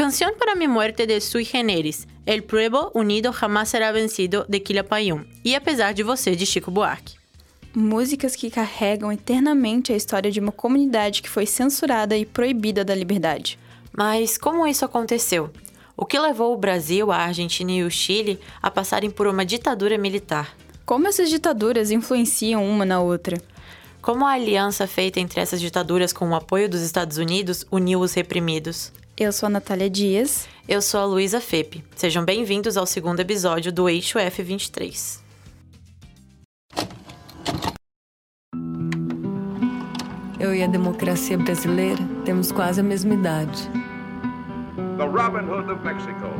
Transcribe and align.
Canción 0.00 0.32
para 0.38 0.54
mi 0.54 0.66
muerte 0.66 1.06
de 1.06 1.20
Sui 1.20 1.44
Generis, 1.44 2.08
El 2.24 2.42
Pueblo 2.42 2.90
Unido 2.94 3.34
Jamás 3.34 3.68
Será 3.68 3.92
Vencido 3.92 4.46
de 4.48 4.60
Quilapayún 4.60 5.26
e 5.44 5.54
Apesar 5.54 5.92
de 5.92 6.02
Você 6.02 6.34
de 6.34 6.46
Chico 6.46 6.70
Buarque. 6.70 7.18
Músicas 7.74 8.34
que 8.34 8.50
carregam 8.50 9.12
eternamente 9.12 9.92
a 9.92 9.96
história 9.96 10.30
de 10.30 10.40
uma 10.40 10.52
comunidade 10.52 11.20
que 11.20 11.28
foi 11.28 11.44
censurada 11.44 12.16
e 12.16 12.24
proibida 12.24 12.82
da 12.82 12.94
liberdade. 12.94 13.58
Mas 13.92 14.38
como 14.38 14.66
isso 14.66 14.86
aconteceu? 14.86 15.50
O 15.94 16.06
que 16.06 16.18
levou 16.18 16.54
o 16.54 16.58
Brasil, 16.58 17.12
a 17.12 17.18
Argentina 17.18 17.70
e 17.70 17.84
o 17.84 17.90
Chile 17.90 18.40
a 18.62 18.70
passarem 18.70 19.10
por 19.10 19.26
uma 19.26 19.44
ditadura 19.44 19.98
militar? 19.98 20.56
Como 20.86 21.08
essas 21.08 21.28
ditaduras 21.28 21.90
influenciam 21.90 22.66
uma 22.66 22.86
na 22.86 23.02
outra? 23.02 23.36
Como 24.00 24.26
a 24.26 24.32
aliança 24.32 24.86
feita 24.86 25.20
entre 25.20 25.42
essas 25.42 25.60
ditaduras 25.60 26.10
com 26.10 26.30
o 26.30 26.34
apoio 26.34 26.70
dos 26.70 26.80
Estados 26.80 27.18
Unidos 27.18 27.66
uniu 27.70 28.00
os 28.00 28.14
reprimidos? 28.14 28.90
Eu 29.20 29.32
sou 29.32 29.48
a 29.48 29.50
Natália 29.50 29.90
Dias. 29.90 30.48
Eu 30.66 30.80
sou 30.80 30.98
a 30.98 31.04
Luísa 31.04 31.42
Fepe. 31.42 31.84
Sejam 31.94 32.24
bem-vindos 32.24 32.78
ao 32.78 32.86
segundo 32.86 33.20
episódio 33.20 33.70
do 33.70 33.86
Eixo 33.86 34.18
F23. 34.18 35.20
Eu 40.38 40.54
e 40.54 40.62
a 40.62 40.66
democracia 40.66 41.36
brasileira 41.36 42.02
temos 42.24 42.50
quase 42.50 42.80
a 42.80 42.82
mesma 42.82 43.12
idade. 43.12 43.70
The 44.96 45.04
Robin 45.04 45.50
Hood 45.50 45.70
of 45.70 45.84
Mexico. 45.84 46.30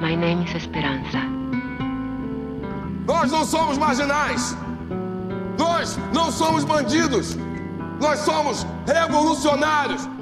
My 0.00 0.16
name 0.16 0.44
is 0.46 0.52
Esperanza. 0.56 1.20
Nós 3.06 3.30
não 3.30 3.44
somos 3.44 3.78
marginais. 3.78 4.56
Nós 5.56 5.96
não 6.12 6.32
somos 6.32 6.64
bandidos. 6.64 7.36
Nós 8.00 8.18
somos 8.18 8.66
revolucionários. 8.84 10.17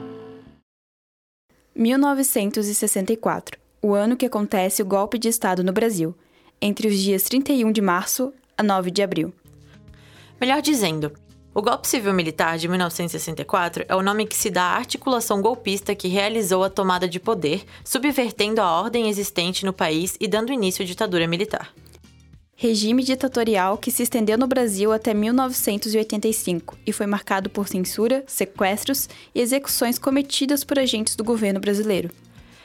1964, 1.76 3.58
o 3.82 3.92
ano 3.92 4.16
que 4.16 4.24
acontece 4.24 4.80
o 4.80 4.86
golpe 4.86 5.18
de 5.18 5.28
Estado 5.28 5.62
no 5.62 5.74
Brasil, 5.74 6.14
entre 6.58 6.88
os 6.88 6.98
dias 6.98 7.24
31 7.24 7.70
de 7.70 7.82
março 7.82 8.32
a 8.56 8.62
9 8.62 8.90
de 8.90 9.02
abril. 9.02 9.30
Melhor 10.40 10.62
dizendo, 10.62 11.12
o 11.54 11.60
golpe 11.60 11.86
civil-militar 11.86 12.56
de 12.56 12.66
1964 12.66 13.84
é 13.86 13.94
o 13.94 14.00
nome 14.00 14.26
que 14.26 14.34
se 14.34 14.48
dá 14.48 14.62
à 14.62 14.76
articulação 14.78 15.42
golpista 15.42 15.94
que 15.94 16.08
realizou 16.08 16.64
a 16.64 16.70
tomada 16.70 17.06
de 17.06 17.20
poder, 17.20 17.62
subvertendo 17.84 18.62
a 18.62 18.80
ordem 18.80 19.10
existente 19.10 19.66
no 19.66 19.72
país 19.72 20.16
e 20.18 20.26
dando 20.26 20.54
início 20.54 20.82
à 20.82 20.86
ditadura 20.86 21.28
militar. 21.28 21.74
Regime 22.58 23.02
ditatorial 23.02 23.76
que 23.76 23.90
se 23.90 24.02
estendeu 24.02 24.38
no 24.38 24.46
Brasil 24.46 24.90
até 24.90 25.12
1985 25.12 26.78
e 26.86 26.90
foi 26.90 27.04
marcado 27.04 27.50
por 27.50 27.68
censura, 27.68 28.24
sequestros 28.26 29.10
e 29.34 29.42
execuções 29.42 29.98
cometidas 29.98 30.64
por 30.64 30.78
agentes 30.78 31.14
do 31.16 31.22
governo 31.22 31.60
brasileiro. 31.60 32.10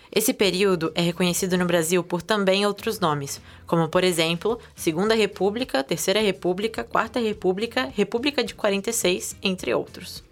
Esse 0.09 0.33
período 0.33 0.93
é 0.95 1.01
reconhecido 1.01 1.57
no 1.57 1.65
Brasil 1.65 2.01
por 2.05 2.21
também 2.21 2.65
outros 2.65 3.01
nomes, 3.01 3.41
como, 3.67 3.89
por 3.89 4.05
exemplo, 4.05 4.57
Segunda 4.73 5.13
República, 5.13 5.83
Terceira 5.83 6.21
República, 6.21 6.85
Quarta 6.85 7.19
República, 7.19 7.91
República 7.93 8.45
de 8.45 8.55
46, 8.55 9.35
entre 9.43 9.73
outros. 9.73 10.23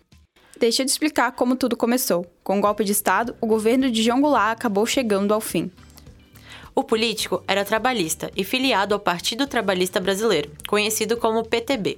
Deixa 0.57 0.83
eu 0.83 0.85
te 0.85 0.89
explicar 0.89 1.33
como 1.33 1.57
tudo 1.57 1.75
começou. 1.75 2.25
Com 2.45 2.59
o 2.59 2.61
golpe 2.61 2.85
de 2.85 2.93
Estado, 2.93 3.35
o 3.41 3.47
governo 3.47 3.91
de 3.91 4.03
João 4.03 4.21
Goulart 4.21 4.53
acabou 4.53 4.85
chegando 4.85 5.33
ao 5.33 5.41
fim. 5.41 5.69
O 6.75 6.83
político 6.83 7.43
era 7.47 7.65
trabalhista 7.65 8.31
e 8.35 8.43
filiado 8.43 8.93
ao 8.93 8.99
Partido 8.99 9.47
Trabalhista 9.47 9.99
Brasileiro, 9.99 10.51
conhecido 10.67 11.17
como 11.17 11.43
PTB. 11.43 11.97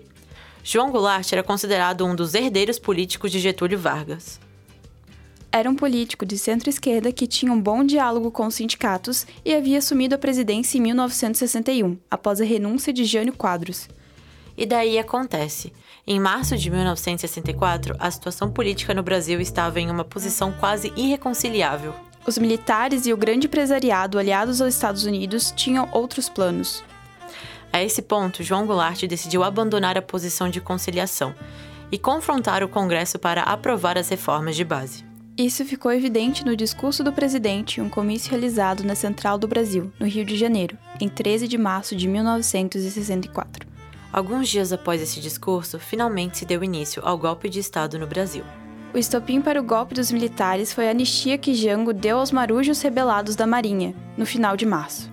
João 0.64 0.91
Goulart 0.91 1.31
era 1.31 1.44
considerado 1.44 2.05
um 2.05 2.16
dos 2.16 2.33
herdeiros 2.33 2.80
políticos 2.80 3.31
de 3.31 3.39
Getúlio 3.39 3.80
Vargas 3.80 4.39
era 5.52 5.69
um 5.69 5.75
político 5.75 6.25
de 6.25 6.38
centro-esquerda 6.38 7.11
que 7.11 7.27
tinha 7.27 7.52
um 7.52 7.59
bom 7.59 7.83
diálogo 7.83 8.31
com 8.31 8.47
os 8.47 8.55
sindicatos 8.55 9.27
e 9.44 9.53
havia 9.53 9.80
assumido 9.80 10.16
a 10.16 10.17
presidência 10.17 10.77
em 10.77 10.82
1961, 10.82 11.98
após 12.09 12.39
a 12.39 12.45
renúncia 12.45 12.93
de 12.93 13.03
Jânio 13.03 13.33
Quadros. 13.33 13.89
E 14.58 14.65
daí 14.65 14.98
acontece. 14.98 15.73
Em 16.08 16.20
março 16.20 16.58
de 16.58 16.70
1964, 16.71 17.95
a 17.99 18.09
situação 18.09 18.49
política 18.49 18.93
no 18.93 19.03
Brasil 19.03 19.42
estava 19.42 19.80
em 19.80 19.92
uma 19.92 20.05
posição 20.05 20.53
quase 20.53 20.92
irreconciliável. 20.95 21.93
Os 22.26 22.37
militares 22.37 23.05
e 23.05 23.14
o 23.14 23.17
grande 23.17 23.48
empresariado 23.48 24.20
aliados 24.20 24.61
aos 24.61 24.73
Estados 24.73 25.05
Unidos 25.05 25.52
tinham 25.55 25.89
outros 25.92 26.30
planos. 26.30 26.83
A 27.73 27.82
esse 27.82 28.02
ponto, 28.02 28.43
João 28.43 28.65
Goulart 28.65 29.02
decidiu 29.08 29.43
abandonar 29.43 29.98
a 29.98 30.02
posição 30.02 30.49
de 30.49 30.61
conciliação 30.61 31.33
e 31.92 31.98
confrontar 31.98 32.64
o 32.64 32.70
Congresso 32.70 33.17
para 33.17 33.42
aprovar 33.43 33.98
as 33.98 34.09
reformas 34.09 34.55
de 34.55 34.64
base. 34.64 35.05
Isso 35.37 35.65
ficou 35.65 35.92
evidente 35.92 36.45
no 36.45 36.55
discurso 36.55 37.04
do 37.04 37.11
presidente 37.11 37.80
em 37.80 37.83
um 37.83 37.89
comício 37.89 38.30
realizado 38.30 38.83
na 38.83 38.93
Central 38.93 39.38
do 39.38 39.48
Brasil, 39.48 39.92
no 39.99 40.05
Rio 40.05 40.26
de 40.26 40.38
Janeiro, 40.38 40.77
em 40.99 41.08
13 41.08 41.48
de 41.48 41.58
março 41.58 41.95
de 41.95 42.08
1964. 42.08 43.67
Alguns 44.14 44.49
dias 44.49 44.73
após 44.73 45.02
esse 45.02 45.21
discurso, 45.21 45.80
finalmente 45.80 46.38
se 46.38 46.45
deu 46.45 46.64
início 46.64 47.02
ao 47.05 47.17
golpe 47.17 47.49
de 47.49 47.59
Estado 47.59 47.98
no 47.98 48.05
Brasil. 48.05 48.43
O 48.93 48.97
estopim 48.97 49.39
para 49.39 49.59
o 49.59 49.63
golpe 49.63 49.93
dos 49.93 50.11
militares 50.11 50.73
foi 50.73 50.89
a 50.89 50.91
anistia 50.91 51.37
que 51.37 51.53
Jango 51.53 51.93
deu 51.93 52.19
aos 52.19 52.29
marujos 52.29 52.81
rebelados 52.81 53.37
da 53.37 53.47
Marinha, 53.47 53.95
no 54.17 54.25
final 54.25 54.57
de 54.57 54.65
março. 54.65 55.09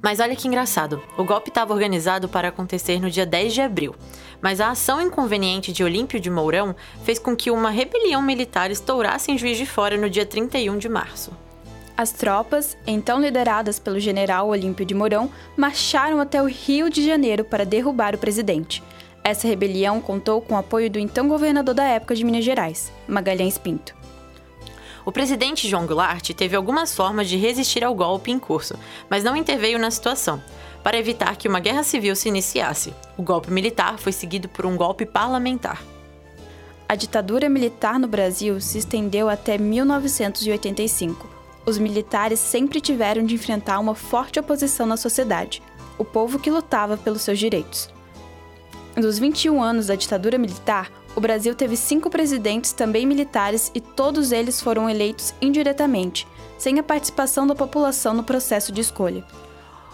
Mas 0.00 0.20
olha 0.20 0.36
que 0.36 0.46
engraçado, 0.46 1.02
o 1.18 1.24
golpe 1.24 1.48
estava 1.48 1.74
organizado 1.74 2.28
para 2.28 2.48
acontecer 2.48 3.00
no 3.00 3.10
dia 3.10 3.26
10 3.26 3.52
de 3.52 3.60
abril, 3.60 3.96
mas 4.40 4.60
a 4.60 4.70
ação 4.70 5.02
inconveniente 5.02 5.72
de 5.72 5.82
Olímpio 5.82 6.20
de 6.20 6.30
Mourão 6.30 6.76
fez 7.02 7.18
com 7.18 7.34
que 7.34 7.50
uma 7.50 7.68
rebelião 7.68 8.22
militar 8.22 8.70
estourasse 8.70 9.32
em 9.32 9.38
Juiz 9.38 9.58
de 9.58 9.66
Fora 9.66 9.96
no 9.96 10.08
dia 10.08 10.24
31 10.24 10.78
de 10.78 10.88
março. 10.88 11.32
As 11.96 12.12
tropas, 12.12 12.76
então 12.86 13.20
lideradas 13.20 13.80
pelo 13.80 13.98
general 13.98 14.48
Olímpio 14.48 14.86
de 14.86 14.94
Mourão, 14.94 15.28
marcharam 15.56 16.20
até 16.20 16.40
o 16.40 16.46
Rio 16.46 16.88
de 16.88 17.04
Janeiro 17.04 17.42
para 17.42 17.64
derrubar 17.64 18.14
o 18.14 18.18
presidente. 18.18 18.84
Essa 19.26 19.48
rebelião 19.48 20.00
contou 20.00 20.40
com 20.40 20.54
o 20.54 20.56
apoio 20.56 20.88
do 20.88 21.00
então 21.00 21.26
governador 21.26 21.74
da 21.74 21.82
época 21.82 22.14
de 22.14 22.22
Minas 22.22 22.44
Gerais, 22.44 22.92
Magalhães 23.08 23.58
Pinto. 23.58 23.92
O 25.04 25.10
presidente 25.10 25.68
João 25.68 25.84
Goulart 25.84 26.30
teve 26.30 26.54
algumas 26.54 26.94
formas 26.94 27.28
de 27.28 27.36
resistir 27.36 27.82
ao 27.82 27.92
golpe 27.92 28.30
em 28.30 28.38
curso, 28.38 28.78
mas 29.10 29.24
não 29.24 29.34
interveio 29.34 29.80
na 29.80 29.90
situação 29.90 30.40
para 30.80 30.96
evitar 30.96 31.34
que 31.34 31.48
uma 31.48 31.58
guerra 31.58 31.82
civil 31.82 32.14
se 32.14 32.28
iniciasse. 32.28 32.94
O 33.18 33.22
golpe 33.24 33.50
militar 33.50 33.98
foi 33.98 34.12
seguido 34.12 34.48
por 34.48 34.64
um 34.64 34.76
golpe 34.76 35.04
parlamentar. 35.04 35.82
A 36.88 36.94
ditadura 36.94 37.48
militar 37.48 37.98
no 37.98 38.06
Brasil 38.06 38.60
se 38.60 38.78
estendeu 38.78 39.28
até 39.28 39.58
1985. 39.58 41.28
Os 41.66 41.78
militares 41.78 42.38
sempre 42.38 42.80
tiveram 42.80 43.24
de 43.24 43.34
enfrentar 43.34 43.80
uma 43.80 43.96
forte 43.96 44.38
oposição 44.38 44.86
na 44.86 44.96
sociedade, 44.96 45.60
o 45.98 46.04
povo 46.04 46.38
que 46.38 46.48
lutava 46.48 46.96
pelos 46.96 47.22
seus 47.22 47.40
direitos. 47.40 47.95
Dos 48.96 49.18
21 49.18 49.62
anos 49.62 49.88
da 49.88 49.94
ditadura 49.94 50.38
militar, 50.38 50.90
o 51.14 51.20
Brasil 51.20 51.54
teve 51.54 51.76
cinco 51.76 52.08
presidentes 52.08 52.72
também 52.72 53.06
militares 53.06 53.70
e 53.74 53.80
todos 53.80 54.32
eles 54.32 54.58
foram 54.58 54.88
eleitos 54.88 55.34
indiretamente, 55.38 56.26
sem 56.56 56.78
a 56.78 56.82
participação 56.82 57.46
da 57.46 57.54
população 57.54 58.14
no 58.14 58.24
processo 58.24 58.72
de 58.72 58.80
escolha. 58.80 59.22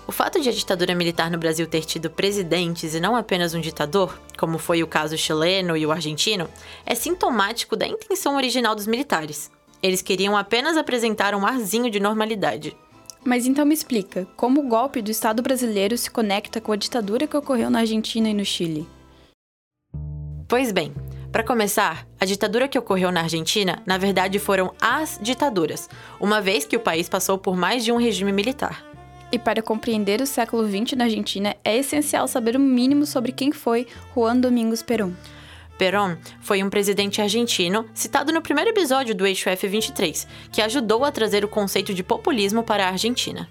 O 0.07 0.13
fato 0.13 0.41
de 0.41 0.49
a 0.49 0.53
ditadura 0.53 0.95
militar 0.95 1.33
no 1.33 1.39
Brasil 1.39 1.67
ter 1.67 1.85
tido 1.85 2.11
presidentes 2.11 2.95
e 2.95 3.01
não 3.01 3.17
apenas 3.17 3.55
um 3.55 3.61
ditador, 3.61 4.17
como 4.39 4.57
foi 4.57 4.85
o 4.85 4.87
caso 4.87 5.19
chileno 5.19 5.77
e 5.77 5.85
o 5.85 5.91
argentino, 5.91 6.49
é 6.87 6.95
sintomático 6.95 7.75
da 7.75 7.87
intenção 7.87 8.37
original 8.37 8.75
dos 8.75 8.87
militares. 8.87 9.51
Eles 9.83 10.01
queriam 10.01 10.37
apenas 10.37 10.77
apresentar 10.77 11.35
um 11.35 11.45
arzinho 11.45 11.91
de 11.91 11.99
normalidade. 11.99 12.77
Mas 13.25 13.47
então 13.47 13.65
me 13.65 13.75
explica, 13.75 14.27
como 14.37 14.61
o 14.61 14.69
golpe 14.69 15.01
do 15.01 15.11
Estado 15.11 15.43
brasileiro 15.43 15.97
se 15.97 16.11
conecta 16.11 16.61
com 16.61 16.73
a 16.73 16.77
ditadura 16.77 17.27
que 17.27 17.37
ocorreu 17.37 17.71
na 17.71 17.81
Argentina 17.81 18.29
e 18.29 18.35
no 18.35 18.45
Chile? 18.45 18.87
Pois 20.53 20.71
bem, 20.71 20.93
para 21.33 21.43
começar, 21.43 22.07
a 22.21 22.27
ditadura 22.27 22.69
que 22.69 22.79
ocorreu 22.79 23.11
na 23.11 23.23
Argentina, 23.23 23.83
na 23.87 23.97
verdade, 23.97 24.39
foram 24.39 24.75
as 24.79 25.19
ditaduras, 25.19 25.89
uma 26.21 26.43
vez 26.43 26.67
que 26.67 26.77
o 26.77 26.81
país 26.81 27.09
passou 27.09 27.39
por 27.39 27.57
mais 27.57 27.83
de 27.83 27.91
um 27.91 27.97
regime 27.97 28.33
militar. 28.33 28.85
E 29.33 29.39
para 29.39 29.63
compreender 29.63 30.21
o 30.21 30.27
século 30.27 30.69
XX 30.69 30.93
na 30.93 31.05
Argentina, 31.05 31.57
é 31.65 31.79
essencial 31.79 32.29
saber 32.29 32.55
o 32.55 32.61
mínimo 32.61 33.07
sobre 33.07 33.33
quem 33.33 33.51
foi 33.51 33.87
Juan 34.15 34.37
Domingos 34.37 34.83
Perón. 34.83 35.15
Perón 35.79 36.19
foi 36.43 36.63
um 36.63 36.69
presidente 36.69 37.23
argentino 37.23 37.87
citado 37.95 38.31
no 38.31 38.43
primeiro 38.43 38.69
episódio 38.69 39.15
do 39.15 39.27
Eixo 39.27 39.49
F23, 39.49 40.27
que 40.53 40.61
ajudou 40.61 41.03
a 41.03 41.11
trazer 41.11 41.47
o 41.47 41.49
conceito 41.49 41.95
de 41.95 42.03
populismo 42.03 42.63
para 42.63 42.85
a 42.85 42.91
Argentina. 42.91 43.49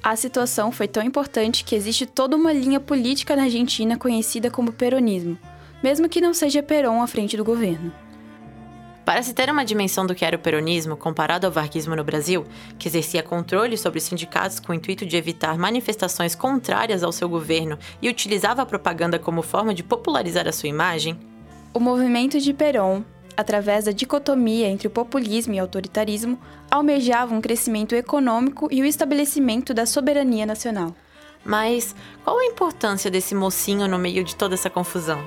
A 0.00 0.14
situação 0.14 0.70
foi 0.70 0.86
tão 0.86 1.02
importante 1.02 1.64
que 1.64 1.74
existe 1.74 2.06
toda 2.06 2.36
uma 2.36 2.52
linha 2.52 2.78
política 2.78 3.34
na 3.34 3.42
Argentina 3.42 3.98
conhecida 3.98 4.48
como 4.48 4.72
peronismo, 4.72 5.36
mesmo 5.82 6.08
que 6.08 6.20
não 6.20 6.34
seja 6.34 6.62
Perón 6.62 7.02
à 7.02 7.06
frente 7.06 7.36
do 7.36 7.44
governo. 7.44 7.92
Para 9.04 9.22
se 9.22 9.32
ter 9.32 9.48
uma 9.48 9.64
dimensão 9.64 10.04
do 10.04 10.14
que 10.14 10.24
era 10.24 10.36
o 10.36 10.40
peronismo 10.40 10.96
comparado 10.96 11.46
ao 11.46 11.52
varguismo 11.52 11.94
no 11.94 12.02
Brasil, 12.02 12.44
que 12.76 12.88
exercia 12.88 13.22
controle 13.22 13.78
sobre 13.78 13.98
os 13.98 14.04
sindicatos 14.04 14.58
com 14.58 14.72
o 14.72 14.74
intuito 14.74 15.06
de 15.06 15.16
evitar 15.16 15.56
manifestações 15.56 16.34
contrárias 16.34 17.04
ao 17.04 17.12
seu 17.12 17.28
governo 17.28 17.78
e 18.02 18.08
utilizava 18.08 18.62
a 18.62 18.66
propaganda 18.66 19.18
como 19.18 19.42
forma 19.42 19.72
de 19.72 19.84
popularizar 19.84 20.48
a 20.48 20.52
sua 20.52 20.68
imagem, 20.68 21.16
o 21.72 21.78
movimento 21.78 22.40
de 22.40 22.52
Perón 22.52 23.04
através 23.36 23.84
da 23.84 23.92
dicotomia 23.92 24.66
entre 24.66 24.88
o 24.88 24.90
populismo 24.90 25.52
e 25.54 25.58
o 25.58 25.62
autoritarismo, 25.62 26.38
almejavam 26.70 27.38
um 27.38 27.40
crescimento 27.40 27.94
econômico 27.94 28.68
e 28.70 28.80
o 28.80 28.84
estabelecimento 28.84 29.74
da 29.74 29.84
soberania 29.84 30.46
nacional. 30.46 30.94
Mas 31.44 31.94
qual 32.24 32.38
a 32.38 32.44
importância 32.46 33.10
desse 33.10 33.34
mocinho 33.34 33.86
no 33.86 33.98
meio 33.98 34.24
de 34.24 34.34
toda 34.34 34.54
essa 34.54 34.70
confusão? 34.70 35.22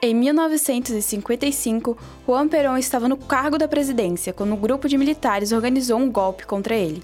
Em 0.00 0.14
1955, 0.14 1.98
Juan 2.24 2.46
Perón 2.46 2.76
estava 2.76 3.08
no 3.08 3.16
cargo 3.16 3.58
da 3.58 3.66
presidência 3.66 4.32
quando 4.32 4.54
um 4.54 4.56
grupo 4.56 4.88
de 4.88 4.96
militares 4.96 5.50
organizou 5.50 5.98
um 5.98 6.08
golpe 6.08 6.46
contra 6.46 6.76
ele. 6.76 7.02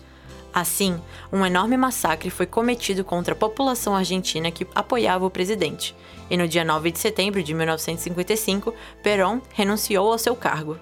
Assim, 0.53 0.97
um 1.33 1.45
enorme 1.45 1.77
massacre 1.77 2.31
foi 2.31 2.47
cometido 2.47 3.03
contra 3.03 3.35
a 3.35 3.37
população 3.37 3.97
argentina 3.97 4.49
que 4.53 4.65
apoiava 4.77 5.27
o 5.27 5.31
presidente, 5.31 5.93
e 6.31 6.37
no 6.37 6.47
dia 6.47 6.65
9 6.65 6.93
de 6.93 7.01
setembro 7.01 7.43
de 7.43 7.53
1955, 7.53 8.73
Perón 9.03 9.41
renunciou 9.53 10.13
ao 10.13 10.19
seu 10.19 10.37
cargo. 10.37 10.79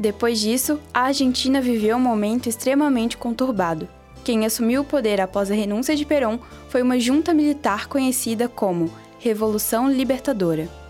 Depois 0.00 0.40
disso, 0.40 0.80
a 0.94 1.02
Argentina 1.02 1.60
viveu 1.60 1.98
um 1.98 2.00
momento 2.00 2.48
extremamente 2.48 3.18
conturbado. 3.18 3.86
Quem 4.24 4.46
assumiu 4.46 4.80
o 4.80 4.86
poder 4.86 5.20
após 5.20 5.50
a 5.50 5.54
renúncia 5.54 5.94
de 5.94 6.06
Perón 6.06 6.38
foi 6.70 6.80
uma 6.80 6.98
junta 6.98 7.34
militar 7.34 7.88
conhecida 7.88 8.48
como 8.48 8.90
Revolução 9.18 9.92
Libertadora. 9.92 10.81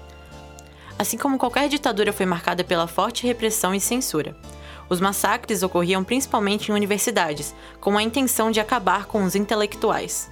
Assim 0.99 1.17
como 1.17 1.39
qualquer 1.39 1.69
ditadura 1.69 2.12
foi 2.12 2.27
marcada 2.27 2.62
pela 2.62 2.87
forte 2.87 3.27
repressão 3.27 3.75
e 3.75 3.81
censura. 3.81 4.37
Os 4.89 5.00
massacres 5.00 5.62
ocorriam 5.62 6.05
principalmente 6.05 6.71
em 6.71 6.75
universidades, 6.75 7.55
com 7.81 7.97
a 7.97 8.03
intenção 8.03 8.50
de 8.50 8.61
acabar 8.61 9.06
com 9.06 9.25
os 9.25 9.35
intelectuais. 9.35 10.31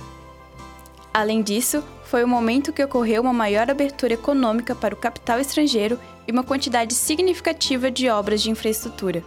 Além 1.12 1.42
disso, 1.42 1.82
foi 2.04 2.22
o 2.22 2.28
momento 2.28 2.72
que 2.72 2.84
ocorreu 2.84 3.22
uma 3.22 3.32
maior 3.32 3.70
abertura 3.70 4.14
econômica 4.14 4.74
para 4.74 4.94
o 4.94 4.98
capital 4.98 5.40
estrangeiro 5.40 5.98
e 6.26 6.32
uma 6.32 6.44
quantidade 6.44 6.94
significativa 6.94 7.90
de 7.90 8.08
obras 8.08 8.42
de 8.42 8.50
infraestrutura. 8.50 9.24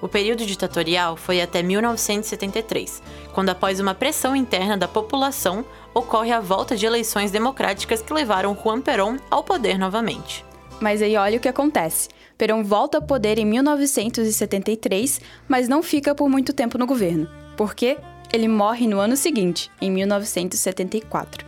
O 0.00 0.08
período 0.08 0.44
ditatorial 0.44 1.16
foi 1.16 1.40
até 1.40 1.62
1973, 1.62 3.00
quando, 3.32 3.50
após 3.50 3.78
uma 3.78 3.94
pressão 3.94 4.34
interna 4.34 4.76
da 4.76 4.88
população, 4.88 5.64
ocorre 5.94 6.32
a 6.32 6.40
volta 6.40 6.76
de 6.76 6.84
eleições 6.84 7.30
democráticas 7.30 8.02
que 8.02 8.12
levaram 8.12 8.58
Juan 8.60 8.80
Perón 8.80 9.18
ao 9.30 9.44
poder 9.44 9.78
novamente. 9.78 10.44
Mas 10.82 11.00
aí 11.00 11.16
olha 11.16 11.36
o 11.38 11.40
que 11.40 11.48
acontece. 11.48 12.08
Perón 12.36 12.64
volta 12.64 12.98
ao 12.98 13.04
poder 13.04 13.38
em 13.38 13.46
1973, 13.46 15.20
mas 15.46 15.68
não 15.68 15.80
fica 15.80 16.12
por 16.12 16.28
muito 16.28 16.52
tempo 16.52 16.76
no 16.76 16.88
governo. 16.88 17.28
Por 17.56 17.72
quê? 17.72 17.98
Ele 18.32 18.48
morre 18.48 18.88
no 18.88 18.98
ano 18.98 19.16
seguinte, 19.16 19.70
em 19.80 19.92
1974. 19.92 21.46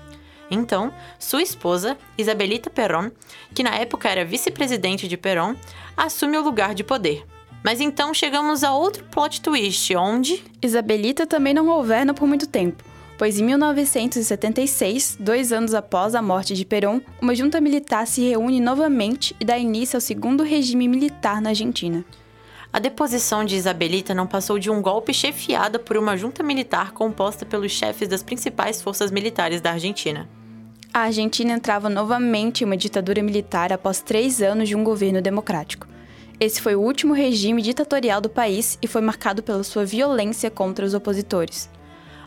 Então, 0.48 0.94
sua 1.18 1.42
esposa, 1.42 1.98
Isabelita 2.16 2.70
Perón, 2.70 3.10
que 3.52 3.64
na 3.64 3.74
época 3.74 4.08
era 4.08 4.24
vice-presidente 4.24 5.08
de 5.08 5.16
Perón, 5.16 5.56
assume 5.96 6.38
o 6.38 6.44
lugar 6.44 6.72
de 6.72 6.84
poder. 6.84 7.26
Mas 7.64 7.80
então 7.80 8.14
chegamos 8.14 8.62
a 8.62 8.72
outro 8.72 9.02
plot 9.06 9.40
twist, 9.40 9.96
onde 9.96 10.44
Isabelita 10.62 11.26
também 11.26 11.52
não 11.52 11.66
governa 11.66 12.14
por 12.14 12.28
muito 12.28 12.46
tempo, 12.46 12.84
pois 13.16 13.38
em 13.38 13.44
1976, 13.44 15.16
dois 15.20 15.52
anos 15.52 15.74
após 15.74 16.14
a 16.14 16.22
morte 16.22 16.54
de 16.54 16.64
Perón, 16.64 17.00
uma 17.20 17.34
junta 17.34 17.60
militar 17.60 18.06
se 18.06 18.28
reúne 18.28 18.60
novamente 18.60 19.34
e 19.38 19.44
dá 19.44 19.58
início 19.58 19.96
ao 19.96 20.00
segundo 20.00 20.42
regime 20.42 20.88
militar 20.88 21.40
na 21.40 21.50
Argentina. 21.50 22.04
A 22.72 22.80
deposição 22.80 23.44
de 23.44 23.54
Isabelita 23.54 24.12
não 24.12 24.26
passou 24.26 24.58
de 24.58 24.68
um 24.68 24.82
golpe 24.82 25.14
chefiado 25.14 25.78
por 25.78 25.96
uma 25.96 26.16
junta 26.16 26.42
militar 26.42 26.90
composta 26.90 27.46
pelos 27.46 27.70
chefes 27.70 28.08
das 28.08 28.22
principais 28.22 28.82
forças 28.82 29.12
militares 29.12 29.60
da 29.60 29.70
Argentina. 29.70 30.28
A 30.92 31.02
Argentina 31.02 31.52
entrava 31.52 31.88
novamente 31.88 32.62
em 32.62 32.64
uma 32.64 32.76
ditadura 32.76 33.22
militar 33.22 33.72
após 33.72 34.00
três 34.00 34.42
anos 34.42 34.68
de 34.68 34.74
um 34.74 34.82
governo 34.82 35.22
democrático. 35.22 35.86
Esse 36.40 36.60
foi 36.60 36.74
o 36.74 36.80
último 36.80 37.14
regime 37.14 37.62
ditatorial 37.62 38.20
do 38.20 38.28
país 38.28 38.76
e 38.82 38.88
foi 38.88 39.00
marcado 39.00 39.42
pela 39.42 39.62
sua 39.62 39.84
violência 39.84 40.50
contra 40.50 40.84
os 40.84 40.94
opositores. 40.94 41.70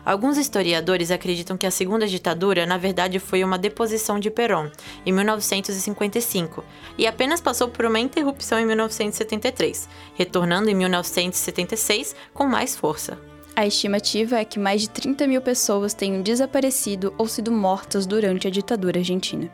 Alguns 0.08 0.38
historiadores 0.38 1.10
acreditam 1.10 1.54
que 1.54 1.66
a 1.66 1.70
segunda 1.70 2.06
ditadura, 2.06 2.64
na 2.64 2.78
verdade, 2.78 3.18
foi 3.18 3.44
uma 3.44 3.58
deposição 3.58 4.18
de 4.18 4.30
Perón, 4.30 4.70
em 5.04 5.12
1955, 5.12 6.64
e 6.96 7.06
apenas 7.06 7.42
passou 7.42 7.68
por 7.68 7.84
uma 7.84 8.00
interrupção 8.00 8.58
em 8.58 8.64
1973, 8.64 9.86
retornando 10.14 10.70
em 10.70 10.74
1976 10.74 12.16
com 12.32 12.46
mais 12.46 12.74
força. 12.74 13.18
A 13.54 13.66
estimativa 13.66 14.38
é 14.38 14.46
que 14.46 14.58
mais 14.58 14.80
de 14.80 14.88
30 14.88 15.26
mil 15.26 15.42
pessoas 15.42 15.92
tenham 15.92 16.22
desaparecido 16.22 17.12
ou 17.18 17.28
sido 17.28 17.52
mortas 17.52 18.06
durante 18.06 18.48
a 18.48 18.50
ditadura 18.50 19.00
argentina. 19.00 19.50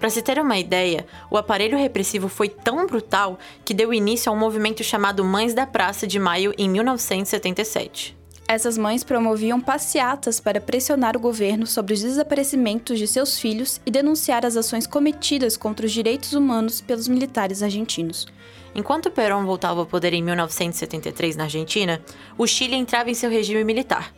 Para 0.00 0.10
se 0.10 0.20
ter 0.20 0.40
uma 0.40 0.58
ideia, 0.58 1.06
o 1.30 1.36
aparelho 1.36 1.78
repressivo 1.78 2.28
foi 2.28 2.48
tão 2.48 2.88
brutal 2.88 3.38
que 3.64 3.72
deu 3.72 3.94
início 3.94 4.32
a 4.32 4.34
um 4.34 4.38
movimento 4.38 4.82
chamado 4.82 5.24
Mães 5.24 5.54
da 5.54 5.64
Praça 5.64 6.08
de 6.08 6.18
Maio 6.18 6.52
em 6.58 6.68
1977. 6.68 8.25
Essas 8.48 8.78
mães 8.78 9.02
promoviam 9.02 9.60
passeatas 9.60 10.38
para 10.38 10.60
pressionar 10.60 11.16
o 11.16 11.20
governo 11.20 11.66
sobre 11.66 11.94
os 11.94 12.02
desaparecimentos 12.02 12.96
de 12.96 13.08
seus 13.08 13.40
filhos 13.40 13.80
e 13.84 13.90
denunciar 13.90 14.46
as 14.46 14.56
ações 14.56 14.86
cometidas 14.86 15.56
contra 15.56 15.84
os 15.84 15.90
direitos 15.90 16.32
humanos 16.32 16.80
pelos 16.80 17.08
militares 17.08 17.60
argentinos. 17.60 18.24
Enquanto 18.72 19.10
Perón 19.10 19.44
voltava 19.44 19.80
ao 19.80 19.86
poder 19.86 20.12
em 20.12 20.22
1973 20.22 21.34
na 21.34 21.44
Argentina, 21.44 22.00
o 22.38 22.46
Chile 22.46 22.76
entrava 22.76 23.10
em 23.10 23.14
seu 23.14 23.28
regime 23.28 23.64
militar. 23.64 24.14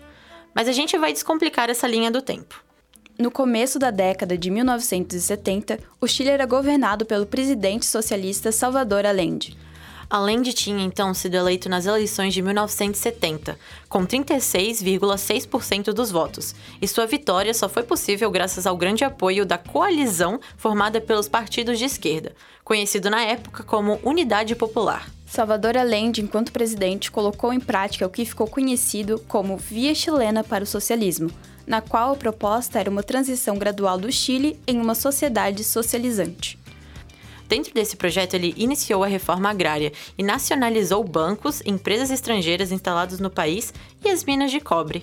Mas 0.55 0.69
a 0.69 0.73
gente 0.73 0.99
vai 0.99 1.13
descomplicar 1.13 1.71
essa 1.71 1.87
linha 1.87 2.11
do 2.11 2.21
tempo. 2.21 2.63
No 3.19 3.31
começo 3.31 3.79
da 3.79 3.91
década 3.91 4.37
de 4.37 4.51
1970, 4.51 5.79
o 6.01 6.07
Chile 6.07 6.29
era 6.29 6.45
governado 6.45 7.07
pelo 7.07 7.25
presidente 7.25 7.87
socialista 7.87 8.53
Salvador 8.53 9.07
Allende. 9.07 9.57
Allende 10.11 10.55
tinha 10.55 10.83
então 10.83 11.13
sido 11.13 11.35
eleito 11.35 11.69
nas 11.69 11.85
eleições 11.85 12.33
de 12.33 12.41
1970, 12.41 13.59
com 13.91 14.07
36,6% 14.07 15.93
dos 15.93 16.11
votos, 16.11 16.55
e 16.81 16.89
sua 16.89 17.07
vitória 17.07 17.53
só 17.53 17.69
foi 17.69 17.83
possível 17.83 18.31
graças 18.31 18.67
ao 18.67 18.75
grande 18.75 19.05
apoio 19.05 19.45
da 19.45 19.59
coalizão 19.59 20.41
formada 20.57 20.99
pelos 20.99 21.29
partidos 21.29 21.79
de 21.79 21.85
esquerda, 21.85 22.33
conhecido 22.65 23.11
na 23.11 23.23
época 23.23 23.63
como 23.63 24.01
Unidade 24.03 24.55
Popular. 24.57 25.11
Salvador 25.27 25.77
Allende, 25.77 26.23
enquanto 26.23 26.53
presidente, 26.53 27.11
colocou 27.11 27.53
em 27.53 27.61
prática 27.61 28.07
o 28.07 28.11
que 28.11 28.25
ficou 28.25 28.47
conhecido 28.47 29.23
como 29.29 29.59
Via 29.59 29.95
Chilena 29.95 30.43
para 30.43 30.65
o 30.65 30.67
Socialismo, 30.67 31.31
na 31.67 31.83
qual 31.83 32.13
a 32.13 32.17
proposta 32.17 32.81
era 32.81 32.91
uma 32.91 33.03
transição 33.03 33.59
gradual 33.59 33.99
do 33.99 34.11
Chile 34.11 34.59
em 34.67 34.81
uma 34.81 34.95
sociedade 34.95 35.63
socializante. 35.63 36.58
Dentro 37.49 37.73
desse 37.73 37.97
projeto, 37.97 38.35
ele 38.35 38.55
iniciou 38.59 39.03
a 39.03 39.07
reforma 39.07 39.49
agrária 39.49 39.91
e 40.19 40.23
nacionalizou 40.23 41.03
bancos, 41.03 41.63
empresas 41.65 42.11
estrangeiras 42.11 42.71
instaladas 42.71 43.19
no 43.19 43.31
país 43.31 43.73
e 44.05 44.11
as 44.11 44.23
minas 44.23 44.51
de 44.51 44.61
cobre. 44.61 45.03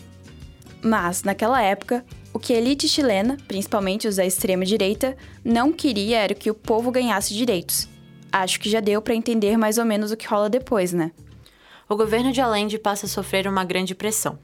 Mas, 0.79 1.23
naquela 1.23 1.59
época, 1.59 2.05
o 2.31 2.37
que 2.37 2.53
a 2.53 2.57
elite 2.57 2.87
chilena, 2.87 3.37
principalmente 3.47 4.07
os 4.07 4.17
da 4.17 4.25
extrema-direita, 4.25 5.17
não 5.43 5.73
queria 5.73 6.19
era 6.19 6.35
que 6.35 6.51
o 6.51 6.53
povo 6.53 6.91
ganhasse 6.91 7.33
direitos. 7.33 7.89
Acho 8.31 8.59
que 8.59 8.69
já 8.69 8.79
deu 8.79 9.01
para 9.01 9.15
entender 9.15 9.57
mais 9.57 9.79
ou 9.79 9.85
menos 9.85 10.11
o 10.11 10.17
que 10.17 10.27
rola 10.27 10.47
depois, 10.47 10.93
né? 10.93 11.11
O 11.89 11.95
governo 11.95 12.31
de 12.31 12.41
Allende 12.41 12.77
passa 12.77 13.07
a 13.07 13.09
sofrer 13.09 13.47
uma 13.47 13.63
grande 13.63 13.95
pressão. 13.95 14.37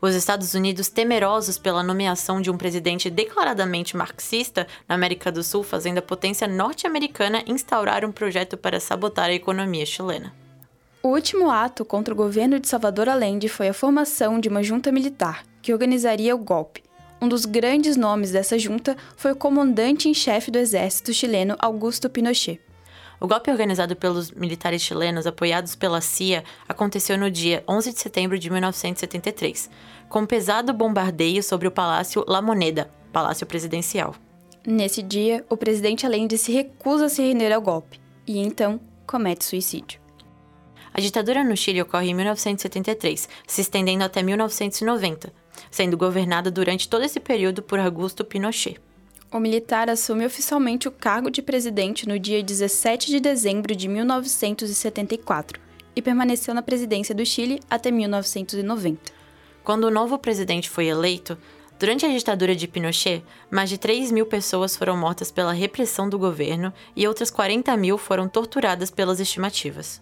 Os 0.00 0.14
Estados 0.14 0.54
Unidos, 0.54 0.88
temerosos 0.88 1.58
pela 1.58 1.82
nomeação 1.82 2.40
de 2.40 2.50
um 2.50 2.56
presidente 2.56 3.08
declaradamente 3.08 3.96
marxista 3.96 4.66
na 4.88 4.94
América 4.94 5.30
do 5.30 5.42
Sul, 5.42 5.62
fazendo 5.62 5.98
a 5.98 6.02
potência 6.02 6.46
norte-americana 6.46 7.42
instaurar 7.46 8.04
um 8.04 8.12
projeto 8.12 8.56
para 8.56 8.80
sabotar 8.80 9.26
a 9.26 9.34
economia 9.34 9.86
chilena. 9.86 10.34
O 11.02 11.08
último 11.08 11.50
ato 11.50 11.84
contra 11.84 12.14
o 12.14 12.16
governo 12.16 12.58
de 12.58 12.66
Salvador 12.66 13.08
Allende 13.08 13.48
foi 13.48 13.68
a 13.68 13.74
formação 13.74 14.40
de 14.40 14.48
uma 14.48 14.62
junta 14.62 14.90
militar, 14.90 15.44
que 15.60 15.72
organizaria 15.72 16.34
o 16.34 16.38
golpe. 16.38 16.82
Um 17.20 17.28
dos 17.28 17.44
grandes 17.44 17.96
nomes 17.96 18.30
dessa 18.30 18.58
junta 18.58 18.96
foi 19.16 19.32
o 19.32 19.36
comandante 19.36 20.08
em 20.08 20.14
chefe 20.14 20.50
do 20.50 20.58
exército 20.58 21.12
chileno 21.12 21.56
Augusto 21.58 22.08
Pinochet. 22.10 22.60
O 23.20 23.26
golpe 23.26 23.50
organizado 23.50 23.94
pelos 23.96 24.30
militares 24.30 24.82
chilenos 24.82 25.26
apoiados 25.26 25.74
pela 25.74 26.00
CIA 26.00 26.44
aconteceu 26.68 27.16
no 27.16 27.30
dia 27.30 27.62
11 27.68 27.92
de 27.92 28.00
setembro 28.00 28.38
de 28.38 28.50
1973, 28.50 29.70
com 30.08 30.20
um 30.20 30.26
pesado 30.26 30.72
bombardeio 30.72 31.42
sobre 31.42 31.68
o 31.68 31.70
Palácio 31.70 32.24
La 32.26 32.42
Moneda, 32.42 32.90
palácio 33.12 33.46
presidencial. 33.46 34.14
Nesse 34.66 35.02
dia, 35.02 35.44
o 35.48 35.56
presidente 35.56 36.06
Allende 36.06 36.38
se 36.38 36.52
recusa 36.52 37.06
a 37.06 37.08
se 37.08 37.22
render 37.22 37.52
ao 37.52 37.60
golpe 37.60 38.00
e 38.26 38.38
então 38.38 38.80
comete 39.06 39.44
suicídio. 39.44 40.00
A 40.92 41.00
ditadura 41.00 41.42
no 41.42 41.56
Chile 41.56 41.82
ocorre 41.82 42.08
em 42.08 42.14
1973, 42.14 43.28
se 43.46 43.60
estendendo 43.60 44.04
até 44.04 44.22
1990, 44.22 45.32
sendo 45.70 45.96
governada 45.96 46.50
durante 46.50 46.88
todo 46.88 47.04
esse 47.04 47.18
período 47.18 47.62
por 47.62 47.78
Augusto 47.78 48.24
Pinochet. 48.24 48.80
O 49.34 49.40
militar 49.40 49.90
assume 49.90 50.24
oficialmente 50.24 50.86
o 50.86 50.92
cargo 50.92 51.28
de 51.28 51.42
presidente 51.42 52.06
no 52.08 52.20
dia 52.20 52.40
17 52.40 53.10
de 53.10 53.18
dezembro 53.18 53.74
de 53.74 53.88
1974 53.88 55.60
e 55.96 56.00
permaneceu 56.00 56.54
na 56.54 56.62
presidência 56.62 57.12
do 57.12 57.26
Chile 57.26 57.58
até 57.68 57.90
1990. 57.90 59.10
Quando 59.64 59.88
o 59.88 59.90
novo 59.90 60.16
presidente 60.18 60.70
foi 60.70 60.86
eleito, 60.86 61.36
Durante 61.76 62.06
a 62.06 62.08
ditadura 62.08 62.54
de 62.54 62.68
Pinochet, 62.68 63.24
mais 63.50 63.68
de 63.68 63.76
3 63.76 64.12
mil 64.12 64.24
pessoas 64.24 64.76
foram 64.76 64.96
mortas 64.96 65.32
pela 65.32 65.52
repressão 65.52 66.08
do 66.08 66.16
governo 66.16 66.72
e 66.94 67.06
outras 67.06 67.32
40 67.32 67.76
mil 67.76 67.98
foram 67.98 68.28
torturadas 68.28 68.92
pelas 68.92 69.18
estimativas. 69.18 70.00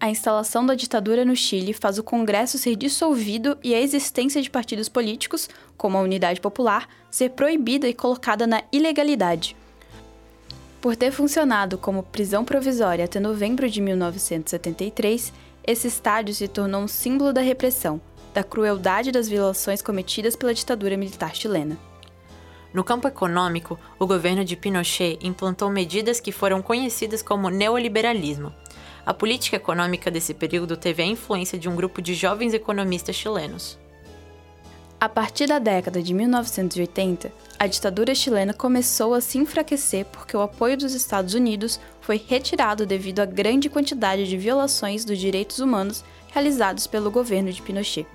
A 0.00 0.10
instalação 0.10 0.66
da 0.66 0.74
ditadura 0.74 1.24
no 1.24 1.34
Chile 1.34 1.72
faz 1.72 1.98
o 1.98 2.02
Congresso 2.02 2.58
ser 2.58 2.76
dissolvido 2.76 3.56
e 3.62 3.74
a 3.74 3.80
existência 3.80 4.42
de 4.42 4.50
partidos 4.50 4.88
políticos, 4.88 5.48
como 5.76 5.96
a 5.96 6.02
Unidade 6.02 6.40
Popular, 6.40 6.88
ser 7.10 7.30
proibida 7.30 7.88
e 7.88 7.94
colocada 7.94 8.46
na 8.46 8.62
ilegalidade. 8.70 9.56
Por 10.80 10.94
ter 10.94 11.10
funcionado 11.10 11.78
como 11.78 12.02
prisão 12.02 12.44
provisória 12.44 13.06
até 13.06 13.18
novembro 13.18 13.70
de 13.70 13.80
1973, 13.80 15.32
esse 15.66 15.88
estádio 15.88 16.34
se 16.34 16.46
tornou 16.46 16.82
um 16.82 16.88
símbolo 16.88 17.32
da 17.32 17.40
repressão, 17.40 17.98
da 18.34 18.44
crueldade 18.44 19.10
das 19.10 19.26
violações 19.26 19.80
cometidas 19.80 20.36
pela 20.36 20.52
ditadura 20.52 20.96
militar 20.96 21.34
chilena. 21.34 21.78
No 22.74 22.84
campo 22.84 23.08
econômico, 23.08 23.78
o 23.98 24.06
governo 24.06 24.44
de 24.44 24.56
Pinochet 24.56 25.18
implantou 25.22 25.70
medidas 25.70 26.20
que 26.20 26.32
foram 26.32 26.60
conhecidas 26.60 27.22
como 27.22 27.48
neoliberalismo. 27.48 28.52
A 29.06 29.12
política 29.12 29.56
econômica 29.56 30.10
desse 30.10 30.32
período 30.32 30.76
teve 30.76 31.02
a 31.02 31.06
influência 31.06 31.58
de 31.58 31.68
um 31.68 31.76
grupo 31.76 32.00
de 32.00 32.14
jovens 32.14 32.54
economistas 32.54 33.14
chilenos. 33.14 33.78
A 34.98 35.08
partir 35.08 35.46
da 35.46 35.58
década 35.58 36.02
de 36.02 36.14
1980, 36.14 37.30
a 37.58 37.66
ditadura 37.66 38.14
chilena 38.14 38.54
começou 38.54 39.12
a 39.12 39.20
se 39.20 39.36
enfraquecer 39.36 40.06
porque 40.06 40.34
o 40.34 40.40
apoio 40.40 40.78
dos 40.78 40.94
Estados 40.94 41.34
Unidos 41.34 41.78
foi 42.00 42.16
retirado 42.16 42.86
devido 42.86 43.20
à 43.20 43.26
grande 43.26 43.68
quantidade 43.68 44.26
de 44.26 44.38
violações 44.38 45.04
dos 45.04 45.18
direitos 45.18 45.58
humanos 45.58 46.02
realizados 46.32 46.86
pelo 46.86 47.10
governo 47.10 47.52
de 47.52 47.60
Pinochet. 47.60 48.06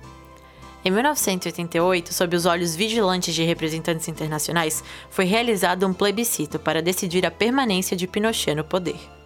Em 0.84 0.90
1988, 0.90 2.12
sob 2.12 2.34
os 2.34 2.46
olhos 2.46 2.74
vigilantes 2.74 3.34
de 3.34 3.44
representantes 3.44 4.08
internacionais, 4.08 4.82
foi 5.10 5.26
realizado 5.26 5.86
um 5.86 5.94
plebiscito 5.94 6.58
para 6.58 6.82
decidir 6.82 7.24
a 7.24 7.30
permanência 7.30 7.96
de 7.96 8.08
Pinochet 8.08 8.56
no 8.56 8.64
poder. 8.64 9.19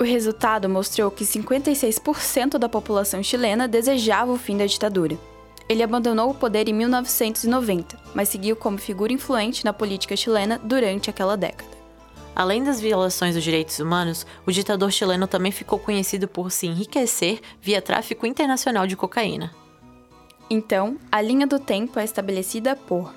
O 0.00 0.04
resultado 0.04 0.68
mostrou 0.68 1.10
que 1.10 1.24
56% 1.24 2.56
da 2.56 2.68
população 2.68 3.20
chilena 3.22 3.66
desejava 3.66 4.30
o 4.30 4.38
fim 4.38 4.56
da 4.56 4.64
ditadura. 4.64 5.18
Ele 5.68 5.82
abandonou 5.82 6.30
o 6.30 6.34
poder 6.34 6.68
em 6.68 6.72
1990, 6.72 7.98
mas 8.14 8.28
seguiu 8.28 8.54
como 8.54 8.78
figura 8.78 9.12
influente 9.12 9.64
na 9.64 9.72
política 9.72 10.16
chilena 10.16 10.58
durante 10.62 11.10
aquela 11.10 11.36
década. 11.36 11.76
Além 12.34 12.62
das 12.62 12.80
violações 12.80 13.34
dos 13.34 13.42
direitos 13.42 13.80
humanos, 13.80 14.24
o 14.46 14.52
ditador 14.52 14.92
chileno 14.92 15.26
também 15.26 15.50
ficou 15.50 15.78
conhecido 15.78 16.28
por 16.28 16.52
se 16.52 16.68
enriquecer 16.68 17.40
via 17.60 17.82
tráfico 17.82 18.24
internacional 18.24 18.86
de 18.86 18.96
cocaína. 18.96 19.52
Então, 20.48 20.96
a 21.10 21.20
linha 21.20 21.46
do 21.46 21.58
tempo 21.58 21.98
é 21.98 22.04
estabelecida 22.04 22.76
por 22.76 23.12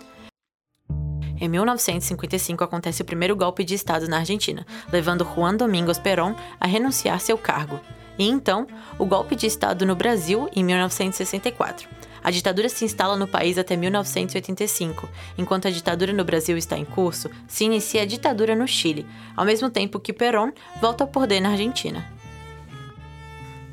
em 1.42 1.50
1955 1.50 2.64
acontece 2.64 3.02
o 3.02 3.06
primeiro 3.06 3.36
golpe 3.36 3.64
de 3.64 3.74
Estado 3.74 4.08
na 4.08 4.20
Argentina, 4.20 4.64
levando 4.92 5.26
Juan 5.26 5.56
Domingos 5.56 5.98
Perón 5.98 6.36
a 6.60 6.68
renunciar 6.68 7.20
seu 7.20 7.36
cargo. 7.36 7.82
E 8.18 8.30
então, 8.30 8.68
o 9.00 9.06
golpe 9.08 9.36
de 9.36 9.48
Estado 9.48 9.84
no 9.84 9.96
Brasil 9.96 10.48
em 10.56 10.64
1964. 10.64 11.90
A 12.24 12.30
ditadura 12.30 12.70
se 12.70 12.86
instala 12.86 13.18
no 13.18 13.28
país 13.28 13.58
até 13.58 13.76
1985. 13.76 15.10
Enquanto 15.36 15.68
a 15.68 15.72
ditadura 15.72 16.14
no 16.14 16.24
Brasil 16.24 16.56
está 16.56 16.78
em 16.78 16.86
curso, 16.86 17.32
se 17.48 17.66
inicia 17.66 18.04
a 18.04 18.06
ditadura 18.06 18.56
no 18.56 18.68
Chile, 18.68 19.08
ao 19.36 19.44
mesmo 19.44 19.72
tempo 19.72 20.00
que 20.00 20.14
Perón 20.14 20.52
volta 20.80 21.04
ao 21.04 21.10
poder 21.10 21.42
na 21.42 21.50
Argentina. 21.50 22.21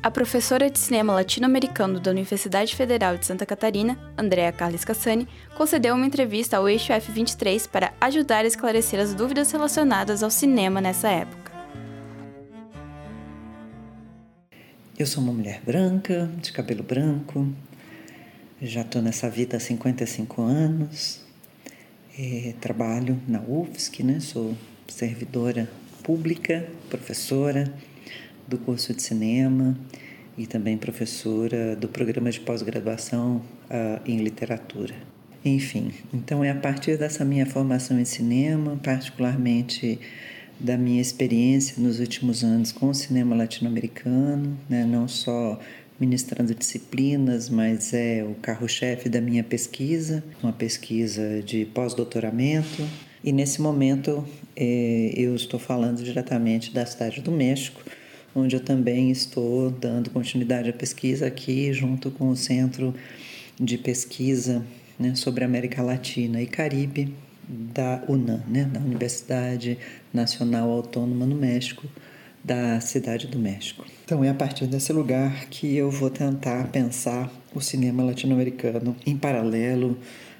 A 0.01 0.09
professora 0.09 0.69
de 0.69 0.79
cinema 0.79 1.13
latino-americano 1.13 1.99
da 1.99 2.09
Universidade 2.09 2.73
Federal 2.73 3.17
de 3.17 3.25
Santa 3.25 3.45
Catarina, 3.45 3.99
Andrea 4.17 4.49
Carles 4.49 4.85
Cassani, 4.85 5.27
concedeu 5.57 5.93
uma 5.93 6.05
entrevista 6.05 6.55
ao 6.55 6.69
Eixo 6.69 6.93
F23 6.93 7.67
para 7.67 7.93
ajudar 7.99 8.45
a 8.45 8.47
esclarecer 8.47 8.97
as 8.97 9.13
dúvidas 9.13 9.51
relacionadas 9.51 10.23
ao 10.23 10.31
cinema 10.31 10.79
nessa 10.79 11.09
época. 11.09 11.51
Eu 14.97 15.05
sou 15.05 15.21
uma 15.21 15.33
mulher 15.33 15.59
branca, 15.65 16.31
de 16.37 16.53
cabelo 16.53 16.81
branco, 16.81 17.45
já 18.61 18.81
estou 18.81 19.01
nessa 19.01 19.29
vida 19.29 19.57
há 19.57 19.59
55 19.59 20.41
anos, 20.41 21.19
é, 22.17 22.53
trabalho 22.61 23.19
na 23.27 23.41
UFSC, 23.41 24.01
né? 24.03 24.21
sou 24.21 24.55
servidora 24.87 25.69
pública, 26.03 26.65
professora 26.89 27.69
do 28.49 28.57
curso 28.57 28.93
de 28.93 29.03
cinema 29.03 29.77
e 30.37 30.47
também 30.47 30.77
professora 30.77 31.75
do 31.75 31.87
programa 31.87 32.31
de 32.31 32.39
pós-graduação 32.39 33.41
uh, 33.69 34.01
em 34.05 34.17
literatura. 34.17 34.95
Enfim, 35.43 35.91
então 36.13 36.43
é 36.43 36.49
a 36.49 36.55
partir 36.55 36.97
dessa 36.97 37.23
minha 37.23 37.45
formação 37.45 37.99
em 37.99 38.05
cinema, 38.05 38.77
particularmente 38.83 39.99
da 40.59 40.77
minha 40.77 41.01
experiência 41.01 41.81
nos 41.81 41.99
últimos 41.99 42.43
anos 42.43 42.71
com 42.71 42.89
o 42.89 42.93
cinema 42.93 43.35
latino-americano, 43.35 44.57
né, 44.67 44.83
não 44.83 45.07
só 45.07 45.57
ministrando 45.99 46.53
disciplinas, 46.55 47.49
mas 47.49 47.93
é 47.93 48.23
o 48.23 48.33
carro-chefe 48.35 49.07
da 49.09 49.21
minha 49.21 49.43
pesquisa, 49.43 50.23
uma 50.41 50.53
pesquisa 50.53 51.41
de 51.41 51.65
pós-doutoramento. 51.65 52.85
E 53.23 53.31
nesse 53.33 53.61
momento 53.61 54.25
é, 54.55 55.13
eu 55.15 55.35
estou 55.35 55.59
falando 55.59 56.01
diretamente 56.01 56.73
da 56.73 56.85
cidade 56.85 57.21
do 57.21 57.31
México, 57.31 57.81
onde 58.35 58.55
eu 58.55 58.59
também 58.59 59.11
estou 59.11 59.71
dando 59.71 60.09
continuidade 60.09 60.69
à 60.69 60.73
pesquisa 60.73 61.27
aqui, 61.27 61.73
junto 61.73 62.11
com 62.11 62.29
o 62.29 62.35
Centro 62.35 62.93
de 63.59 63.77
Pesquisa 63.77 64.63
né, 64.97 65.15
sobre 65.15 65.43
América 65.43 65.81
Latina 65.81 66.41
e 66.41 66.45
Caribe 66.47 67.13
da 67.47 68.03
UNAM, 68.07 68.43
né, 68.47 68.65
da 68.65 68.79
Universidade 68.79 69.77
Nacional 70.13 70.69
Autônoma 70.69 71.25
no 71.25 71.35
México, 71.35 71.87
da 72.43 72.79
Cidade 72.79 73.27
do 73.27 73.39
México. 73.39 73.85
Então 74.05 74.23
é 74.23 74.29
a 74.29 74.33
partir 74.33 74.67
desse 74.67 74.93
lugar 74.93 75.45
que 75.47 75.75
eu 75.75 75.89
vou 75.89 76.09
tentar 76.09 76.67
pensar 76.67 77.31
o 77.53 77.59
cinema 77.59 78.03
latino-americano 78.03 78.95
em 79.05 79.17
paralelo 79.17 79.97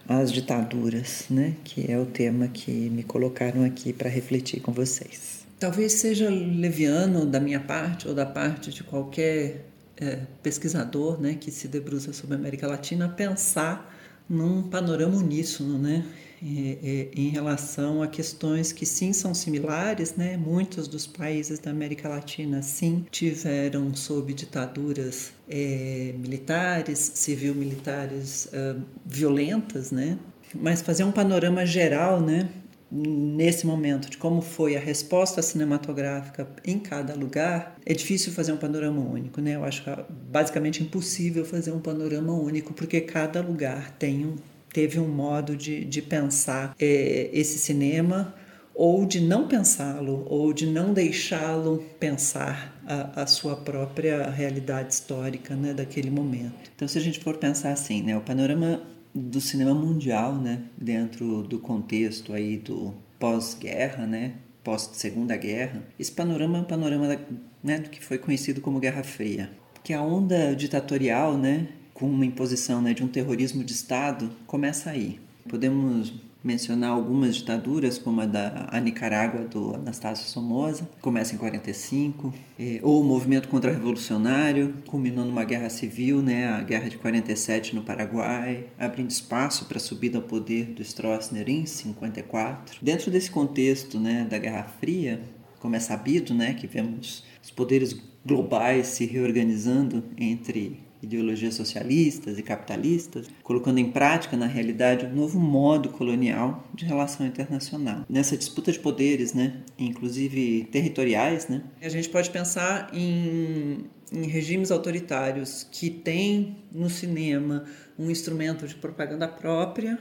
às 0.07 0.31
ditaduras, 0.31 1.25
né? 1.29 1.53
Que 1.63 1.91
é 1.91 1.97
o 1.97 2.05
tema 2.05 2.47
que 2.47 2.71
me 2.71 3.03
colocaram 3.03 3.63
aqui 3.63 3.91
para 3.91 4.09
refletir 4.09 4.59
com 4.61 4.71
vocês. 4.71 5.38
Talvez 5.59 5.93
seja 5.93 6.29
leviano 6.29 7.25
da 7.25 7.39
minha 7.39 7.59
parte 7.59 8.07
ou 8.07 8.13
da 8.13 8.25
parte 8.25 8.71
de 8.71 8.83
qualquer 8.83 9.65
é, 9.97 10.19
pesquisador, 10.41 11.19
né, 11.19 11.35
que 11.35 11.51
se 11.51 11.67
debruça 11.67 12.13
sobre 12.13 12.35
a 12.35 12.39
América 12.39 12.65
Latina 12.67 13.09
pensar 13.09 13.93
num 14.29 14.63
panorama 14.63 15.17
uníssono, 15.17 15.77
né? 15.77 16.05
em 16.41 17.29
relação 17.29 18.01
a 18.01 18.07
questões 18.07 18.71
que 18.71 18.85
sim 18.85 19.11
são 19.11 19.33
similares, 19.33 20.15
né? 20.15 20.37
Muitos 20.37 20.87
dos 20.87 21.05
países 21.05 21.59
da 21.59 21.71
América 21.71 22.07
Latina 22.07 22.61
sim 22.61 23.05
tiveram 23.11 23.93
sob 23.93 24.33
ditaduras 24.33 25.33
é, 25.49 26.13
militares, 26.17 27.11
civil-militares 27.15 28.49
uh, 28.53 28.81
violentas, 29.05 29.91
né? 29.91 30.17
Mas 30.55 30.81
fazer 30.81 31.03
um 31.03 31.11
panorama 31.11 31.65
geral, 31.65 32.21
né? 32.21 32.49
Nesse 32.91 33.67
momento 33.67 34.09
de 34.09 34.17
como 34.17 34.41
foi 34.41 34.75
a 34.75 34.79
resposta 34.79 35.41
cinematográfica 35.41 36.47
em 36.65 36.79
cada 36.79 37.13
lugar, 37.13 37.77
é 37.85 37.93
difícil 37.93 38.31
fazer 38.31 38.51
um 38.51 38.57
panorama 38.57 39.01
único, 39.01 39.41
né? 39.41 39.55
Eu 39.55 39.63
acho 39.63 39.83
que 39.83 39.89
é 39.89 40.05
basicamente 40.09 40.81
impossível 40.81 41.45
fazer 41.45 41.71
um 41.71 41.79
panorama 41.79 42.33
único, 42.33 42.73
porque 42.73 43.01
cada 43.01 43.41
lugar 43.41 43.91
tem 43.97 44.25
um 44.25 44.35
teve 44.71 44.99
um 44.99 45.07
modo 45.07 45.55
de, 45.55 45.83
de 45.83 45.99
pensar 45.99 46.75
é, 46.79 47.29
esse 47.33 47.57
cinema 47.57 48.35
ou 48.73 49.05
de 49.05 49.19
não 49.19 49.45
pensá-lo, 49.45 50.25
ou 50.29 50.53
de 50.53 50.65
não 50.65 50.93
deixá-lo 50.93 51.83
pensar 51.99 52.81
a, 52.87 53.23
a, 53.23 53.27
sua 53.27 53.57
própria 53.57 54.29
realidade 54.29 54.93
histórica 54.93 55.53
né, 55.53 55.73
daquele 55.73 56.09
momento. 56.09 56.71
Então, 56.73 56.87
se 56.87 56.97
a 56.97 57.01
gente 57.01 57.19
for 57.19 57.35
pensar 57.35 57.73
assim, 57.73 58.01
né, 58.01 58.15
o 58.15 58.21
panorama 58.21 58.81
do 59.13 59.41
cinema 59.41 59.73
mundial, 59.73 60.35
né, 60.35 60.63
dentro 60.77 61.43
do 61.43 61.59
contexto 61.59 62.33
aí 62.33 62.57
do 62.57 62.93
pós-guerra, 63.19 64.05
né, 64.05 64.33
pós-segunda 64.63 65.35
guerra, 65.35 65.83
esse 65.99 66.11
panorama 66.11 66.57
é 66.57 66.61
um 66.61 66.65
panorama 66.65 67.07
da, 67.07 67.19
né, 67.63 67.79
do 67.79 67.89
que 67.89 68.03
foi 68.03 68.17
conhecido 68.17 68.61
como 68.61 68.79
Guerra 68.79 69.03
Fria, 69.03 69.49
que 69.83 69.93
a 69.93 70.01
onda 70.01 70.55
ditatorial, 70.55 71.37
né, 71.37 71.67
com 71.93 72.09
uma 72.09 72.25
imposição 72.25 72.81
né, 72.81 72.93
de 72.93 73.03
um 73.03 73.07
terrorismo 73.07 73.63
de 73.63 73.73
Estado 73.73 74.29
começa 74.47 74.89
aí. 74.89 75.19
Podemos 75.49 76.13
mencionar 76.43 76.91
algumas 76.91 77.35
ditaduras, 77.35 77.97
como 77.97 78.21
a 78.21 78.25
da 78.25 78.67
a 78.71 78.79
Nicarágua 78.79 79.45
do 79.45 79.75
Anastácio 79.75 80.27
Somoza, 80.27 80.89
começa 81.01 81.35
em 81.35 81.37
45, 81.37 82.33
eh, 82.57 82.79
ou 82.81 83.01
o 83.01 83.03
movimento 83.03 83.47
contra-revolucionário, 83.47 84.73
culminou 84.87 85.25
numa 85.25 85.43
guerra 85.43 85.69
civil, 85.69 86.21
né, 86.21 86.47
a 86.47 86.61
guerra 86.61 86.89
de 86.89 86.97
47 86.97 87.75
no 87.75 87.83
Paraguai, 87.83 88.65
abrindo 88.77 89.09
espaço 89.09 89.65
para 89.65 89.77
a 89.77 89.81
subida 89.81 90.17
ao 90.17 90.23
poder 90.23 90.67
do 90.67 90.81
Stroessner 90.81 91.49
em 91.49 91.65
54. 91.65 92.79
Dentro 92.81 93.11
desse 93.11 93.29
contexto 93.29 93.99
né, 93.99 94.25
da 94.29 94.37
Guerra 94.37 94.63
Fria, 94.79 95.21
como 95.59 95.75
é 95.75 95.79
sabido, 95.79 96.33
né, 96.33 96.53
que 96.53 96.67
vemos 96.67 97.23
os 97.43 97.51
poderes 97.51 97.95
globais 98.25 98.87
se 98.87 99.05
reorganizando 99.05 100.03
entre 100.17 100.88
ideologias 101.01 101.55
socialistas 101.55 102.37
e 102.37 102.43
capitalistas, 102.43 103.27
colocando 103.43 103.79
em 103.79 103.91
prática, 103.91 104.35
na 104.35 104.45
realidade, 104.45 105.05
um 105.05 105.15
novo 105.15 105.39
modo 105.39 105.89
colonial 105.89 106.67
de 106.73 106.85
relação 106.85 107.25
internacional. 107.25 108.05
Nessa 108.09 108.37
disputa 108.37 108.71
de 108.71 108.79
poderes, 108.79 109.33
né, 109.33 109.61
inclusive 109.77 110.67
territoriais, 110.71 111.47
né, 111.47 111.63
a 111.81 111.89
gente 111.89 112.09
pode 112.09 112.29
pensar 112.29 112.89
em, 112.93 113.85
em 114.11 114.27
regimes 114.27 114.71
autoritários 114.71 115.65
que 115.71 115.89
têm 115.89 116.57
no 116.71 116.89
cinema 116.89 117.65
um 117.97 118.09
instrumento 118.09 118.67
de 118.67 118.75
propaganda 118.75 119.27
própria 119.27 119.99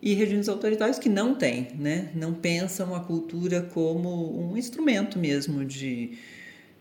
e 0.00 0.14
regimes 0.14 0.48
autoritários 0.48 0.98
que 0.98 1.08
não 1.08 1.34
têm, 1.34 1.68
né, 1.78 2.10
não 2.14 2.34
pensam 2.34 2.94
a 2.94 3.00
cultura 3.00 3.62
como 3.62 4.50
um 4.50 4.56
instrumento 4.56 5.16
mesmo 5.18 5.64
de 5.64 6.18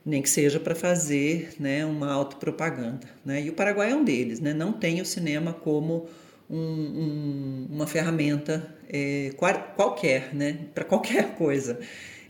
nem 0.05 0.21
que 0.21 0.29
seja 0.29 0.59
para 0.59 0.75
fazer 0.75 1.53
né, 1.59 1.85
uma 1.85 2.11
autopropaganda. 2.11 3.07
Né? 3.25 3.43
E 3.43 3.49
o 3.49 3.53
Paraguai 3.53 3.91
é 3.91 3.95
um 3.95 4.03
deles, 4.03 4.39
né? 4.39 4.53
não 4.53 4.73
tem 4.73 4.99
o 5.01 5.05
cinema 5.05 5.53
como 5.53 6.07
um, 6.49 6.57
um, 6.57 7.67
uma 7.69 7.87
ferramenta 7.87 8.75
é, 8.89 9.31
qualquer, 9.75 10.33
né? 10.33 10.57
para 10.73 10.83
qualquer 10.83 11.35
coisa. 11.37 11.79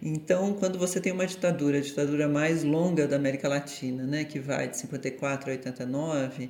Então, 0.04 0.54
quando 0.54 0.80
você 0.80 1.00
tem 1.00 1.14
uma 1.14 1.28
ditadura, 1.28 1.78
a 1.78 1.82
ditadura 1.82 2.28
mais 2.28 2.64
longa 2.64 3.08
da 3.08 3.18
América 3.18 3.48
Latina, 3.48 4.04
né, 4.04 4.24
que 4.24 4.40
vai 4.40 4.68
de 4.68 4.76
54 4.78 5.52
a 5.52 5.54
89, 5.54 6.50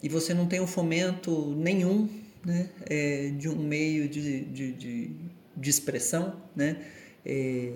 e 0.00 0.08
você 0.08 0.32
não 0.32 0.46
tem 0.46 0.60
um 0.60 0.68
fomento 0.68 1.52
nenhum 1.56 2.08
né, 2.44 2.68
é, 2.88 3.32
de 3.36 3.48
um 3.48 3.56
meio 3.56 4.08
de, 4.08 4.44
de, 4.44 4.72
de, 4.72 5.10
de 5.56 5.70
expressão, 5.70 6.40
né, 6.54 6.76
é, 7.24 7.72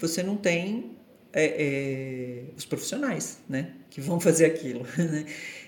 você 0.00 0.22
não 0.22 0.36
tem 0.36 0.96
é, 1.32 1.44
é, 1.44 2.42
os 2.56 2.64
profissionais 2.64 3.38
né, 3.48 3.72
que 3.90 4.00
vão 4.00 4.20
fazer 4.20 4.46
aquilo. 4.46 4.86
Né? 4.96 5.26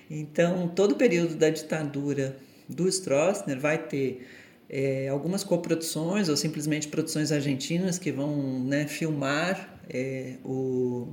Então, 0.09 0.67
todo 0.67 0.91
o 0.91 0.95
período 0.95 1.35
da 1.35 1.49
ditadura 1.49 2.35
do 2.67 2.87
Stroessner 2.87 3.59
vai 3.59 3.77
ter 3.77 4.27
é, 4.69 5.07
algumas 5.07 5.43
coproduções 5.43 6.29
ou 6.29 6.37
simplesmente 6.37 6.87
produções 6.87 7.31
argentinas 7.31 7.97
que 7.97 8.11
vão 8.11 8.63
né, 8.63 8.85
filmar 8.85 9.79
é, 9.89 10.35
o, 10.43 11.07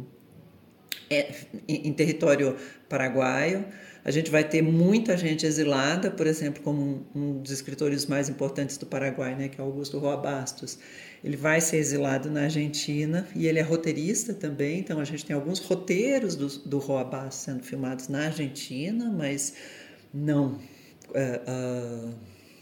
é, 1.09 1.35
em 1.69 1.93
território 1.93 2.57
paraguaio. 2.89 3.65
A 4.05 4.11
gente 4.11 4.31
vai 4.31 4.43
ter 4.43 4.63
muita 4.63 5.17
gente 5.17 5.47
exilada, 5.47 6.11
por 6.11 6.27
exemplo, 6.27 6.63
como 6.63 7.05
um, 7.15 7.21
um 7.21 7.43
dos 7.43 7.53
escritores 7.53 8.07
mais 8.07 8.29
importantes 8.29 8.77
do 8.77 8.87
Paraguai, 8.87 9.35
né, 9.35 9.49
que 9.49 9.61
é 9.61 9.65
Augusto 9.65 9.99
Roa 9.99 10.17
Bastos 10.17 10.79
ele 11.23 11.37
vai 11.37 11.61
ser 11.61 11.77
exilado 11.77 12.31
na 12.31 12.45
Argentina 12.45 13.29
e 13.35 13.47
ele 13.47 13.59
é 13.59 13.63
roteirista 13.63 14.33
também, 14.33 14.81
então 14.81 14.99
a 14.99 15.05
gente 15.05 15.25
tem 15.25 15.37
alguns 15.37 15.59
roteiros 15.59 16.35
do, 16.35 16.49
do 16.67 16.79
Roa 16.79 17.05
Bastos 17.05 17.45
sendo 17.45 17.63
filmados 17.63 18.09
na 18.09 18.27
Argentina, 18.27 19.11
mas 19.11 19.55
não, 20.13 20.59
uh, 21.11 22.09
uh, 22.09 22.15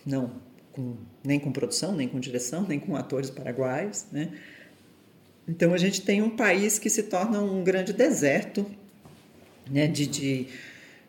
não 0.04 0.32
com, 0.72 0.96
nem 1.24 1.38
com 1.38 1.52
produção, 1.52 1.94
nem 1.94 2.08
com 2.08 2.18
direção, 2.18 2.66
nem 2.66 2.80
com 2.80 2.96
atores 2.96 3.30
paraguaios, 3.30 4.06
né? 4.10 4.30
Então 5.48 5.72
a 5.72 5.78
gente 5.78 6.02
tem 6.02 6.20
um 6.20 6.30
país 6.30 6.78
que 6.78 6.90
se 6.90 7.04
torna 7.04 7.40
um 7.40 7.64
grande 7.64 7.92
deserto, 7.92 8.66
né, 9.70 9.86
de, 9.86 10.06
de, 10.06 10.46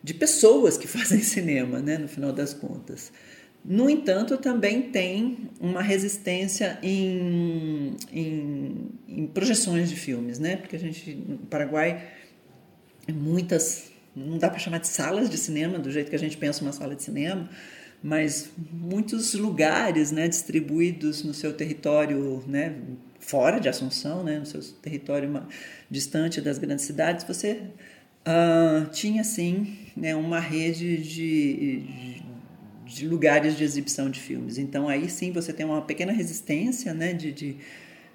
de 0.01 0.13
pessoas 0.13 0.77
que 0.77 0.87
fazem 0.87 1.19
cinema, 1.19 1.79
né, 1.79 1.97
no 1.97 2.07
final 2.07 2.31
das 2.31 2.53
contas. 2.53 3.11
No 3.63 3.89
entanto, 3.89 4.37
também 4.37 4.83
tem 4.83 5.49
uma 5.59 5.81
resistência 5.81 6.79
em, 6.81 7.95
em, 8.11 8.75
em 9.07 9.27
projeções 9.27 9.89
de 9.89 9.95
filmes, 9.95 10.39
né? 10.39 10.55
Porque 10.55 10.75
a 10.75 10.79
gente, 10.79 11.13
no 11.13 11.37
Paraguai, 11.39 12.03
muitas, 13.13 13.91
não 14.15 14.37
dá 14.37 14.49
para 14.49 14.59
chamar 14.59 14.79
de 14.79 14.87
salas 14.87 15.29
de 15.29 15.37
cinema, 15.37 15.77
do 15.77 15.91
jeito 15.91 16.09
que 16.09 16.15
a 16.15 16.19
gente 16.19 16.37
pensa 16.37 16.63
uma 16.63 16.71
sala 16.71 16.95
de 16.95 17.03
cinema, 17.03 17.49
mas 18.01 18.49
muitos 18.71 19.33
lugares, 19.33 20.11
né, 20.11 20.27
distribuídos 20.27 21.23
no 21.23 21.33
seu 21.33 21.53
território, 21.53 22.41
né, 22.47 22.75
fora 23.19 23.59
de 23.59 23.67
Assunção, 23.67 24.23
né, 24.23 24.39
no 24.39 24.45
seu 24.45 24.61
território 24.81 25.43
distante 25.91 26.39
das 26.39 26.57
grandes 26.57 26.85
cidades, 26.85 27.25
você 27.25 27.61
uh, 28.25 28.89
tinha, 28.91 29.23
sim, 29.23 29.77
né, 29.97 30.15
uma 30.15 30.39
rede 30.39 30.97
de, 30.97 32.21
de 32.89 33.07
lugares 33.07 33.55
de 33.55 33.63
exibição 33.63 34.09
de 34.09 34.19
filmes. 34.19 34.57
Então 34.57 34.89
aí 34.89 35.09
sim 35.09 35.31
você 35.31 35.53
tem 35.53 35.65
uma 35.65 35.81
pequena 35.81 36.11
resistência 36.11 36.93
né, 36.93 37.13
de, 37.13 37.31
de, 37.31 37.57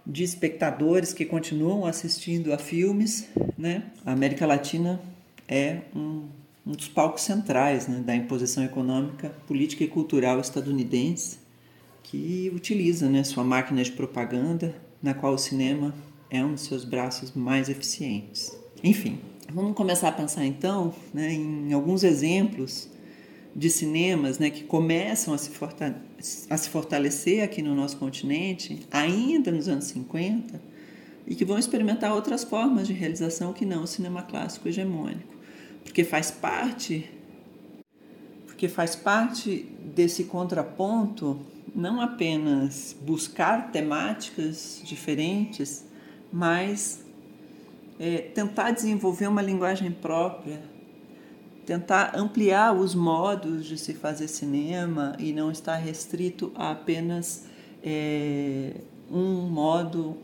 de 0.05 0.25
espectadores 0.25 1.13
que 1.13 1.25
continuam 1.25 1.87
assistindo 1.87 2.53
a 2.53 2.59
filmes. 2.59 3.29
Né? 3.57 3.85
A 4.05 4.13
América 4.13 4.47
Latina 4.47 5.01
é 5.47 5.79
um, 5.95 6.25
um 6.67 6.73
dos 6.73 6.89
palcos 6.89 7.23
centrais 7.23 7.87
né, 7.87 8.03
da 8.05 8.17
imposição 8.17 8.65
econômica, 8.65 9.31
política 9.47 9.85
e 9.85 9.89
cultural 9.89 10.41
estadunidense, 10.41 11.39
que 12.03 12.51
utiliza 12.55 13.09
né, 13.09 13.23
sua 13.23 13.45
máquina 13.45 13.83
de 13.83 13.93
propaganda, 13.93 14.75
na 15.01 15.15
qual 15.15 15.35
o 15.35 15.39
cinema 15.39 15.95
é 16.29 16.45
um 16.45 16.53
dos 16.53 16.63
seus 16.63 16.85
braços 16.85 17.33
mais 17.33 17.69
eficientes. 17.69 18.59
Enfim, 18.83 19.21
vamos 19.53 19.75
começar 19.75 20.09
a 20.09 20.13
pensar 20.13 20.45
então 20.45 20.93
né, 21.13 21.33
em 21.33 21.73
alguns 21.73 22.03
exemplos 22.03 22.89
de 23.55 23.71
cinemas 23.71 24.39
né, 24.39 24.51
que 24.51 24.65
começam 24.65 25.33
a 25.33 25.39
se, 25.39 25.51
a 26.51 26.57
se 26.57 26.69
fortalecer 26.69 27.43
aqui 27.43 27.63
no 27.63 27.75
nosso 27.75 27.97
continente, 27.97 28.81
ainda 28.91 29.53
nos 29.53 29.69
anos 29.69 29.85
50, 29.85 30.61
e 31.27 31.35
que 31.35 31.45
vão 31.45 31.59
experimentar 31.59 32.13
outras 32.13 32.43
formas 32.43 32.87
de 32.87 32.93
realização 32.93 33.53
que 33.53 33.65
não 33.65 33.85
o 33.85 33.87
cinema 33.87 34.23
clássico 34.23 34.69
hegemônico, 34.69 35.35
porque 35.85 36.05
faz 36.05 36.31
parte 36.31 37.11
porque 38.47 38.69
faz 38.69 38.95
parte 38.95 39.67
desse 39.95 40.25
contraponto 40.25 41.41
não 41.75 42.01
apenas 42.01 42.97
buscar 43.01 43.73
temáticas 43.73 44.81
diferentes, 44.85 45.85
mas 46.33 47.05
é, 47.99 48.19
tentar 48.19 48.71
desenvolver 48.71 49.27
uma 49.27 49.43
linguagem 49.43 49.91
própria 49.91 50.63
tentar 51.65 52.13
ampliar 52.15 52.75
os 52.75 52.95
modos 52.95 53.65
de 53.65 53.79
se 53.79 53.95
fazer 53.95 54.29
cinema 54.29 55.17
e 55.19 55.33
não 55.33 55.51
estar 55.51 55.77
restrito 55.77 56.53
a 56.55 56.71
apenas 56.71 57.47
é, 57.83 58.75
um 59.11 59.49
modo 59.49 60.17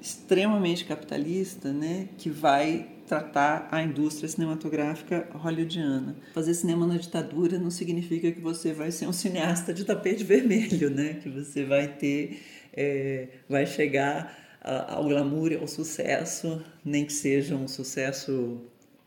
extremamente 0.00 0.84
capitalista, 0.84 1.72
né, 1.72 2.08
que 2.18 2.28
vai 2.28 2.88
tratar 3.06 3.68
a 3.70 3.82
indústria 3.82 4.28
cinematográfica 4.28 5.28
hollywoodiana. 5.32 6.16
Fazer 6.34 6.54
cinema 6.54 6.86
na 6.86 6.96
ditadura 6.96 7.58
não 7.58 7.70
significa 7.70 8.32
que 8.32 8.40
você 8.40 8.72
vai 8.72 8.90
ser 8.90 9.06
um 9.06 9.12
cineasta 9.12 9.72
de 9.72 9.84
tapete 9.84 10.24
vermelho, 10.24 10.90
né, 10.90 11.14
que 11.14 11.28
você 11.28 11.64
vai 11.64 11.88
ter, 11.88 12.42
é, 12.72 13.28
vai 13.48 13.66
chegar 13.66 14.36
ao 14.62 15.04
glamour 15.04 15.52
ao 15.60 15.66
sucesso, 15.66 16.62
nem 16.84 17.04
que 17.04 17.12
seja 17.12 17.56
um 17.56 17.66
sucesso 17.66 18.60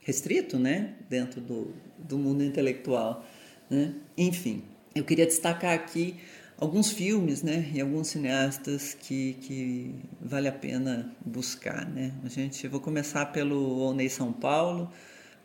restrito, 0.06 0.58
né, 0.58 0.94
dentro 1.10 1.42
do, 1.42 1.74
do 1.98 2.18
mundo 2.18 2.44
intelectual, 2.44 3.26
né? 3.70 3.94
Enfim, 4.16 4.64
eu 4.94 5.04
queria 5.04 5.26
destacar 5.26 5.74
aqui 5.74 6.16
alguns 6.58 6.92
filmes, 6.92 7.42
né, 7.42 7.70
e 7.74 7.82
alguns 7.82 8.10
cineastas 8.10 8.94
que, 8.94 9.34
que 9.42 9.96
vale 10.22 10.48
a 10.48 10.52
pena 10.52 11.12
buscar, 11.26 11.90
né? 11.90 12.14
A 12.24 12.30
gente, 12.30 12.68
vou 12.68 12.80
começar 12.80 13.26
pelo 13.34 13.80
Onei 13.80 14.08
São 14.08 14.32
Paulo, 14.32 14.90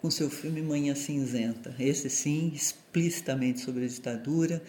com 0.02 0.10
seu 0.10 0.28
filme 0.28 0.60
Manhã 0.60 0.94
Cinzenta. 0.94 1.74
Esse 1.78 2.10
sim, 2.10 2.52
explicitamente 2.54 3.60
sobre 3.60 3.86
a 3.86 3.88
ditadura, 3.88 4.62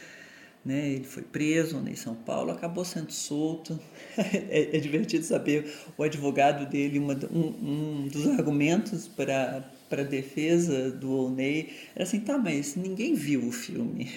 né? 0.63 0.89
Ele 0.89 1.03
foi 1.03 1.23
preso 1.23 1.81
em 1.87 1.95
São 1.95 2.15
Paulo, 2.15 2.51
acabou 2.51 2.85
sendo 2.85 3.11
solto. 3.11 3.79
é, 4.17 4.75
é, 4.75 4.79
divertido 4.79 5.25
saber 5.25 5.73
o 5.97 6.03
advogado 6.03 6.69
dele, 6.69 6.99
uma, 6.99 7.13
um, 7.31 8.03
um 8.03 8.07
dos 8.07 8.27
argumentos 8.27 9.07
para 9.07 9.63
para 9.91 10.05
defesa 10.05 10.89
do 10.89 11.11
Olney 11.11 11.69
era 11.93 12.05
assim, 12.05 12.21
tá, 12.21 12.37
mas 12.37 12.77
ninguém 12.77 13.13
viu 13.13 13.45
o 13.45 13.51
filme. 13.51 14.09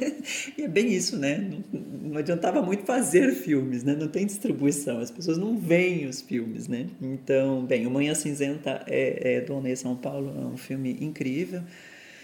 e 0.56 0.62
é 0.62 0.68
bem 0.68 0.90
isso, 0.90 1.18
né? 1.18 1.36
Não, 1.70 1.80
não, 1.80 2.16
adiantava 2.16 2.62
muito 2.62 2.84
fazer 2.84 3.34
filmes, 3.34 3.84
né? 3.84 3.94
Não 3.94 4.08
tem 4.08 4.24
distribuição, 4.24 5.00
as 5.00 5.10
pessoas 5.10 5.36
não 5.36 5.58
veem 5.58 6.06
os 6.06 6.22
filmes, 6.22 6.66
né? 6.66 6.86
Então, 7.02 7.66
bem, 7.66 7.86
O 7.86 7.90
Manhã 7.90 8.14
Cinzenta 8.14 8.82
é, 8.86 9.34
é 9.34 9.40
do 9.42 9.52
Olney 9.52 9.76
São 9.76 9.94
Paulo, 9.94 10.34
é 10.34 10.46
um 10.46 10.56
filme 10.56 10.96
incrível. 10.98 11.62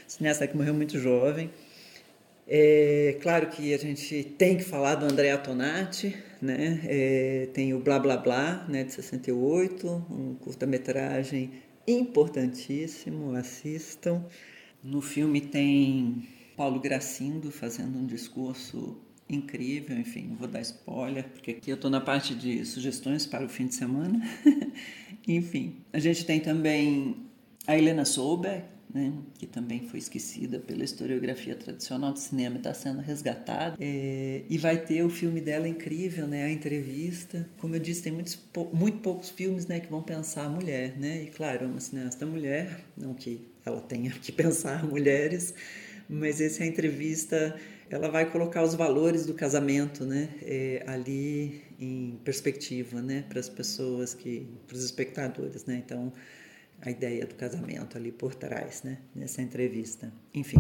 Cineasta 0.09 0.47
que 0.47 0.57
morreu 0.57 0.73
muito 0.73 0.99
jovem. 0.99 1.51
É 2.47 3.17
claro 3.23 3.49
que 3.49 3.73
a 3.73 3.79
gente 3.79 4.23
tem 4.37 4.57
que 4.57 4.65
falar 4.65 4.97
do 4.97 5.07
André 5.07 5.35
Tonati, 5.39 6.15
né? 6.43 6.81
É, 6.85 7.49
tem 7.55 7.73
o 7.73 7.81
Blá 7.81 7.99
Blá 7.99 8.19
Blá, 8.19 8.67
né, 8.69 8.85
de 8.85 8.93
68, 8.93 9.87
um 10.11 10.35
curta-metragem 10.35 11.53
importantíssimo, 11.87 13.35
assistam. 13.35 14.25
No 14.83 15.01
filme 15.01 15.41
tem 15.41 16.29
Paulo 16.57 16.81
Gracindo 16.81 17.51
fazendo 17.51 17.99
um 17.99 18.07
discurso 18.07 19.01
incrível, 19.29 19.99
enfim, 19.99 20.29
não 20.29 20.37
vou 20.37 20.47
dar 20.47 20.61
spoiler, 20.61 21.25
porque 21.31 21.53
aqui 21.53 21.71
eu 21.71 21.77
estou 21.77 21.91
na 21.91 22.01
parte 22.01 22.35
de 22.35 22.65
sugestões 22.67 23.25
para 23.27 23.45
o 23.45 23.49
fim 23.49 23.67
de 23.67 23.75
semana. 23.75 24.21
enfim, 25.27 25.77
a 25.93 25.99
gente 25.99 26.27
tem 26.27 26.41
também 26.41 27.17
A 27.67 27.77
Helena 27.77 28.05
Solberg, 28.05 28.65
né, 28.95 29.13
que 29.37 29.45
também 29.45 29.89
foi 29.89 29.99
esquecida 29.99 30.61
pela 30.61 30.85
historiografia 30.85 31.57
tradicional 31.57 32.13
do 32.13 32.19
cinema, 32.21 32.59
está 32.59 32.73
sendo 32.73 33.01
resgatada. 33.01 33.77
É, 33.81 34.43
e 34.49 34.57
vai 34.57 34.79
ter 34.79 35.03
o 35.03 35.11
filme 35.11 35.41
dela 35.41 35.67
incrível, 35.67 36.29
né, 36.29 36.45
a 36.45 36.51
entrevista. 36.51 37.45
Como 37.59 37.75
eu 37.75 37.81
disse, 37.81 38.05
tem 38.05 38.13
muitos, 38.13 38.39
muito 38.73 38.99
poucos 38.99 39.31
filmes 39.31 39.67
né, 39.67 39.81
que 39.81 39.91
vão 39.91 40.01
pensar 40.01 40.45
a 40.45 40.49
mulher. 40.49 40.97
Né? 40.97 41.25
E 41.25 41.27
claro, 41.27 41.65
é 41.65 41.67
uma 41.67 41.81
cineasta 41.81 42.25
mulher, 42.25 42.81
não 42.97 43.15
que 43.15 43.41
ela 43.67 43.81
tenha 43.81 44.13
que 44.13 44.31
pensar 44.31 44.85
mulheres, 44.87 45.53
mas 46.09 46.41
essa 46.41 46.63
é 46.63 46.67
entrevista 46.67 47.59
ela 47.91 48.09
vai 48.09 48.31
colocar 48.31 48.63
os 48.63 48.75
valores 48.75 49.27
do 49.27 49.35
casamento 49.35 50.05
né, 50.05 50.29
é, 50.43 50.83
ali 50.87 51.63
em 51.79 52.19
perspectiva 52.25 53.03
né, 53.03 53.25
para 53.29 53.41
as 53.41 53.49
pessoas, 53.49 54.15
que, 54.15 54.47
para 54.67 54.77
os 54.77 54.85
espectadores. 54.85 55.65
Né? 55.65 55.83
Então, 55.85 56.13
a 56.85 56.91
ideia 56.91 57.27
do 57.27 57.35
casamento 57.35 57.97
ali 57.97 58.13
por 58.13 58.35
trás, 58.35 58.83
né, 58.83 58.99
nessa 59.15 59.41
entrevista. 59.41 60.13
Enfim. 60.35 60.59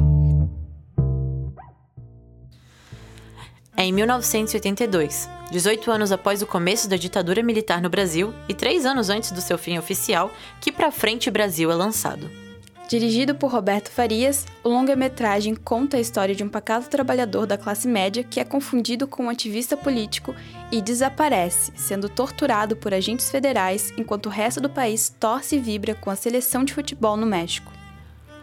É 3.76 3.84
em 3.84 3.92
1982, 3.92 5.28
18 5.50 5.90
anos 5.90 6.12
após 6.12 6.40
o 6.40 6.46
começo 6.46 6.88
da 6.88 6.96
ditadura 6.96 7.42
militar 7.42 7.82
no 7.82 7.90
Brasil 7.90 8.32
e 8.48 8.54
três 8.54 8.86
anos 8.86 9.10
antes 9.10 9.32
do 9.32 9.40
seu 9.40 9.58
fim 9.58 9.76
oficial, 9.76 10.32
que 10.60 10.70
Pra 10.72 10.90
Frente 10.90 11.30
Brasil 11.30 11.70
é 11.70 11.74
lançado. 11.74 12.43
Dirigido 12.86 13.34
por 13.34 13.50
Roberto 13.50 13.90
Farias, 13.90 14.46
o 14.62 14.68
longa-metragem 14.68 15.54
conta 15.54 15.96
a 15.96 16.00
história 16.00 16.34
de 16.34 16.44
um 16.44 16.48
pacato 16.50 16.90
trabalhador 16.90 17.46
da 17.46 17.56
classe 17.56 17.88
média 17.88 18.22
que 18.22 18.38
é 18.38 18.44
confundido 18.44 19.06
com 19.08 19.24
um 19.24 19.30
ativista 19.30 19.74
político 19.74 20.34
e 20.70 20.82
desaparece, 20.82 21.72
sendo 21.76 22.10
torturado 22.10 22.76
por 22.76 22.92
agentes 22.92 23.30
federais 23.30 23.90
enquanto 23.96 24.26
o 24.26 24.30
resto 24.30 24.60
do 24.60 24.68
país 24.68 25.14
torce 25.18 25.56
e 25.56 25.58
vibra 25.58 25.94
com 25.94 26.10
a 26.10 26.16
seleção 26.16 26.62
de 26.62 26.74
futebol 26.74 27.16
no 27.16 27.24
México. 27.24 27.72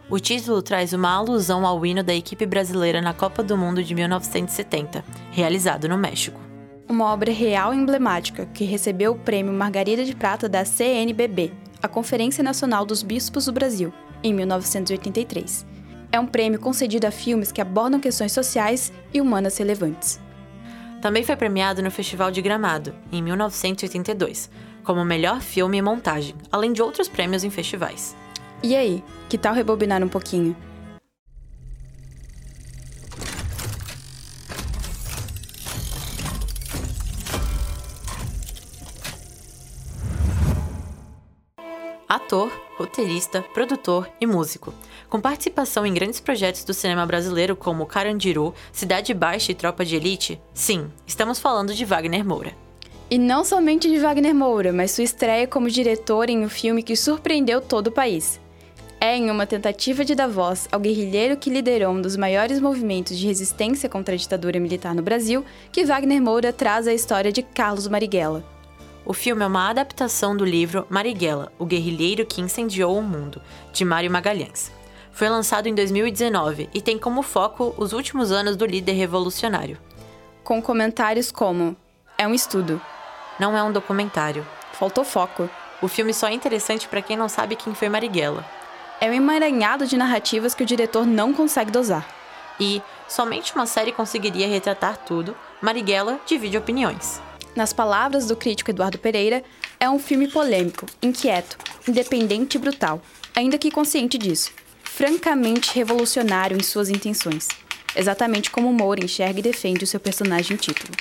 O 0.10 0.20
título 0.20 0.62
traz 0.62 0.92
uma 0.92 1.12
alusão 1.12 1.66
ao 1.66 1.86
hino 1.86 2.04
da 2.04 2.14
equipe 2.14 2.46
brasileira 2.46 3.00
na 3.00 3.14
Copa 3.14 3.44
do 3.44 3.56
Mundo 3.56 3.84
de 3.84 3.94
1970, 3.94 5.06
realizado 5.32 5.88
no 5.88 5.98
México. 5.98 6.40
Uma 6.90 7.06
obra 7.06 7.32
real 7.32 7.74
e 7.74 7.78
emblemática 7.78 8.48
que 8.48 8.66
recebeu 8.66 9.14
o 9.14 9.20
prêmio 9.20 9.54
Margarida 9.54 10.04
de 10.04 10.16
Prata 10.16 10.50
da 10.50 10.66
CNBB, 10.66 11.54
a 11.82 11.88
Conferência 11.88 12.44
Nacional 12.44 12.86
dos 12.86 13.04
Bispos 13.04 13.46
do 13.46 13.54
Brasil, 13.54 13.94
em 14.24 14.34
1983. 14.34 15.66
É 16.12 16.20
um 16.20 16.26
prêmio 16.26 16.60
concedido 16.60 17.08
a 17.08 17.12
filmes 17.12 17.52
que 17.52 17.62
abordam 17.62 18.00
questões 18.00 18.32
sociais 18.32 18.92
e 19.14 19.22
humanas 19.22 19.58
relevantes. 19.58 20.20
Também 21.02 21.24
foi 21.24 21.36
premiado 21.36 21.82
no 21.82 21.90
Festival 21.90 22.30
de 22.30 22.42
Gramado, 22.42 22.94
em 23.12 23.24
1982, 23.24 24.50
como 24.84 25.04
melhor 25.04 25.42
filme 25.42 25.78
e 25.78 25.82
montagem, 25.82 26.36
além 26.52 26.74
de 26.74 26.82
outros 26.82 27.08
prêmios 27.08 27.44
em 27.44 27.50
festivais. 27.50 28.16
E 28.62 28.76
aí, 28.76 29.04
que 29.28 29.38
tal 29.38 29.54
rebobinar 29.54 30.04
um 30.04 30.08
pouquinho? 30.08 30.56
Ator, 42.12 42.52
roteirista, 42.78 43.42
produtor 43.42 44.10
e 44.20 44.28
músico. 44.28 44.74
Com 45.10 45.22
participação 45.22 45.86
em 45.86 45.94
grandes 45.94 46.20
projetos 46.20 46.66
do 46.66 46.74
cinema 46.74 47.06
brasileiro 47.06 47.56
como 47.56 47.86
Carandiru, 47.86 48.54
Cidade 48.74 49.14
Baixa 49.14 49.54
e 49.54 49.56
Tropa 49.56 49.86
de 49.86 49.96
Elite, 49.96 50.38
sim, 50.54 50.92
estamos 51.08 51.40
falando 51.40 51.74
de 51.74 51.86
Wagner 51.86 52.26
Moura. 52.26 52.52
E 53.10 53.18
não 53.18 53.46
somente 53.46 53.90
de 53.90 53.98
Wagner 53.98 54.36
Moura, 54.36 54.74
mas 54.74 54.92
sua 54.92 55.06
estreia 55.06 55.48
como 55.48 55.70
diretor 55.70 56.30
em 56.30 56.44
um 56.44 56.50
filme 56.50 56.84
que 56.84 56.98
surpreendeu 56.98 57.62
todo 57.62 57.88
o 57.88 57.92
país. 57.94 58.42
É 59.00 59.16
em 59.16 59.32
uma 59.32 59.48
tentativa 59.48 60.04
de 60.04 60.14
dar 60.14 60.28
voz 60.28 60.68
ao 60.70 60.82
guerrilheiro 60.82 61.38
que 61.38 61.50
liderou 61.50 61.94
um 61.94 62.02
dos 62.02 62.18
maiores 62.18 62.60
movimentos 62.60 63.18
de 63.18 63.26
resistência 63.26 63.88
contra 63.88 64.16
a 64.16 64.18
ditadura 64.18 64.60
militar 64.60 64.94
no 64.94 65.02
Brasil 65.02 65.46
que 65.72 65.86
Wagner 65.86 66.22
Moura 66.22 66.52
traz 66.52 66.90
a 66.90 66.94
história 66.94 67.32
de 67.32 67.42
Carlos 67.42 67.88
Marighella, 67.88 68.46
o 69.04 69.14
filme 69.14 69.44
é 69.44 69.48
uma 69.48 69.70
adaptação 69.70 70.38
do 70.38 70.46
livro 70.46 70.86
Marighella, 70.88 71.52
o 71.58 71.66
guerrilheiro 71.66 72.26
que 72.26 72.40
incendiou 72.40 72.96
o 72.96 73.02
mundo, 73.02 73.42
de 73.74 73.84
Mário 73.84 74.12
Magalhães. 74.12 74.72
Foi 75.12 75.28
lançado 75.28 75.68
em 75.68 75.74
2019 75.74 76.70
e 76.72 76.82
tem 76.82 77.00
como 77.00 77.24
foco 77.24 77.74
os 77.78 77.94
últimos 77.94 78.32
anos 78.32 78.56
do 78.56 78.66
líder 78.66 78.94
revolucionário. 78.94 79.78
Com 80.44 80.62
comentários 80.62 81.32
como: 81.32 81.76
é 82.16 82.28
um 82.28 82.34
estudo. 82.34 82.80
Não 83.40 83.58
é 83.58 83.64
um 83.64 83.72
documentário. 83.72 84.46
Faltou 84.74 85.04
foco. 85.04 85.50
O 85.82 85.88
filme 85.88 86.14
só 86.14 86.28
é 86.28 86.34
interessante 86.34 86.88
para 86.88 87.02
quem 87.02 87.18
não 87.18 87.28
sabe 87.28 87.56
quem 87.56 87.74
foi 87.74 87.90
Marighella. 87.90 88.46
É 89.00 89.10
um 89.10 89.14
emaranhado 89.14 89.88
de 89.88 89.98
narrativas 89.98 90.54
que 90.54 90.62
o 90.62 90.66
diretor 90.66 91.08
não 91.08 91.34
consegue 91.34 91.72
dosar. 91.72 92.08
E 92.60 92.84
somente 93.08 93.56
uma 93.56 93.66
série 93.66 93.92
conseguiria 93.92 94.48
retratar 94.48 94.98
tudo. 94.98 95.36
Marighella 95.60 96.20
divide 96.28 96.56
opiniões. 96.56 97.20
Nas 97.56 97.74
palavras 97.74 98.28
do 98.28 98.36
crítico 98.36 98.72
Eduardo 98.72 98.98
Pereira, 98.98 99.44
é 99.80 99.90
um 99.90 100.00
filme 100.00 100.28
polêmico, 100.28 100.86
inquieto, 101.02 101.58
independente 101.88 102.56
e 102.56 102.60
brutal, 102.60 103.02
ainda 103.36 103.58
que 103.58 103.70
consciente 103.70 104.18
disso, 104.18 104.52
francamente 104.84 105.76
revolucionário 105.76 106.58
em 106.58 106.64
suas 106.64 106.90
intenções, 106.90 107.48
exatamente 107.96 108.50
como 108.50 108.72
Moura 108.72 109.04
enxerga 109.04 109.40
e 109.40 109.44
defende 109.44 109.84
o 109.84 109.88
seu 109.88 110.00
personagem 110.00 110.56
título. 110.56 110.94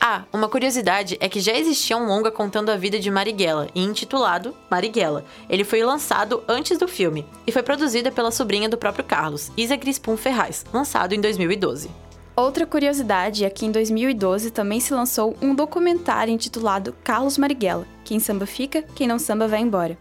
Ah, 0.00 0.24
uma 0.32 0.48
curiosidade 0.48 1.16
é 1.20 1.28
que 1.28 1.40
já 1.40 1.52
existia 1.52 1.96
um 1.96 2.06
longa 2.06 2.30
contando 2.30 2.70
a 2.70 2.76
vida 2.76 2.98
de 2.98 3.10
Marighella 3.10 3.68
e 3.74 3.82
intitulado 3.82 4.54
Marighella. 4.70 5.24
Ele 5.48 5.64
foi 5.64 5.82
lançado 5.82 6.44
antes 6.46 6.78
do 6.78 6.86
filme 6.86 7.24
e 7.46 7.52
foi 7.52 7.62
produzido 7.62 8.12
pela 8.12 8.30
sobrinha 8.30 8.68
do 8.68 8.76
próprio 8.76 9.04
Carlos, 9.04 9.50
Isa 9.56 9.78
Crispum 9.78 10.16
Ferraz, 10.16 10.64
lançado 10.72 11.14
em 11.14 11.20
2012. 11.20 11.88
Outra 12.36 12.66
curiosidade 12.66 13.44
é 13.44 13.50
que 13.50 13.64
em 13.64 13.70
2012 13.70 14.50
também 14.50 14.80
se 14.80 14.92
lançou 14.92 15.36
um 15.40 15.54
documentário 15.54 16.34
intitulado 16.34 16.92
Carlos 17.04 17.38
Marighella, 17.38 17.86
Quem 18.04 18.18
samba 18.18 18.44
fica, 18.44 18.82
quem 18.82 19.06
não 19.06 19.20
samba 19.20 19.46
vai 19.46 19.60
embora. 19.60 19.96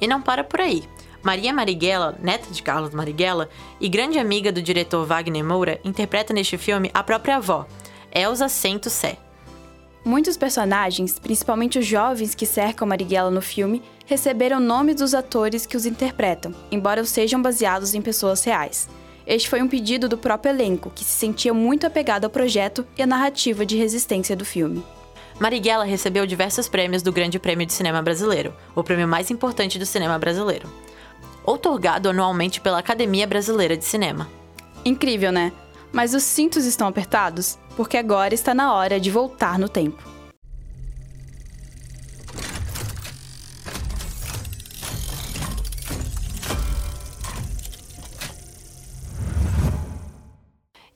E 0.00 0.06
não 0.06 0.22
para 0.22 0.44
por 0.44 0.60
aí. 0.60 0.84
Maria 1.20 1.52
Marighella, 1.52 2.16
neta 2.20 2.48
de 2.52 2.62
Carlos 2.62 2.94
Marighella 2.94 3.48
e 3.80 3.88
grande 3.88 4.18
amiga 4.18 4.52
do 4.52 4.62
diretor 4.62 5.04
Wagner 5.04 5.44
Moura, 5.44 5.80
interpreta 5.82 6.32
neste 6.32 6.56
filme 6.56 6.90
a 6.94 7.02
própria 7.02 7.36
avó, 7.36 7.66
Elsa 8.12 8.48
Sento 8.48 8.88
Sé. 8.88 9.16
Muitos 10.04 10.36
personagens, 10.36 11.18
principalmente 11.18 11.78
os 11.78 11.86
jovens 11.86 12.34
que 12.34 12.44
cercam 12.44 12.86
Marighella 12.86 13.30
no 13.30 13.40
filme, 13.40 13.82
receberam 14.04 14.60
nomes 14.60 14.96
dos 14.96 15.14
atores 15.14 15.66
que 15.66 15.76
os 15.76 15.86
interpretam, 15.86 16.54
embora 16.70 17.04
sejam 17.04 17.40
baseados 17.40 17.94
em 17.94 18.02
pessoas 18.02 18.44
reais. 18.44 18.86
Este 19.26 19.48
foi 19.48 19.62
um 19.62 19.68
pedido 19.68 20.08
do 20.08 20.18
próprio 20.18 20.50
elenco, 20.50 20.90
que 20.94 21.04
se 21.04 21.12
sentia 21.12 21.54
muito 21.54 21.86
apegado 21.86 22.24
ao 22.24 22.30
projeto 22.30 22.86
e 22.96 23.02
à 23.02 23.06
narrativa 23.06 23.64
de 23.64 23.76
resistência 23.76 24.36
do 24.36 24.44
filme. 24.44 24.84
Marighella 25.40 25.84
recebeu 25.84 26.26
diversos 26.26 26.68
prêmios 26.68 27.02
do 27.02 27.12
Grande 27.12 27.38
Prêmio 27.38 27.66
de 27.66 27.72
Cinema 27.72 28.02
Brasileiro, 28.02 28.54
o 28.74 28.84
prêmio 28.84 29.08
mais 29.08 29.30
importante 29.30 29.78
do 29.78 29.86
cinema 29.86 30.18
brasileiro, 30.18 30.68
outorgado 31.44 32.08
anualmente 32.08 32.60
pela 32.60 32.78
Academia 32.78 33.26
Brasileira 33.26 33.76
de 33.76 33.84
Cinema. 33.84 34.28
Incrível, 34.84 35.32
né? 35.32 35.52
Mas 35.90 36.14
os 36.14 36.22
cintos 36.22 36.64
estão 36.66 36.86
apertados 36.86 37.58
porque 37.76 37.96
agora 37.96 38.34
está 38.34 38.54
na 38.54 38.74
hora 38.74 39.00
de 39.00 39.10
voltar 39.10 39.58
no 39.58 39.68
tempo. 39.68 40.13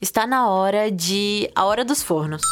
Está 0.00 0.26
na 0.26 0.48
hora 0.48 0.90
de 0.90 1.50
A 1.54 1.64
Hora 1.64 1.84
dos 1.84 2.02
Fornos. 2.02 2.42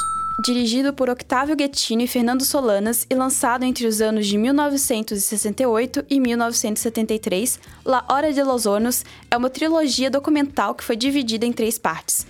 Dirigido 0.45 0.93
por 0.93 1.09
Octávio 1.09 1.57
Guettino 1.57 2.03
e 2.03 2.07
Fernando 2.07 2.45
Solanas 2.45 3.07
e 3.09 3.15
lançado 3.15 3.65
entre 3.65 3.87
os 3.87 4.01
anos 4.01 4.27
de 4.27 4.37
1968 4.37 6.05
e 6.11 6.21
1973, 6.21 7.59
La 7.85 8.05
Hora 8.09 8.33
de 8.33 8.43
los 8.43 8.67
Hornos 8.67 9.05
é 9.31 9.37
uma 9.37 9.49
trilogia 9.49 10.11
documental 10.11 10.75
que 10.75 10.85
foi 10.85 10.97
dividida 10.97 11.47
em 11.47 11.53
três 11.53 11.79
partes: 11.79 12.27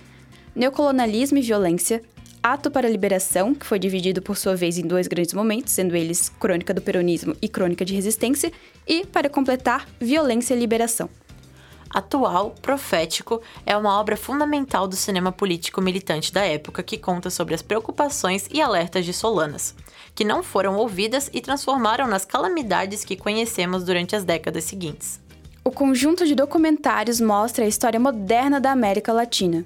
Neocolonialismo 0.55 1.39
e 1.39 1.41
Violência, 1.41 2.01
Ato 2.41 2.71
para 2.71 2.87
a 2.87 2.91
Liberação, 2.91 3.53
que 3.53 3.65
foi 3.65 3.79
dividido 3.79 4.21
por 4.21 4.37
sua 4.37 4.55
vez 4.55 4.77
em 4.77 4.87
dois 4.87 5.07
grandes 5.07 5.33
momentos, 5.33 5.73
sendo 5.73 5.95
eles 5.95 6.29
Crônica 6.39 6.73
do 6.73 6.81
Peronismo 6.81 7.35
e 7.41 7.49
Crônica 7.49 7.83
de 7.83 7.93
Resistência, 7.93 8.53
e, 8.87 9.05
para 9.05 9.27
completar, 9.27 9.85
Violência 9.99 10.53
e 10.53 10.59
Liberação 10.59 11.09
atual, 11.89 12.55
profético, 12.61 13.41
é 13.65 13.75
uma 13.75 13.99
obra 13.99 14.17
fundamental 14.17 14.87
do 14.87 14.95
cinema 14.95 15.31
político 15.31 15.81
militante 15.81 16.31
da 16.33 16.43
época 16.45 16.83
que 16.83 16.97
conta 16.97 17.29
sobre 17.29 17.53
as 17.53 17.61
preocupações 17.61 18.47
e 18.51 18.61
alertas 18.61 19.05
de 19.05 19.13
Solanas, 19.13 19.75
que 20.13 20.23
não 20.23 20.41
foram 20.43 20.75
ouvidas 20.77 21.29
e 21.33 21.41
transformaram 21.41 22.07
nas 22.07 22.25
calamidades 22.25 23.03
que 23.03 23.15
conhecemos 23.15 23.83
durante 23.83 24.15
as 24.15 24.23
décadas 24.23 24.63
seguintes. 24.63 25.19
O 25.63 25.71
conjunto 25.71 26.25
de 26.25 26.33
documentários 26.33 27.19
mostra 27.19 27.65
a 27.65 27.67
história 27.67 27.99
moderna 27.99 28.59
da 28.59 28.71
América 28.71 29.11
Latina. 29.11 29.65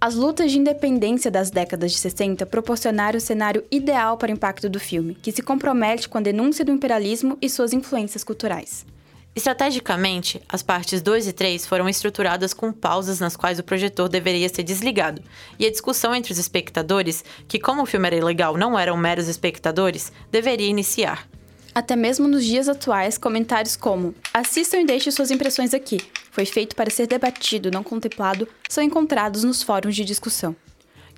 As 0.00 0.14
lutas 0.14 0.50
de 0.50 0.58
independência 0.58 1.30
das 1.30 1.50
décadas 1.50 1.92
de 1.92 1.98
60 1.98 2.44
proporcionaram 2.46 3.18
o 3.18 3.20
cenário 3.20 3.62
ideal 3.70 4.16
para 4.16 4.30
o 4.30 4.32
impacto 4.32 4.68
do 4.68 4.80
filme, 4.80 5.14
que 5.14 5.30
se 5.30 5.42
compromete 5.42 6.08
com 6.08 6.18
a 6.18 6.22
denúncia 6.22 6.64
do 6.64 6.72
imperialismo 6.72 7.38
e 7.40 7.48
suas 7.48 7.72
influências 7.72 8.24
culturais. 8.24 8.84
Estrategicamente, 9.34 10.42
as 10.46 10.62
partes 10.62 11.00
2 11.00 11.28
e 11.28 11.32
3 11.32 11.66
foram 11.66 11.88
estruturadas 11.88 12.52
com 12.52 12.70
pausas 12.70 13.18
nas 13.18 13.34
quais 13.34 13.58
o 13.58 13.64
projetor 13.64 14.06
deveria 14.06 14.46
ser 14.50 14.62
desligado, 14.62 15.22
e 15.58 15.64
a 15.64 15.70
discussão 15.70 16.14
entre 16.14 16.32
os 16.32 16.38
espectadores, 16.38 17.24
que 17.48 17.58
como 17.58 17.82
o 17.82 17.86
filme 17.86 18.08
era 18.08 18.16
ilegal 18.16 18.58
não 18.58 18.78
eram 18.78 18.94
meros 18.94 19.28
espectadores, 19.28 20.12
deveria 20.30 20.68
iniciar. 20.68 21.26
Até 21.74 21.96
mesmo 21.96 22.28
nos 22.28 22.44
dias 22.44 22.68
atuais, 22.68 23.16
comentários 23.16 23.74
como 23.74 24.14
assistam 24.34 24.80
e 24.80 24.84
deixem 24.84 25.10
suas 25.10 25.30
impressões 25.30 25.72
aqui. 25.72 25.98
Foi 26.30 26.44
feito 26.44 26.76
para 26.76 26.90
ser 26.90 27.06
debatido, 27.06 27.70
não 27.70 27.82
contemplado, 27.82 28.46
são 28.68 28.84
encontrados 28.84 29.44
nos 29.44 29.62
fóruns 29.62 29.96
de 29.96 30.04
discussão. 30.04 30.54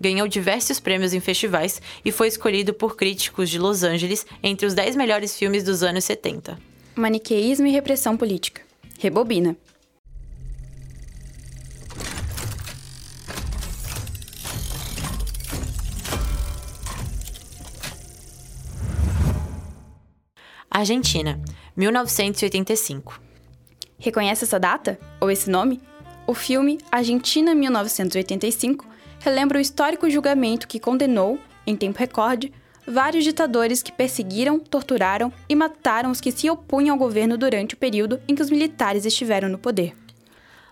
Ganhou 0.00 0.28
diversos 0.28 0.78
prêmios 0.78 1.12
em 1.12 1.20
festivais 1.20 1.82
e 2.04 2.12
foi 2.12 2.28
escolhido 2.28 2.72
por 2.72 2.94
críticos 2.94 3.50
de 3.50 3.58
Los 3.58 3.82
Angeles 3.82 4.24
entre 4.40 4.66
os 4.66 4.74
10 4.74 4.94
melhores 4.94 5.36
filmes 5.36 5.64
dos 5.64 5.82
anos 5.82 6.04
70. 6.04 6.73
Maniqueísmo 6.96 7.66
e 7.66 7.72
repressão 7.72 8.16
política. 8.16 8.62
Rebobina. 9.00 9.56
Argentina, 20.70 21.40
1985. 21.76 23.20
Reconhece 23.98 24.44
essa 24.44 24.60
data? 24.60 24.98
Ou 25.20 25.30
esse 25.32 25.50
nome? 25.50 25.80
O 26.28 26.34
filme 26.34 26.78
Argentina 26.92 27.56
1985 27.56 28.86
relembra 29.18 29.58
o 29.58 29.60
histórico 29.60 30.08
julgamento 30.08 30.68
que 30.68 30.78
condenou, 30.78 31.40
em 31.66 31.76
tempo 31.76 31.98
recorde, 31.98 32.52
vários 32.86 33.24
ditadores 33.24 33.82
que 33.82 33.92
perseguiram, 33.92 34.58
torturaram 34.58 35.32
e 35.48 35.54
mataram 35.54 36.10
os 36.10 36.20
que 36.20 36.32
se 36.32 36.48
opunham 36.48 36.94
ao 36.94 36.98
governo 36.98 37.36
durante 37.36 37.74
o 37.74 37.78
período 37.78 38.20
em 38.28 38.34
que 38.34 38.42
os 38.42 38.50
militares 38.50 39.04
estiveram 39.04 39.48
no 39.48 39.58
poder. 39.58 39.94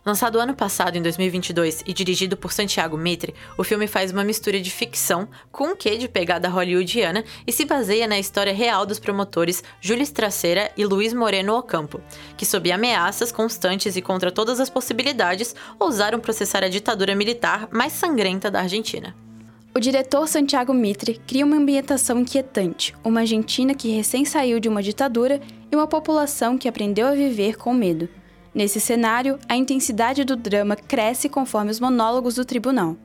Lançado 0.05 0.41
ano 0.41 0.53
passado, 0.53 0.97
em 0.97 1.03
2022, 1.03 1.85
e 1.87 1.95
dirigido 1.95 2.37
por 2.37 2.53
Santiago 2.53 2.99
Mitre, 2.99 3.33
o 3.57 3.63
filme 3.63 3.87
faz 3.87 4.11
uma 4.11 4.25
mistura 4.25 4.61
de 4.61 4.69
ficção 4.69 5.29
com 5.53 5.69
um 5.69 5.77
quê 5.77 5.97
de 5.97 6.09
pegada 6.09 6.49
hollywoodiana 6.49 7.25
e 7.47 7.53
se 7.53 7.65
baseia 7.65 8.09
na 8.09 8.19
história 8.19 8.53
real 8.53 8.85
dos 8.85 8.99
promotores 8.99 9.63
Júlio 9.81 10.11
Traceira 10.13 10.73
e 10.77 10.85
Luiz 10.85 11.13
Moreno 11.13 11.57
Ocampo, 11.57 12.01
que, 12.37 12.45
sob 12.45 12.73
ameaças 12.73 13.31
constantes 13.31 13.95
e 13.95 14.03
contra 14.03 14.33
todas 14.33 14.59
as 14.59 14.69
possibilidades, 14.69 15.55
ousaram 15.79 16.19
processar 16.19 16.65
a 16.65 16.69
ditadura 16.69 17.15
militar 17.15 17.69
mais 17.71 17.93
sangrenta 17.93 18.51
da 18.51 18.59
Argentina. 18.59 19.15
O 19.75 19.81
diretor 19.81 20.29
Santiago 20.29 20.75
Mitre 20.75 21.19
cria 21.27 21.47
uma 21.47 21.57
ambientação 21.57 22.21
inquietante, 22.21 22.95
uma 23.03 23.21
Argentina 23.21 23.75
que 23.75 23.91
recém 23.91 24.23
saiu 24.23 24.61
de 24.61 24.69
uma 24.69 24.83
ditadura 24.83 25.41
e 25.71 25.75
uma 25.75 25.87
população 25.87 26.59
que 26.59 26.69
aprendeu 26.69 27.07
a 27.07 27.13
viver 27.13 27.57
com 27.57 27.73
medo. 27.73 28.07
Nesse 28.55 28.79
cenário, 28.79 29.39
a 29.49 29.57
intensidade 29.57 30.25
do 30.25 30.37
drama 30.37 30.77
cresce 30.77 31.27
conforme 31.27 31.71
os 31.71 31.81
monólogos 31.81 32.35
do 32.35 32.45
tribunal. 32.45 32.99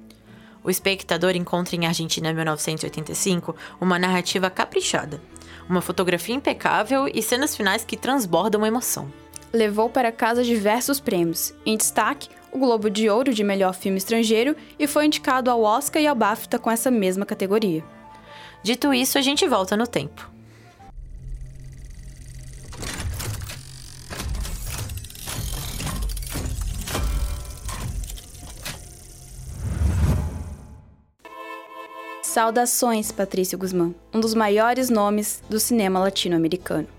O 0.61 0.69
espectador 0.69 1.37
encontra 1.37 1.73
em 1.73 1.85
Argentina 1.85 2.33
1985 2.33 3.55
uma 3.79 3.97
narrativa 3.97 4.49
caprichada, 4.49 5.21
uma 5.69 5.79
fotografia 5.79 6.35
impecável 6.35 7.07
e 7.07 7.23
cenas 7.23 7.55
finais 7.55 7.85
que 7.85 7.95
transbordam 7.95 8.65
emoção. 8.65 9.09
Levou 9.53 9.89
para 9.89 10.11
casa 10.11 10.43
diversos 10.43 10.99
prêmios, 10.99 11.53
em 11.65 11.77
destaque 11.77 12.27
o 12.57 12.59
Globo 12.59 12.89
de 12.89 13.07
Ouro 13.07 13.31
de 13.33 13.43
Melhor 13.43 13.73
Filme 13.73 13.99
Estrangeiro 13.99 14.55
e 14.79 14.87
foi 14.87 15.05
indicado 15.05 15.51
ao 15.51 15.61
Oscar 15.61 16.01
e 16.01 16.07
ao 16.07 16.15
BAFTA 16.15 16.57
com 16.57 16.71
essa 16.71 16.89
mesma 16.89 17.25
categoria. 17.25 17.83
Dito 18.63 18.91
isso, 18.91 19.17
a 19.17 19.21
gente 19.21 19.47
volta 19.47 19.77
no 19.77 19.85
tempo. 19.85 20.29
Saudações, 32.23 33.11
Patrício 33.11 33.57
Guzmán, 33.57 33.93
um 34.13 34.19
dos 34.19 34.33
maiores 34.33 34.89
nomes 34.89 35.41
do 35.49 35.59
cinema 35.59 35.99
latino-americano. 35.99 36.96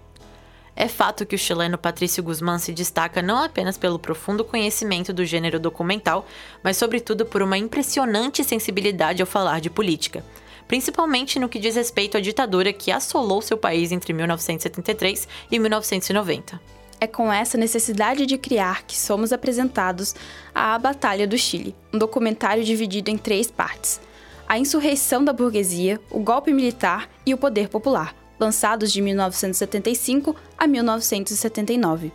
É 0.81 0.87
fato 0.87 1.27
que 1.27 1.35
o 1.35 1.39
chileno 1.39 1.77
Patrício 1.77 2.23
Guzmán 2.23 2.61
se 2.61 2.73
destaca 2.73 3.21
não 3.21 3.43
apenas 3.43 3.77
pelo 3.77 3.99
profundo 3.99 4.45
conhecimento 4.45 5.13
do 5.13 5.25
gênero 5.25 5.59
documental, 5.59 6.25
mas 6.63 6.77
sobretudo 6.77 7.27
por 7.27 7.43
uma 7.43 7.59
impressionante 7.59 8.45
sensibilidade 8.45 9.21
ao 9.21 9.27
falar 9.27 9.61
de 9.61 9.69
política, 9.69 10.25
principalmente 10.69 11.37
no 11.41 11.49
que 11.49 11.59
diz 11.59 11.75
respeito 11.75 12.17
à 12.17 12.21
ditadura 12.21 12.73
que 12.73 12.93
assolou 12.93 13.43
seu 13.43 13.59
país 13.59 13.91
entre 13.91 14.13
1973 14.13 15.27
e 15.51 15.59
1990. 15.59 16.61
É 17.01 17.09
com 17.09 17.33
essa 17.33 17.59
necessidade 17.59 18.25
de 18.25 18.39
criar 18.39 18.85
que 18.85 18.97
somos 18.97 19.33
apresentados 19.33 20.15
à 20.55 20.79
Batalha 20.79 21.27
do 21.27 21.37
Chile, 21.37 21.75
um 21.93 21.99
documentário 21.99 22.63
dividido 22.63 23.11
em 23.11 23.19
três 23.19 23.51
partes 23.51 24.01
a 24.49 24.59
Insurreição 24.59 25.23
da 25.23 25.33
Burguesia, 25.33 26.01
o 26.11 26.21
Golpe 26.21 26.51
Militar 26.53 27.11
e 27.27 27.35
o 27.35 27.37
Poder 27.37 27.69
Popular, 27.69 28.15
lançados 28.39 28.93
de 28.93 29.01
1975 29.01 30.35
a 30.57 30.67
1979. 30.67 32.13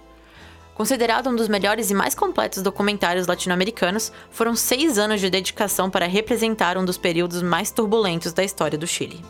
Considerado 0.75 1.29
um 1.29 1.36
dos 1.36 1.47
melhores 1.47 1.91
e 1.91 1.93
mais 1.93 2.15
completos 2.15 2.63
documentários 2.63 3.27
latino-americanos, 3.27 4.12
foram 4.31 4.55
seis 4.55 4.97
anos 4.97 5.21
de 5.21 5.29
dedicação 5.29 5.89
para 5.89 6.07
representar 6.07 6.77
um 6.77 6.86
dos 6.86 6.97
períodos 6.97 7.43
mais 7.43 7.69
turbulentos 7.69 8.33
da 8.33 8.43
história 8.43 8.77
do 8.77 8.88
Chile. 8.88 9.23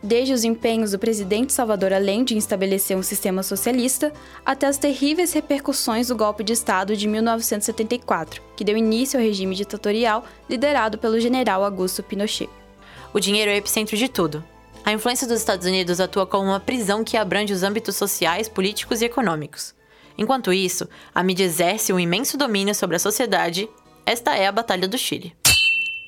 Desde 0.00 0.34
os 0.34 0.44
empenhos 0.44 0.92
do 0.92 0.98
presidente 0.98 1.52
Salvador 1.52 1.92
Allende 1.92 2.34
em 2.34 2.38
estabelecer 2.38 2.96
um 2.96 3.02
sistema 3.02 3.42
socialista, 3.42 4.12
até 4.44 4.66
as 4.66 4.76
terríveis 4.76 5.32
repercussões 5.32 6.08
do 6.08 6.16
golpe 6.16 6.44
de 6.44 6.52
Estado 6.52 6.94
de 6.94 7.08
1974, 7.08 8.42
que 8.54 8.62
deu 8.62 8.76
início 8.76 9.18
ao 9.18 9.24
regime 9.24 9.56
ditatorial 9.56 10.24
liderado 10.48 10.98
pelo 10.98 11.18
general 11.18 11.64
Augusto 11.64 12.02
Pinochet. 12.02 12.50
O 13.14 13.18
dinheiro 13.18 13.50
é 13.50 13.54
o 13.54 13.56
epicentro 13.56 13.96
de 13.96 14.06
tudo. 14.06 14.44
A 14.84 14.92
influência 14.92 15.26
dos 15.26 15.38
Estados 15.38 15.66
Unidos 15.66 15.98
atua 15.98 16.26
como 16.26 16.50
uma 16.50 16.60
prisão 16.60 17.02
que 17.02 17.16
abrange 17.16 17.54
os 17.54 17.62
âmbitos 17.62 17.96
sociais, 17.96 18.50
políticos 18.50 19.00
e 19.00 19.06
econômicos. 19.06 19.74
Enquanto 20.18 20.52
isso, 20.52 20.86
a 21.14 21.22
mídia 21.22 21.44
exerce 21.44 21.90
um 21.90 21.98
imenso 21.98 22.36
domínio 22.36 22.74
sobre 22.74 22.96
a 22.96 22.98
sociedade. 22.98 23.66
Esta 24.04 24.36
é 24.36 24.46
a 24.46 24.52
Batalha 24.52 24.86
do 24.86 24.98
Chile. 24.98 25.34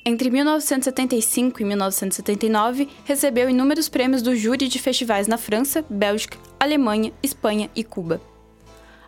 Entre 0.05 0.29
1975 0.29 1.59
e 1.59 1.65
1979, 1.65 2.87
recebeu 3.03 3.49
inúmeros 3.49 3.89
prêmios 3.89 4.21
do 4.21 4.35
júri 4.35 4.67
de 4.67 4.77
festivais 4.77 5.27
na 5.27 5.39
França, 5.39 5.83
Bélgica, 5.89 6.37
Alemanha, 6.59 7.11
Espanha 7.23 7.71
e 7.75 7.83
Cuba. 7.83 8.21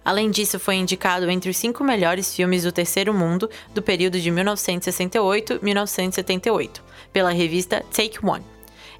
Além 0.03 0.31
disso, 0.31 0.57
foi 0.59 0.73
indicado 0.75 1.29
entre 1.29 1.51
os 1.51 1.57
cinco 1.57 1.83
melhores 1.83 2.33
filmes 2.33 2.63
do 2.63 2.71
terceiro 2.71 3.13
mundo 3.13 3.47
do 3.73 3.83
período 3.83 4.19
de 4.19 4.31
1968-1978, 4.31 6.81
pela 7.13 7.29
revista 7.29 7.85
Take 7.93 8.17
One 8.25 8.43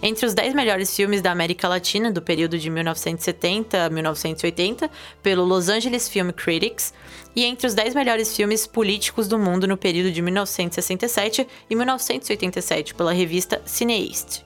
entre 0.01 0.25
os 0.25 0.33
10 0.33 0.53
melhores 0.53 0.95
filmes 0.95 1.21
da 1.21 1.31
América 1.31 1.67
Latina 1.67 2.11
do 2.11 2.21
período 2.21 2.57
de 2.57 2.69
1970 2.69 3.85
a 3.85 3.89
1980 3.89 4.89
pelo 5.21 5.43
Los 5.43 5.69
Angeles 5.69 6.07
Film 6.07 6.29
Critics 6.31 6.93
e 7.35 7.43
entre 7.43 7.67
os 7.67 7.73
10 7.73 7.95
melhores 7.95 8.35
filmes 8.35 8.65
políticos 8.65 9.27
do 9.27 9.37
mundo 9.37 9.67
no 9.67 9.77
período 9.77 10.11
de 10.11 10.21
1967 10.21 11.47
e 11.69 11.75
1987 11.75 12.93
pela 12.93 13.13
revista 13.13 13.61
Cineast. 13.65 14.43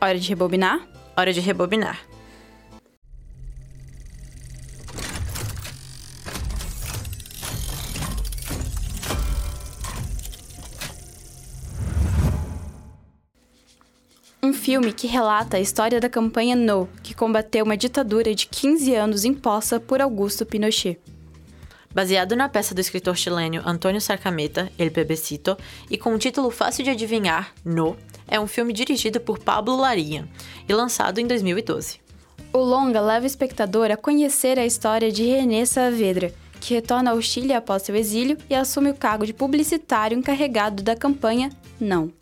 Hora 0.00 0.18
de 0.18 0.28
rebobinar? 0.28 0.86
Hora 1.16 1.32
de 1.32 1.40
rebobinar. 1.40 2.15
Um 14.46 14.52
filme 14.52 14.92
que 14.92 15.08
relata 15.08 15.56
a 15.56 15.60
história 15.60 15.98
da 15.98 16.08
campanha 16.08 16.54
No, 16.54 16.88
que 17.02 17.12
combateu 17.12 17.64
uma 17.64 17.76
ditadura 17.76 18.32
de 18.32 18.46
15 18.46 18.94
anos 18.94 19.24
imposta 19.24 19.80
por 19.80 20.00
Augusto 20.00 20.46
Pinochet. 20.46 21.00
Baseado 21.92 22.36
na 22.36 22.48
peça 22.48 22.72
do 22.72 22.80
escritor 22.80 23.16
chileno 23.16 23.60
Antônio 23.66 24.00
Sarcameta, 24.00 24.70
El 24.78 24.92
Pebecito, 24.92 25.56
e 25.90 25.98
com 25.98 26.14
um 26.14 26.18
título 26.18 26.50
fácil 26.50 26.84
de 26.84 26.90
adivinhar, 26.90 27.52
No, 27.64 27.96
é 28.28 28.38
um 28.38 28.46
filme 28.46 28.72
dirigido 28.72 29.18
por 29.18 29.40
Pablo 29.40 29.76
Larraín 29.76 30.28
e 30.68 30.72
lançado 30.72 31.18
em 31.18 31.26
2012. 31.26 31.98
O 32.52 32.58
longa 32.58 33.00
leva 33.00 33.24
o 33.24 33.26
espectador 33.26 33.90
a 33.90 33.96
conhecer 33.96 34.60
a 34.60 34.66
história 34.66 35.10
de 35.10 35.24
René 35.24 35.64
Saavedra, 35.64 36.32
que 36.60 36.74
retorna 36.74 37.10
ao 37.10 37.20
Chile 37.20 37.52
após 37.52 37.82
seu 37.82 37.96
exílio 37.96 38.38
e 38.48 38.54
assume 38.54 38.90
o 38.90 38.94
cargo 38.94 39.26
de 39.26 39.34
publicitário 39.34 40.16
encarregado 40.16 40.84
da 40.84 40.94
campanha 40.94 41.50
Não. 41.80 42.12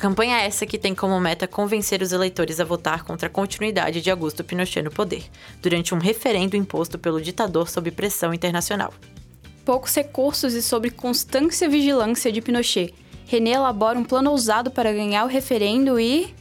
Campanha 0.00 0.38
essa 0.38 0.64
que 0.64 0.78
tem 0.78 0.94
como 0.94 1.20
meta 1.20 1.46
convencer 1.46 2.00
os 2.00 2.10
eleitores 2.10 2.58
a 2.58 2.64
votar 2.64 3.04
contra 3.04 3.26
a 3.26 3.30
continuidade 3.30 4.00
de 4.00 4.10
Augusto 4.10 4.42
Pinochet 4.42 4.80
no 4.80 4.90
poder, 4.90 5.24
durante 5.60 5.94
um 5.94 5.98
referendo 5.98 6.56
imposto 6.56 6.98
pelo 6.98 7.20
ditador 7.20 7.68
sob 7.68 7.90
pressão 7.90 8.32
internacional. 8.32 8.94
Poucos 9.62 9.94
recursos 9.94 10.54
e 10.54 10.62
sob 10.62 10.88
constância 10.88 11.66
e 11.66 11.68
vigilância 11.68 12.32
de 12.32 12.40
Pinochet, 12.40 12.94
René 13.26 13.50
elabora 13.50 13.98
um 13.98 14.02
plano 14.02 14.30
ousado 14.30 14.70
para 14.70 14.90
ganhar 14.90 15.22
o 15.26 15.28
referendo 15.28 16.00
e. 16.00 16.34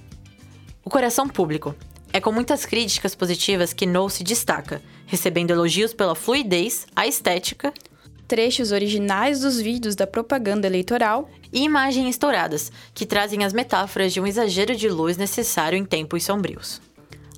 O 0.82 0.90
coração 0.90 1.28
público. 1.28 1.76
É 2.14 2.22
com 2.22 2.32
muitas 2.32 2.66
críticas 2.66 3.14
positivas 3.14 3.74
que 3.74 3.86
No 3.86 4.10
se 4.10 4.24
destaca, 4.24 4.82
recebendo 5.06 5.52
elogios 5.52 5.94
pela 5.94 6.16
fluidez, 6.16 6.88
a 6.96 7.06
estética 7.06 7.74
Trechos 8.30 8.72
originais 8.72 9.40
dos 9.40 9.60
vídeos 9.60 9.96
da 9.96 10.06
propaganda 10.06 10.68
eleitoral 10.68 11.28
e 11.52 11.64
imagens 11.64 12.12
estouradas, 12.12 12.72
que 12.94 13.04
trazem 13.04 13.44
as 13.44 13.54
metáforas 13.54 14.14
de 14.14 14.22
um 14.22 14.28
exagero 14.28 14.76
de 14.76 14.88
luz 14.88 15.18
necessário 15.18 15.76
em 15.76 15.84
tempos 15.84 16.26
sombrios. 16.26 16.80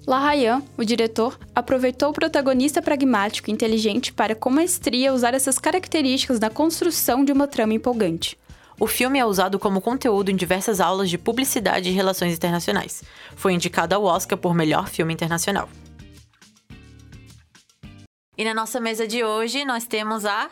Larrayan, 0.05 0.61
o 0.77 0.83
diretor, 0.83 1.39
aproveitou 1.55 2.09
o 2.09 2.13
protagonista 2.13 2.81
pragmático 2.81 3.49
e 3.49 3.53
inteligente 3.53 4.11
para, 4.11 4.35
com 4.35 4.49
maestria, 4.49 5.13
usar 5.13 5.33
essas 5.33 5.57
características 5.57 6.41
na 6.41 6.49
construção 6.49 7.23
de 7.23 7.31
uma 7.31 7.47
trama 7.47 7.73
empolgante. 7.73 8.37
O 8.77 8.85
filme 8.85 9.17
é 9.17 9.25
usado 9.25 9.57
como 9.57 9.79
conteúdo 9.79 10.29
em 10.29 10.35
diversas 10.35 10.81
aulas 10.81 11.09
de 11.09 11.17
publicidade 11.17 11.87
e 11.87 11.93
relações 11.93 12.33
internacionais. 12.33 13.01
Foi 13.37 13.53
indicado 13.53 13.95
ao 13.95 14.03
Oscar 14.03 14.37
por 14.37 14.53
melhor 14.53 14.89
filme 14.89 15.13
internacional. 15.13 15.69
E 18.37 18.43
na 18.43 18.53
nossa 18.53 18.81
mesa 18.81 19.07
de 19.07 19.23
hoje 19.23 19.63
nós 19.63 19.85
temos 19.85 20.25
a 20.25 20.49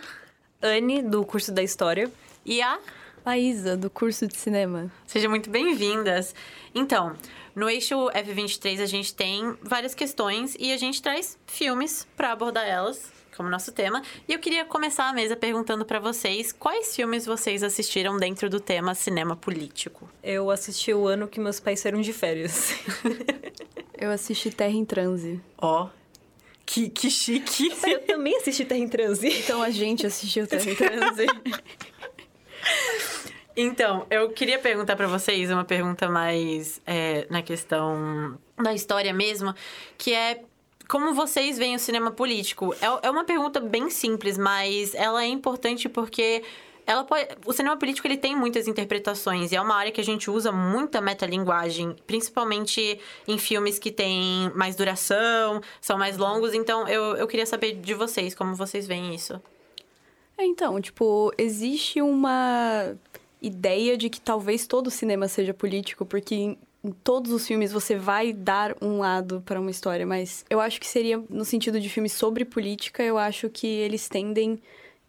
Anne, 0.61 1.01
do 1.01 1.25
curso 1.25 1.53
da 1.53 1.63
História. 1.63 2.11
e 2.45 2.61
a. 2.61 2.79
Maísa, 3.25 3.77
do 3.77 3.89
curso 3.89 4.27
de 4.27 4.35
cinema. 4.35 4.91
Sejam 5.05 5.29
muito 5.29 5.49
bem-vindas. 5.49 6.33
Então, 6.73 7.15
no 7.55 7.69
eixo 7.69 8.09
F23 8.09 8.81
a 8.81 8.85
gente 8.85 9.13
tem 9.13 9.55
várias 9.61 9.93
questões 9.93 10.55
e 10.59 10.71
a 10.71 10.77
gente 10.77 11.01
traz 11.01 11.37
filmes 11.45 12.07
para 12.15 12.31
abordar 12.31 12.65
elas 12.65 13.11
como 13.37 13.49
nosso 13.49 13.71
tema. 13.71 14.01
E 14.27 14.33
eu 14.33 14.39
queria 14.39 14.65
começar 14.65 15.07
a 15.07 15.13
mesa 15.13 15.35
perguntando 15.35 15.85
para 15.85 15.99
vocês 15.99 16.51
quais 16.51 16.93
filmes 16.95 17.25
vocês 17.25 17.63
assistiram 17.63 18.17
dentro 18.17 18.49
do 18.49 18.59
tema 18.59 18.93
cinema 18.95 19.35
político. 19.35 20.09
Eu 20.21 20.49
assisti 20.51 20.93
o 20.93 21.07
ano 21.07 21.27
que 21.27 21.39
meus 21.39 21.59
pais 21.59 21.79
saíram 21.79 22.01
de 22.01 22.11
férias. 22.11 22.73
Eu 23.97 24.11
assisti 24.11 24.49
Terra 24.49 24.71
em 24.71 24.85
Transe. 24.85 25.41
Ó, 25.57 25.89
que, 26.69 26.87
que 26.87 27.09
chique. 27.09 27.71
Eu 27.87 27.99
também 28.01 28.37
assisti 28.37 28.63
Terra 28.63 28.79
em 28.79 28.87
Transe. 28.87 29.27
Então 29.27 29.61
a 29.61 29.71
gente 29.71 30.05
assistiu 30.05 30.45
Terra 30.45 30.69
em 30.69 30.75
Transe. 30.75 31.25
Então, 33.61 34.05
eu 34.09 34.29
queria 34.29 34.57
perguntar 34.57 34.95
para 34.95 35.07
vocês 35.07 35.51
uma 35.51 35.65
pergunta 35.65 36.07
mais 36.07 36.81
é, 36.87 37.27
na 37.29 37.41
questão 37.41 38.39
da 38.55 38.73
história 38.73 39.13
mesmo, 39.13 39.53
que 39.97 40.13
é 40.13 40.43
como 40.87 41.13
vocês 41.13 41.57
veem 41.57 41.75
o 41.75 41.79
cinema 41.79 42.09
político? 42.09 42.73
É, 42.75 43.07
é 43.07 43.11
uma 43.11 43.25
pergunta 43.25 43.59
bem 43.59 43.89
simples, 43.89 44.37
mas 44.37 44.95
ela 44.95 45.23
é 45.23 45.27
importante 45.27 45.89
porque 45.89 46.41
ela 46.89 47.03
pode, 47.03 47.27
o 47.45 47.53
cinema 47.53 47.77
político 47.77 48.07
ele 48.07 48.17
tem 48.17 48.35
muitas 48.35 48.67
interpretações 48.67 49.51
e 49.51 49.55
é 49.55 49.61
uma 49.61 49.75
área 49.75 49.91
que 49.91 50.01
a 50.01 50.03
gente 50.03 50.27
usa 50.27 50.51
muita 50.51 50.99
metalinguagem, 50.99 51.95
principalmente 52.07 52.99
em 53.27 53.37
filmes 53.37 53.77
que 53.77 53.91
têm 53.91 54.51
mais 54.55 54.75
duração, 54.75 55.61
são 55.79 55.99
mais 55.99 56.17
longos. 56.17 56.51
Então, 56.51 56.87
eu, 56.87 57.15
eu 57.15 57.27
queria 57.27 57.45
saber 57.45 57.73
de 57.73 57.93
vocês, 57.93 58.33
como 58.33 58.55
vocês 58.55 58.87
veem 58.87 59.13
isso. 59.13 59.39
É, 60.35 60.43
então, 60.43 60.81
tipo, 60.81 61.31
existe 61.37 62.01
uma 62.01 62.95
ideia 63.39 63.95
de 63.95 64.09
que 64.09 64.19
talvez 64.19 64.65
todo 64.65 64.89
cinema 64.89 65.27
seja 65.27 65.53
político, 65.53 66.07
porque 66.07 66.33
em, 66.33 66.57
em 66.83 66.91
todos 66.91 67.31
os 67.31 67.45
filmes 67.45 67.71
você 67.71 67.95
vai 67.95 68.33
dar 68.33 68.75
um 68.81 68.97
lado 68.97 69.43
para 69.45 69.61
uma 69.61 69.69
história, 69.69 70.07
mas 70.07 70.43
eu 70.49 70.59
acho 70.59 70.79
que 70.79 70.87
seria 70.87 71.23
no 71.29 71.45
sentido 71.45 71.79
de 71.79 71.87
filmes 71.87 72.13
sobre 72.13 72.43
política, 72.45 73.03
eu 73.03 73.19
acho 73.19 73.47
que 73.47 73.67
eles 73.67 74.09
tendem 74.09 74.59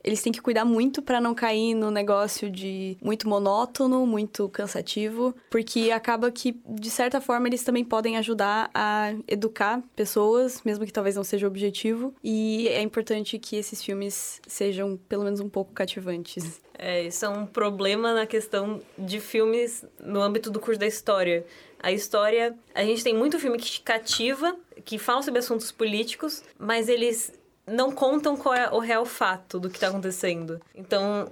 eles 0.03 0.23
têm 0.23 0.33
que 0.33 0.41
cuidar 0.41 0.65
muito 0.65 1.03
para 1.03 1.21
não 1.21 1.35
cair 1.35 1.75
no 1.75 1.91
negócio 1.91 2.51
de 2.51 2.97
muito 3.03 3.29
monótono, 3.29 4.07
muito 4.07 4.49
cansativo, 4.49 5.35
porque 5.51 5.91
acaba 5.91 6.31
que 6.31 6.61
de 6.69 6.91
certa 6.91 7.21
forma 7.21 7.49
eles 7.49 7.63
também 7.63 7.85
podem 7.85 8.17
ajudar 8.17 8.71
a 8.75 9.13
educar 9.29 9.83
pessoas, 9.95 10.63
mesmo 10.65 10.87
que 10.87 10.93
talvez 10.93 11.17
não 11.17 11.25
seja 11.25 11.47
o 11.47 11.51
objetivo, 11.51 12.15
e 12.23 12.69
é 12.69 12.83
importante 12.83 13.39
que 13.39 13.57
esses 13.57 13.83
filmes 13.83 14.41
sejam 14.47 14.99
pelo 15.09 15.25
menos 15.25 15.41
um 15.41 15.49
pouco 15.49 15.73
cativantes. 15.73 16.61
É, 16.79 17.03
isso 17.03 17.27
é 17.27 17.29
um 17.29 17.45
problema 17.45 18.15
na 18.15 18.27
questão 18.27 18.81
de 18.97 19.21
filmes 19.21 19.85
no 20.03 20.23
âmbito 20.23 20.51
do 20.51 20.59
curso 20.59 20.81
da 20.81 20.87
história. 20.87 21.45
A 21.79 21.93
história, 21.93 22.57
a 22.75 22.83
gente 22.83 23.05
tem 23.05 23.15
muito 23.15 23.39
filme 23.39 23.59
que 23.59 23.83
cativa, 23.83 24.57
que 24.83 24.99
fala 24.99 25.23
sobre 25.23 25.41
assuntos 25.41 25.71
políticos, 25.71 26.43
mas 26.59 26.89
eles 26.89 27.33
não 27.71 27.93
contam 27.93 28.37
qual 28.37 28.55
é 28.55 28.71
o 28.71 28.79
real 28.79 29.07
fato 29.07 29.59
do 29.59 29.71
que 29.71 29.77
está 29.77 29.89
acontecendo. 29.89 30.61
Então, 30.75 31.31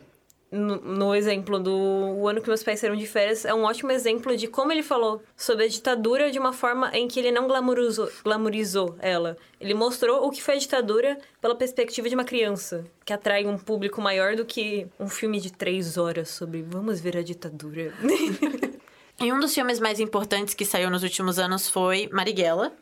no, 0.51 0.77
no, 0.77 1.15
exemplo 1.15 1.59
do 1.59 1.73
o 1.73 2.27
ano 2.27 2.41
que 2.41 2.49
meus 2.49 2.63
pais 2.63 2.81
saíram 2.81 2.97
de 2.97 3.07
férias, 3.07 3.45
é 3.45 3.53
um 3.53 3.65
ótimo 3.65 3.91
exemplo 3.93 4.35
de 4.37 4.47
como 4.47 4.73
ele 4.73 4.83
falou 4.83 5.23
sobre 5.37 5.65
a 5.65 5.69
ditadura 5.69 6.31
de 6.31 6.39
uma 6.39 6.53
forma 6.53 6.91
em 6.95 7.07
que 7.07 7.21
ele 7.21 7.31
não 7.31 7.47
glamourizou, 7.47 8.11
glamourizou 8.25 8.97
ela. 9.01 9.37
Ele 9.61 9.75
mostrou 9.75 10.27
o 10.27 10.31
que 10.31 10.43
foi 10.43 10.55
a 10.55 10.59
ditadura 10.59 11.19
pela 11.41 11.55
perspectiva 11.55 12.09
de 12.09 12.15
uma 12.15 12.25
criança, 12.25 12.85
que 13.05 13.13
atrai 13.13 13.47
um 13.47 13.59
público 13.59 14.01
maior 14.01 14.37
do 14.37 14.45
que 14.45 14.87
um 14.99 15.09
filme 15.09 15.41
de 15.41 15.53
três 15.53 15.99
horas 15.99 16.31
sobre 16.31 16.63
vamos 16.63 17.01
ver 17.01 17.17
a 17.17 17.23
ditadura. 17.23 17.93
e 19.21 19.33
um 19.33 19.41
dos 19.41 19.53
filmes 19.53 19.79
mais 19.79 20.01
importantes 20.01 20.55
que 20.55 20.65
saiu 20.65 20.91
nos 20.91 21.03
últimos 21.03 21.39
anos 21.39 21.69
foi 21.69 22.09
Marighella. 22.13 22.73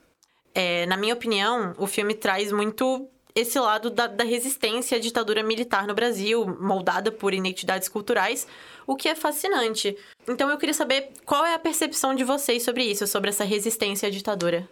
É, 0.55 0.87
na 0.87 0.97
minha 0.97 1.15
opinião, 1.15 1.75
o 1.77 1.87
filme 1.87 2.15
traz 2.15 2.51
muito 2.53 3.11
esse 3.37 3.61
lado 3.61 3.91
da, 3.91 4.07
da, 4.07 4.25
resistência 4.25 4.97
à 4.97 5.01
ditadura 5.01 5.43
militar 5.43 5.87
no 5.87 5.95
Brasil, 5.95 6.47
moldada 6.59 7.13
por 7.13 7.35
identidades 7.35 7.87
culturais, 7.87 8.47
o 8.87 8.97
que 8.97 9.11
é 9.11 9.15
fascinante. 9.15 9.95
Então 10.27 10.51
eu 10.51 10.57
queria 10.57 10.73
saber 10.73 11.11
qual 11.27 11.45
é 11.45 11.53
a 11.53 11.59
percepção 11.59 12.15
de 12.15 12.25
vocês 12.25 12.63
sobre 12.63 12.83
isso, 12.83 13.07
sobre 13.07 13.29
essa 13.29 13.45
resistência 13.45 14.09
à 14.09 14.11
ditadura. 14.11 14.67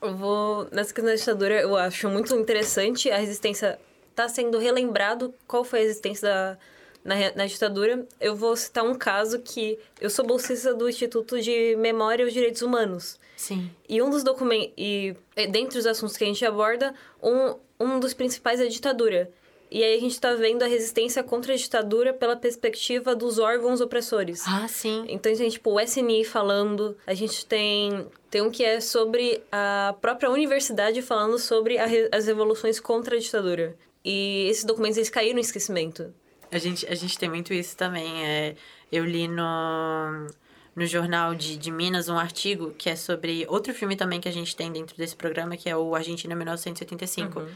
Eu 0.00 0.14
vou. 0.14 0.68
Nessa 0.70 0.94
questão 0.94 1.10
da 1.10 1.16
ditadura, 1.16 1.60
eu 1.60 1.76
acho 1.76 2.08
muito 2.08 2.32
interessante 2.36 3.10
a 3.10 3.18
resistência. 3.18 3.80
Tá 4.14 4.28
sendo 4.28 4.58
relembrado 4.58 5.34
qual 5.44 5.64
foi 5.64 5.80
a 5.80 5.82
resistência 5.82 6.28
da, 6.28 6.58
na, 7.04 7.16
na, 7.34 7.46
ditadura. 7.46 8.06
Eu 8.20 8.36
vou 8.36 8.54
citar 8.54 8.84
um 8.84 8.94
caso 8.94 9.40
que 9.40 9.76
eu 10.00 10.08
sou 10.08 10.24
bolsista 10.24 10.72
do 10.72 10.88
Instituto 10.88 11.40
de 11.40 11.74
Memória 11.74 12.22
e 12.22 12.26
os 12.26 12.32
Direitos 12.32 12.62
Humanos. 12.62 13.18
Sim. 13.36 13.68
E 13.88 14.00
um 14.00 14.08
dos 14.08 14.22
documentos. 14.22 14.72
E 14.76 15.16
dentre 15.50 15.78
os 15.78 15.86
assuntos 15.86 16.16
que 16.16 16.22
a 16.22 16.28
gente 16.28 16.46
aborda, 16.46 16.94
um, 17.20 17.56
um 17.78 17.98
dos 17.98 18.14
principais 18.14 18.60
é 18.60 18.64
a 18.64 18.68
ditadura. 18.68 19.30
E 19.70 19.82
aí 19.82 19.96
a 19.96 20.00
gente 20.00 20.12
está 20.12 20.32
vendo 20.34 20.62
a 20.62 20.66
resistência 20.66 21.22
contra 21.24 21.52
a 21.52 21.56
ditadura 21.56 22.12
pela 22.12 22.36
perspectiva 22.36 23.14
dos 23.14 23.38
órgãos 23.38 23.80
opressores. 23.80 24.44
Ah, 24.46 24.68
sim. 24.68 25.04
Então 25.08 25.32
a 25.32 25.34
gente 25.34 25.44
tem, 25.44 25.50
tipo, 25.50 25.70
o 25.72 25.80
SNI 25.80 26.24
falando, 26.24 26.96
a 27.06 27.14
gente 27.14 27.44
tem, 27.44 28.06
tem 28.30 28.40
um 28.40 28.50
que 28.50 28.62
é 28.62 28.80
sobre 28.80 29.42
a 29.50 29.94
própria 30.00 30.30
universidade 30.30 31.02
falando 31.02 31.38
sobre 31.38 31.76
re, 31.76 32.08
as 32.12 32.26
revoluções 32.26 32.78
contra 32.78 33.16
a 33.16 33.18
ditadura. 33.18 33.76
E 34.04 34.46
esses 34.48 34.64
documentos, 34.64 34.96
eles 34.96 35.10
caíram 35.10 35.34
no 35.34 35.40
esquecimento. 35.40 36.14
A 36.52 36.58
gente, 36.58 36.86
a 36.86 36.94
gente 36.94 37.18
tem 37.18 37.28
muito 37.28 37.52
isso 37.52 37.76
também. 37.76 38.24
É, 38.24 38.54
eu 38.92 39.04
li 39.04 39.26
no, 39.26 40.28
no 40.74 40.86
jornal 40.86 41.34
de, 41.34 41.56
de 41.56 41.70
Minas 41.70 42.08
um 42.08 42.18
artigo 42.18 42.72
que 42.76 42.90
é 42.90 42.96
sobre 42.96 43.46
outro 43.48 43.72
filme 43.72 43.96
também 43.96 44.20
que 44.20 44.28
a 44.28 44.32
gente 44.32 44.56
tem 44.56 44.72
dentro 44.72 44.96
desse 44.96 45.14
programa, 45.14 45.56
que 45.56 45.68
é 45.68 45.76
o 45.76 45.94
Argentina 45.94 46.34
1985. 46.34 47.40
Uhum. 47.40 47.48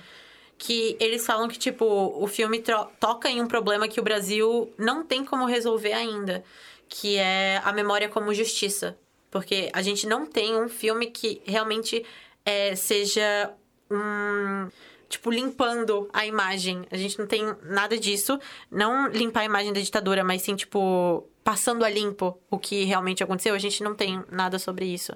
Que 0.56 0.96
eles 0.98 1.24
falam 1.24 1.48
que, 1.48 1.58
tipo, 1.58 1.84
o 1.84 2.26
filme 2.26 2.62
toca 2.98 3.28
em 3.28 3.40
um 3.40 3.46
problema 3.46 3.86
que 3.86 4.00
o 4.00 4.02
Brasil 4.02 4.72
não 4.76 5.04
tem 5.04 5.24
como 5.24 5.46
resolver 5.46 5.92
ainda, 5.92 6.42
que 6.88 7.16
é 7.16 7.60
a 7.64 7.72
memória 7.72 8.08
como 8.08 8.34
justiça. 8.34 8.98
Porque 9.30 9.70
a 9.72 9.82
gente 9.82 10.06
não 10.06 10.26
tem 10.26 10.60
um 10.60 10.68
filme 10.68 11.06
que 11.06 11.40
realmente 11.44 12.04
é, 12.44 12.74
seja 12.74 13.52
um 13.90 14.68
tipo, 15.08 15.30
limpando 15.30 16.08
a 16.12 16.26
imagem. 16.26 16.84
A 16.90 16.96
gente 16.96 17.18
não 17.18 17.26
tem 17.26 17.42
nada 17.64 17.96
disso. 17.98 18.38
Não 18.70 19.08
limpar 19.08 19.40
a 19.40 19.44
imagem 19.44 19.72
da 19.72 19.80
ditadura, 19.80 20.22
mas 20.22 20.42
sim, 20.42 20.54
tipo, 20.54 21.24
passando 21.42 21.84
a 21.84 21.88
limpo 21.88 22.38
o 22.50 22.58
que 22.58 22.84
realmente 22.84 23.22
aconteceu. 23.22 23.54
A 23.54 23.58
gente 23.58 23.82
não 23.82 23.94
tem 23.94 24.22
nada 24.30 24.58
sobre 24.58 24.86
isso. 24.86 25.12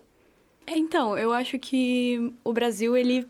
É, 0.67 0.77
então, 0.77 1.19
eu 1.19 1.33
acho 1.33 1.59
que 1.59 2.33
o 2.43 2.53
Brasil, 2.53 2.97
ele. 2.97 3.27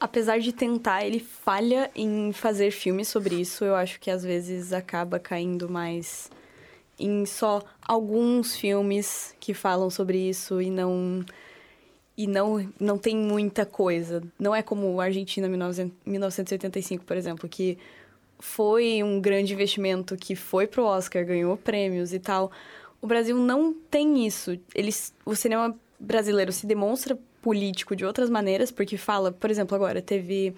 Apesar 0.00 0.38
de 0.38 0.52
tentar, 0.52 1.04
ele 1.04 1.18
falha 1.18 1.90
em 1.92 2.32
fazer 2.32 2.70
filmes 2.70 3.08
sobre 3.08 3.34
isso. 3.34 3.64
Eu 3.64 3.74
acho 3.74 3.98
que 3.98 4.10
às 4.10 4.22
vezes 4.22 4.72
acaba 4.72 5.18
caindo 5.18 5.68
mais 5.68 6.30
em 6.98 7.26
só 7.26 7.62
alguns 7.82 8.56
filmes 8.56 9.34
que 9.40 9.54
falam 9.54 9.90
sobre 9.90 10.28
isso 10.28 10.60
e 10.60 10.70
não 10.70 11.24
e 12.18 12.26
não, 12.26 12.68
não 12.80 12.98
tem 12.98 13.16
muita 13.16 13.64
coisa. 13.64 14.20
Não 14.36 14.52
é 14.52 14.60
como 14.60 15.00
a 15.00 15.04
Argentina 15.04 15.48
1985, 15.48 17.04
por 17.04 17.16
exemplo, 17.16 17.48
que 17.48 17.78
foi 18.40 19.04
um 19.04 19.20
grande 19.20 19.52
investimento 19.52 20.16
que 20.16 20.34
foi 20.34 20.66
pro 20.66 20.82
Oscar, 20.82 21.24
ganhou 21.24 21.56
prêmios 21.56 22.12
e 22.12 22.18
tal. 22.18 22.50
O 23.00 23.06
Brasil 23.06 23.36
não 23.36 23.72
tem 23.72 24.26
isso. 24.26 24.58
Eles, 24.74 25.14
o 25.24 25.36
cinema 25.36 25.78
brasileiro 25.98 26.50
se 26.50 26.66
demonstra 26.66 27.16
político 27.40 27.94
de 27.94 28.04
outras 28.04 28.28
maneiras, 28.28 28.72
porque 28.72 28.96
fala, 28.96 29.30
por 29.30 29.48
exemplo, 29.48 29.76
agora 29.76 30.02
teve 30.02 30.52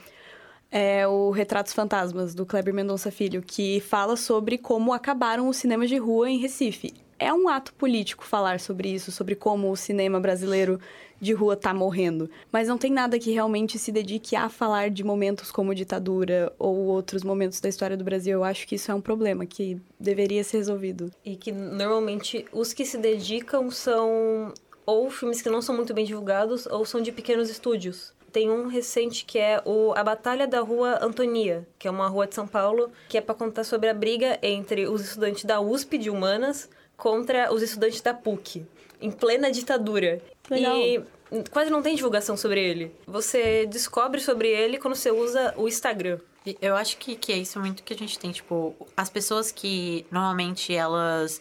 é, 0.70 1.06
o 1.06 1.30
Retratos 1.30 1.74
Fantasmas, 1.74 2.34
do 2.34 2.46
Kleber 2.46 2.72
Mendonça 2.72 3.10
Filho, 3.10 3.42
que 3.42 3.80
fala 3.80 4.16
sobre 4.16 4.56
como 4.56 4.94
acabaram 4.94 5.46
os 5.46 5.58
cinemas 5.58 5.90
de 5.90 5.98
rua 5.98 6.30
em 6.30 6.38
Recife 6.38 6.94
é 7.20 7.32
um 7.32 7.48
ato 7.48 7.72
político 7.74 8.24
falar 8.24 8.58
sobre 8.58 8.88
isso, 8.88 9.12
sobre 9.12 9.36
como 9.36 9.70
o 9.70 9.76
cinema 9.76 10.18
brasileiro 10.18 10.80
de 11.20 11.34
rua 11.34 11.54
tá 11.54 11.74
morrendo. 11.74 12.30
Mas 12.50 12.66
não 12.66 12.78
tem 12.78 12.90
nada 12.90 13.18
que 13.18 13.30
realmente 13.30 13.78
se 13.78 13.92
dedique 13.92 14.34
a 14.34 14.48
falar 14.48 14.88
de 14.88 15.04
momentos 15.04 15.52
como 15.52 15.74
ditadura 15.74 16.50
ou 16.58 16.74
outros 16.86 17.22
momentos 17.22 17.60
da 17.60 17.68
história 17.68 17.96
do 17.96 18.02
Brasil. 18.02 18.32
Eu 18.32 18.44
acho 18.44 18.66
que 18.66 18.76
isso 18.76 18.90
é 18.90 18.94
um 18.94 19.02
problema 19.02 19.44
que 19.44 19.78
deveria 19.98 20.42
ser 20.42 20.56
resolvido. 20.56 21.12
E 21.22 21.36
que 21.36 21.52
normalmente 21.52 22.46
os 22.52 22.72
que 22.72 22.86
se 22.86 22.96
dedicam 22.96 23.70
são 23.70 24.54
ou 24.86 25.10
filmes 25.10 25.42
que 25.42 25.50
não 25.50 25.60
são 25.60 25.76
muito 25.76 25.92
bem 25.92 26.06
divulgados 26.06 26.66
ou 26.66 26.86
são 26.86 27.02
de 27.02 27.12
pequenos 27.12 27.50
estúdios. 27.50 28.14
Tem 28.32 28.48
um 28.48 28.68
recente 28.68 29.24
que 29.24 29.38
é 29.38 29.60
o 29.64 29.92
A 29.94 30.04
Batalha 30.04 30.46
da 30.46 30.60
Rua 30.60 31.00
Antonia, 31.02 31.66
que 31.78 31.88
é 31.88 31.90
uma 31.90 32.08
rua 32.08 32.28
de 32.28 32.34
São 32.34 32.46
Paulo, 32.46 32.90
que 33.08 33.18
é 33.18 33.20
para 33.20 33.34
contar 33.34 33.64
sobre 33.64 33.90
a 33.90 33.94
briga 33.94 34.38
entre 34.40 34.86
os 34.86 35.02
estudantes 35.02 35.44
da 35.44 35.60
USP 35.60 35.98
de 35.98 36.08
Humanas 36.08 36.68
contra 37.00 37.52
os 37.52 37.62
estudantes 37.62 38.00
da 38.02 38.12
PUC, 38.12 38.64
em 39.00 39.10
plena 39.10 39.50
ditadura. 39.50 40.22
Legal. 40.48 40.76
E 40.76 41.02
quase 41.50 41.70
não 41.70 41.82
tem 41.82 41.96
divulgação 41.96 42.36
sobre 42.36 42.62
ele. 42.62 42.94
Você 43.06 43.66
descobre 43.66 44.20
sobre 44.20 44.48
ele 44.48 44.78
quando 44.78 44.94
você 44.94 45.10
usa 45.10 45.54
o 45.56 45.66
Instagram. 45.66 46.18
Eu 46.60 46.76
acho 46.76 46.98
que, 46.98 47.16
que 47.16 47.32
é 47.32 47.38
isso 47.38 47.58
muito 47.58 47.82
que 47.82 47.94
a 47.94 47.96
gente 47.96 48.18
tem. 48.18 48.30
Tipo, 48.30 48.74
as 48.96 49.08
pessoas 49.08 49.50
que 49.50 50.04
normalmente 50.10 50.74
elas 50.74 51.40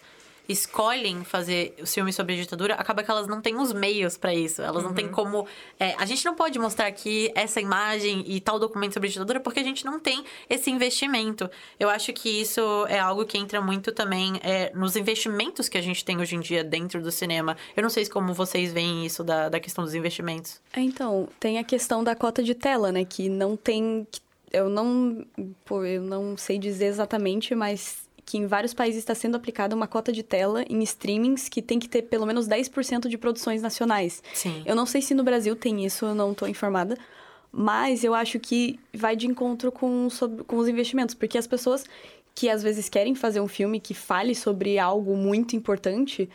escolhem 0.50 1.24
fazer 1.24 1.76
os 1.80 1.94
filmes 1.94 2.16
sobre 2.16 2.34
a 2.34 2.38
ditadura, 2.38 2.74
acaba 2.74 3.04
que 3.04 3.12
elas 3.12 3.28
não 3.28 3.40
têm 3.40 3.56
os 3.56 3.72
meios 3.72 4.18
pra 4.18 4.34
isso. 4.34 4.64
Elas 4.64 4.84
não 4.84 4.94
têm 4.94 5.08
como. 5.08 5.48
é, 5.80 5.94
a 5.98 6.06
gente 6.06 6.26
não 6.26 6.34
pode 6.34 6.58
mostrar 6.58 6.88
aqui 6.88 7.32
essa 7.36 7.62
imagem 7.62 8.24
e 8.28 8.42
tal 8.42 8.58
documento 8.58 8.94
sobre 8.94 9.08
a 9.08 9.12
ditadura 9.12 9.40
porque 9.40 9.60
a 9.60 9.64
gente 9.64 9.86
não 9.86 10.00
tem 10.00 10.24
esse 10.50 10.72
investimento. 10.72 11.48
Eu 11.80 11.88
acho 11.88 12.12
que 12.14 12.42
isso 12.42 12.62
é 12.90 13.00
algo 13.00 13.26
que 13.26 13.38
entra 13.38 13.62
muito 13.62 13.92
também 13.92 14.40
é, 14.44 14.72
nos 14.74 14.96
investimentos 14.96 15.70
que 15.70 15.78
a 15.78 15.82
gente 15.82 16.04
tem 16.04 16.18
hoje 16.18 16.36
em 16.36 16.40
dia 16.40 16.64
dentro 16.64 17.00
do 17.00 17.12
cinema. 17.12 17.56
Eu 17.78 17.84
não 17.84 17.90
sei 17.90 18.06
se 18.06 18.10
como 18.10 18.34
vocês 18.34 18.74
veem 18.74 19.06
isso 19.06 19.24
da, 19.24 19.50
da 19.50 19.60
questão 19.60 19.84
dos 19.84 19.94
investimentos. 19.94 20.60
É, 20.74 20.82
então, 20.82 21.30
tem 21.40 21.60
a 21.60 21.64
questão 21.64 22.04
da 22.04 22.16
cota 22.16 22.42
de 22.42 22.56
tela, 22.56 22.92
né? 22.92 23.06
Que 23.06 23.30
não 23.30 23.56
tem. 23.56 24.08
Eu 24.52 24.68
não. 24.68 25.24
Pô, 25.64 25.84
eu 25.84 26.02
não 26.02 26.36
sei 26.36 26.58
dizer 26.58 26.86
exatamente, 26.86 27.54
mas 27.54 28.09
que 28.30 28.38
em 28.38 28.46
vários 28.46 28.76
países 28.76 29.00
está 29.00 29.16
sendo 29.16 29.36
aplicada 29.38 29.76
uma 29.76 29.88
cota 29.88 30.12
de 30.12 30.22
tela 30.22 30.64
em 30.70 30.84
streamings 30.84 31.50
que 31.50 31.64
tem 31.64 31.80
que 31.80 31.90
ter 31.90 32.04
pelo 32.04 32.28
menos 32.28 32.48
10% 32.48 33.08
de 33.08 33.18
produções 33.18 33.60
nacionais. 33.60 34.22
Sim. 34.36 34.62
Eu 34.68 34.76
não 34.76 34.86
sei 34.86 35.02
se 35.02 35.16
no 35.16 35.24
Brasil 35.24 35.56
tem 35.56 35.84
isso, 35.84 36.06
eu 36.06 36.14
não 36.14 36.32
estou 36.32 36.48
informada. 36.48 36.96
Mas 37.52 38.04
eu 38.04 38.14
acho 38.14 38.40
que 38.40 38.80
vai 38.94 39.16
de 39.16 39.26
encontro 39.26 39.72
com, 39.72 40.08
com 40.46 40.58
os 40.58 40.68
investimentos. 40.68 41.16
Porque 41.16 41.40
as 41.40 41.48
pessoas 41.48 41.86
que 42.36 42.48
às 42.48 42.62
vezes 42.62 42.88
querem 42.88 43.16
fazer 43.16 43.42
um 43.42 43.48
filme 43.48 43.80
que 43.80 43.96
fale 43.96 44.36
sobre 44.36 44.78
algo 44.78 45.18
muito 45.18 45.56
importante 45.56 46.30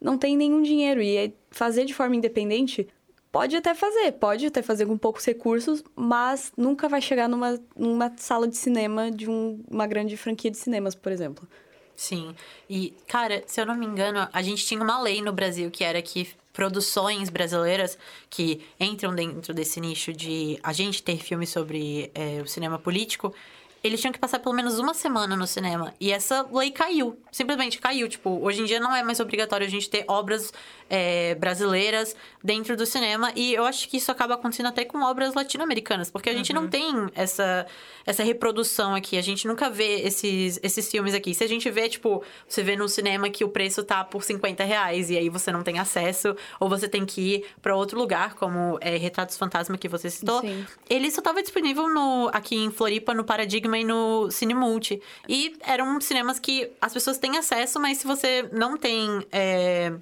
não 0.00 0.16
tem 0.16 0.36
nenhum 0.36 0.62
dinheiro. 0.62 1.02
E 1.02 1.16
é- 1.16 1.32
fazer 1.50 1.84
de 1.84 1.92
forma 1.92 2.14
independente 2.14 2.86
pode 3.32 3.56
até 3.56 3.74
fazer, 3.74 4.12
pode 4.12 4.46
até 4.46 4.62
fazer 4.62 4.86
com 4.86 4.96
poucos 4.98 5.24
recursos, 5.24 5.82
mas 5.94 6.52
nunca 6.56 6.88
vai 6.88 7.00
chegar 7.00 7.28
numa, 7.28 7.60
numa 7.76 8.12
sala 8.16 8.46
de 8.48 8.56
cinema 8.56 9.10
de 9.10 9.28
um- 9.28 9.62
uma 9.70 9.86
grande 9.86 10.16
franquia 10.16 10.50
de 10.50 10.56
cinemas, 10.56 10.94
por 10.94 11.12
exemplo. 11.12 11.46
Sim. 11.94 12.34
E, 12.68 12.94
cara, 13.06 13.42
se 13.46 13.60
eu 13.60 13.66
não 13.66 13.74
me 13.74 13.84
engano, 13.86 14.26
a 14.32 14.42
gente 14.42 14.64
tinha 14.64 14.82
uma 14.82 15.00
lei 15.02 15.20
no 15.20 15.32
Brasil 15.32 15.70
que 15.70 15.84
era 15.84 16.00
que 16.00 16.28
produções 16.52 17.28
brasileiras 17.28 17.96
que 18.28 18.60
entram 18.78 19.14
dentro 19.14 19.54
desse 19.54 19.80
nicho 19.80 20.12
de 20.12 20.58
a 20.62 20.72
gente 20.72 21.02
ter 21.02 21.18
filmes 21.18 21.50
sobre 21.50 22.10
é, 22.14 22.40
o 22.42 22.46
cinema 22.46 22.78
político, 22.78 23.34
eles 23.82 24.00
tinham 24.00 24.12
que 24.12 24.18
passar 24.18 24.38
pelo 24.38 24.54
menos 24.54 24.78
uma 24.78 24.92
semana 24.92 25.34
no 25.34 25.46
cinema. 25.46 25.94
E 25.98 26.12
essa 26.12 26.46
lei 26.52 26.70
caiu. 26.70 27.18
Simplesmente 27.32 27.78
caiu. 27.78 28.08
Tipo, 28.08 28.38
hoje 28.42 28.60
em 28.60 28.64
dia 28.64 28.78
não 28.78 28.94
é 28.94 29.02
mais 29.02 29.20
obrigatório 29.20 29.66
a 29.66 29.70
gente 29.70 29.88
ter 29.88 30.04
obras 30.06 30.52
é, 30.88 31.34
brasileiras 31.36 32.14
dentro 32.44 32.76
do 32.76 32.84
cinema. 32.84 33.32
E 33.34 33.54
eu 33.54 33.64
acho 33.64 33.88
que 33.88 33.96
isso 33.96 34.12
acaba 34.12 34.34
acontecendo 34.34 34.66
até 34.66 34.84
com 34.84 35.02
obras 35.02 35.34
latino-americanas. 35.34 36.10
Porque 36.10 36.28
a 36.28 36.34
gente 36.34 36.52
não 36.52 36.68
tem 36.68 36.92
essa, 37.14 37.66
essa 38.04 38.22
reprodução 38.22 38.94
aqui. 38.94 39.16
A 39.16 39.22
gente 39.22 39.48
nunca 39.48 39.70
vê 39.70 40.00
esses, 40.00 40.60
esses 40.62 40.90
filmes 40.90 41.14
aqui. 41.14 41.34
Se 41.34 41.42
a 41.42 41.48
gente 41.48 41.70
vê, 41.70 41.88
tipo, 41.88 42.22
você 42.46 42.62
vê 42.62 42.76
no 42.76 42.86
cinema 42.88 43.30
que 43.30 43.44
o 43.44 43.48
preço 43.48 43.82
tá 43.82 44.04
por 44.04 44.22
50 44.22 44.62
reais 44.62 45.08
e 45.08 45.16
aí 45.16 45.30
você 45.30 45.50
não 45.50 45.62
tem 45.62 45.78
acesso, 45.78 46.36
ou 46.58 46.68
você 46.68 46.86
tem 46.86 47.06
que 47.06 47.20
ir 47.20 47.46
pra 47.62 47.74
outro 47.74 47.98
lugar, 47.98 48.34
como 48.34 48.78
é, 48.82 48.98
Retratos 48.98 49.38
Fantasma 49.38 49.78
que 49.78 49.88
você 49.88 50.10
citou. 50.10 50.42
Sim. 50.42 50.66
Ele 50.88 51.10
só 51.10 51.22
tava 51.22 51.40
disponível 51.40 51.88
no, 51.88 52.28
aqui 52.32 52.56
em 52.56 52.70
Floripa, 52.70 53.14
no 53.14 53.24
Paradigma 53.24 53.69
e 53.78 53.84
no 53.84 54.30
Cine 54.30 54.54
Multi. 54.54 55.00
E 55.28 55.56
eram 55.60 56.00
cinemas 56.00 56.38
que 56.38 56.70
as 56.80 56.92
pessoas 56.92 57.18
têm 57.18 57.36
acesso, 57.38 57.78
mas 57.80 57.98
se 57.98 58.06
você 58.06 58.48
não 58.52 58.76
tem. 58.76 59.26
é, 59.30 59.92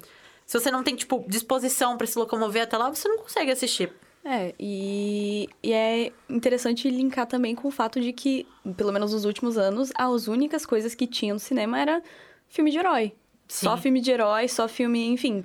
se 0.45 0.59
você 0.59 0.71
não 0.71 0.83
tem, 0.83 0.95
tipo, 0.95 1.23
disposição 1.27 1.95
pra 1.95 2.07
se 2.07 2.17
locomover 2.17 2.63
até 2.63 2.75
lá, 2.77 2.89
você 2.89 3.07
não 3.07 3.19
consegue 3.19 3.51
assistir. 3.51 3.91
É, 4.25 4.53
e, 4.59 5.47
e 5.61 5.71
é 5.71 6.11
interessante 6.29 6.89
linkar 6.89 7.25
também 7.27 7.55
com 7.55 7.67
o 7.67 7.71
fato 7.71 8.01
de 8.01 8.11
que, 8.11 8.45
pelo 8.75 8.91
menos 8.91 9.13
nos 9.13 9.25
últimos 9.25 9.57
anos, 9.57 9.91
as 9.95 10.27
únicas 10.27 10.65
coisas 10.65 10.93
que 10.95 11.07
tinham 11.07 11.35
no 11.35 11.39
cinema 11.39 11.79
era 11.79 12.01
filme 12.47 12.71
de 12.71 12.79
herói. 12.79 13.13
Só 13.47 13.75
Sim. 13.75 13.83
filme 13.83 14.01
de 14.01 14.11
herói, 14.11 14.47
só 14.47 14.67
filme, 14.67 15.07
enfim. 15.07 15.43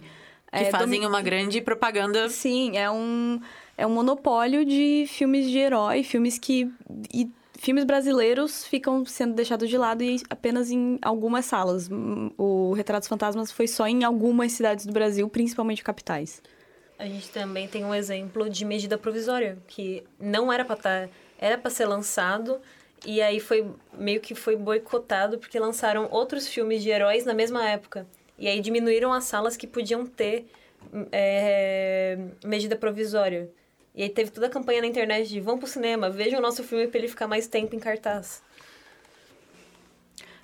Que 0.50 0.64
É, 0.64 0.70
fazem 0.70 1.06
uma 1.06 1.20
grande 1.22 1.60
propaganda. 1.60 2.28
Sim, 2.28 2.76
é 2.76 2.90
um, 2.90 3.40
é 3.76 3.86
um 3.86 3.90
monopólio 3.90 4.64
de 4.64 5.04
filmes 5.08 5.50
de 5.50 5.58
herói, 5.58 6.02
filmes 6.02 6.38
que. 6.38 6.70
E 7.12 7.28
filmes 7.58 7.84
brasileiros 7.84 8.64
ficam 8.64 9.04
sendo 9.04 9.34
deixados 9.34 9.68
de 9.68 9.76
lado 9.76 10.02
e 10.02 10.20
apenas 10.28 10.70
em 10.70 10.98
algumas 11.02 11.44
salas. 11.44 11.88
O 12.36 12.72
Retratos 12.72 13.08
Fantasmas 13.08 13.50
foi 13.50 13.66
só 13.66 13.86
em 13.86 14.04
algumas 14.04 14.52
cidades 14.52 14.86
do 14.86 14.92
Brasil, 14.92 15.28
principalmente 15.28 15.82
capitais. 15.82 16.42
A 16.98 17.06
gente 17.06 17.28
também 17.30 17.66
tem 17.66 17.84
um 17.84 17.94
exemplo 17.94 18.48
de 18.48 18.64
medida 18.64 18.96
provisória, 18.96 19.58
que 19.66 20.04
não 20.18 20.52
era 20.52 20.64
pra 20.64 20.76
estar, 20.76 21.08
era 21.38 21.58
para 21.58 21.70
ser 21.70 21.86
lançado 21.86 22.60
e 23.04 23.20
aí 23.20 23.40
foi 23.40 23.66
meio 23.92 24.20
que 24.20 24.34
foi 24.34 24.56
boicotado 24.56 25.38
porque 25.38 25.58
lançaram 25.58 26.08
outros 26.10 26.48
filmes 26.48 26.82
de 26.82 26.90
heróis 26.90 27.24
na 27.24 27.34
mesma 27.34 27.68
época. 27.68 28.06
E 28.38 28.48
aí 28.48 28.60
diminuíram 28.60 29.12
as 29.12 29.24
salas 29.24 29.56
que 29.56 29.66
podiam 29.66 30.06
ter 30.06 30.46
é, 31.12 32.18
medida 32.44 32.76
provisória. 32.76 33.50
E 33.94 34.02
aí 34.02 34.08
teve 34.08 34.30
toda 34.30 34.46
a 34.46 34.50
campanha 34.50 34.80
na 34.80 34.88
internet 34.88 35.28
de 35.28 35.40
vão 35.40 35.56
pro 35.56 35.68
cinema, 35.68 36.10
vejam 36.10 36.40
o 36.40 36.42
nosso 36.42 36.64
filme 36.64 36.88
pra 36.88 36.98
ele 36.98 37.08
ficar 37.08 37.28
mais 37.28 37.46
tempo 37.46 37.76
em 37.76 37.78
cartaz. 37.78 38.42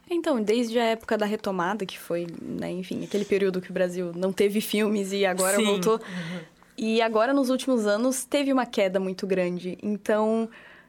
Então, 0.08 0.42
desde 0.42 0.78
a 0.78 0.84
época 0.84 1.16
da 1.16 1.24
retomada, 1.24 1.86
que 1.86 1.98
foi, 1.98 2.26
né, 2.42 2.70
enfim, 2.70 3.04
aquele 3.04 3.24
período 3.24 3.60
que 3.60 3.70
o 3.70 3.72
Brasil 3.72 4.12
não 4.14 4.32
teve 4.32 4.60
filmes 4.60 5.12
e 5.12 5.24
agora 5.24 5.56
Sim. 5.56 5.64
voltou. 5.64 6.00
E 6.76 7.00
agora, 7.00 7.32
nos 7.32 7.50
últimos 7.50 7.86
anos, 7.86 8.24
teve 8.24 8.52
uma 8.52 8.66
queda 8.66 8.98
muito 8.98 9.26
grande. 9.26 9.78
Então, 9.82 10.48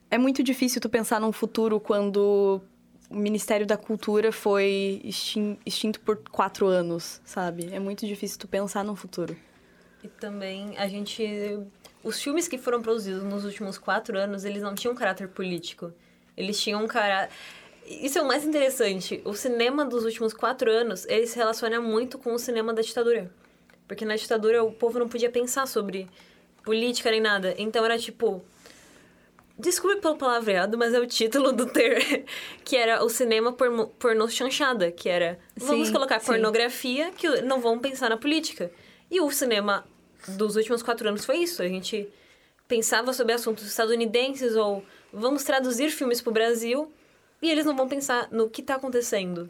é 0.09 0.17
muito 0.17 0.41
difícil 0.41 0.81
tu 0.81 0.89
pensar 0.89 1.19
num 1.19 1.31
futuro 1.31 1.79
quando 1.79 2.61
o 3.09 3.15
Ministério 3.15 3.65
da 3.67 3.77
Cultura 3.77 4.31
foi 4.31 5.01
extin- 5.03 5.57
extinto 5.65 5.99
por 5.99 6.17
quatro 6.31 6.65
anos, 6.65 7.21
sabe? 7.23 7.69
É 7.71 7.79
muito 7.79 8.07
difícil 8.07 8.39
tu 8.39 8.47
pensar 8.47 8.83
num 8.83 8.95
futuro. 8.95 9.35
E 10.03 10.07
também 10.07 10.75
a 10.77 10.87
gente. 10.87 11.59
Os 12.03 12.21
filmes 12.21 12.47
que 12.47 12.57
foram 12.57 12.81
produzidos 12.81 13.23
nos 13.23 13.45
últimos 13.45 13.77
quatro 13.77 14.17
anos, 14.17 14.43
eles 14.43 14.61
não 14.63 14.73
tinham 14.73 14.95
caráter 14.95 15.27
político. 15.27 15.93
Eles 16.35 16.59
tinham 16.59 16.83
um 16.83 16.87
caráter. 16.87 17.33
Isso 17.85 18.17
é 18.17 18.21
o 18.21 18.27
mais 18.27 18.45
interessante. 18.45 19.21
O 19.25 19.33
cinema 19.33 19.85
dos 19.85 20.05
últimos 20.05 20.33
quatro 20.33 20.71
anos, 20.71 21.05
ele 21.05 21.27
se 21.27 21.37
relaciona 21.37 21.79
muito 21.79 22.17
com 22.17 22.33
o 22.33 22.39
cinema 22.39 22.73
da 22.73 22.81
ditadura. 22.81 23.31
Porque 23.87 24.05
na 24.05 24.15
ditadura 24.15 24.63
o 24.63 24.71
povo 24.71 24.99
não 24.99 25.09
podia 25.09 25.29
pensar 25.29 25.67
sobre 25.67 26.07
política 26.63 27.11
nem 27.11 27.21
nada. 27.21 27.53
Então 27.57 27.83
era 27.85 27.97
tipo. 27.97 28.43
Desculpe 29.59 30.01
pelo 30.01 30.15
palavreado, 30.15 30.75
mas 30.75 30.93
é 30.93 30.99
o 30.99 31.05
título 31.05 31.51
do 31.51 31.67
ter. 31.67 32.25
que 32.65 32.75
era 32.75 33.03
o 33.03 33.09
cinema 33.09 33.53
porno, 33.53 33.87
pornô 33.99 34.27
chanchada. 34.27 34.91
Que 34.91 35.07
era. 35.09 35.37
Vamos 35.55 35.87
Sim, 35.87 35.93
colocar 35.93 36.19
sim. 36.19 36.27
pornografia 36.27 37.11
que 37.11 37.41
não 37.41 37.59
vão 37.59 37.77
pensar 37.77 38.09
na 38.09 38.17
política. 38.17 38.71
E 39.09 39.19
o 39.19 39.29
cinema 39.29 39.85
dos 40.27 40.55
últimos 40.55 40.81
quatro 40.83 41.07
anos 41.07 41.25
foi 41.25 41.37
isso. 41.37 41.61
A 41.61 41.67
gente 41.67 42.07
pensava 42.67 43.13
sobre 43.13 43.33
assuntos 43.33 43.65
estadunidenses 43.67 44.55
ou 44.55 44.83
vamos 45.11 45.43
traduzir 45.43 45.89
filmes 45.91 46.21
para 46.21 46.29
o 46.29 46.33
Brasil 46.33 46.91
e 47.41 47.49
eles 47.49 47.65
não 47.65 47.75
vão 47.75 47.87
pensar 47.87 48.27
no 48.31 48.49
que 48.49 48.61
está 48.61 48.75
acontecendo. 48.75 49.49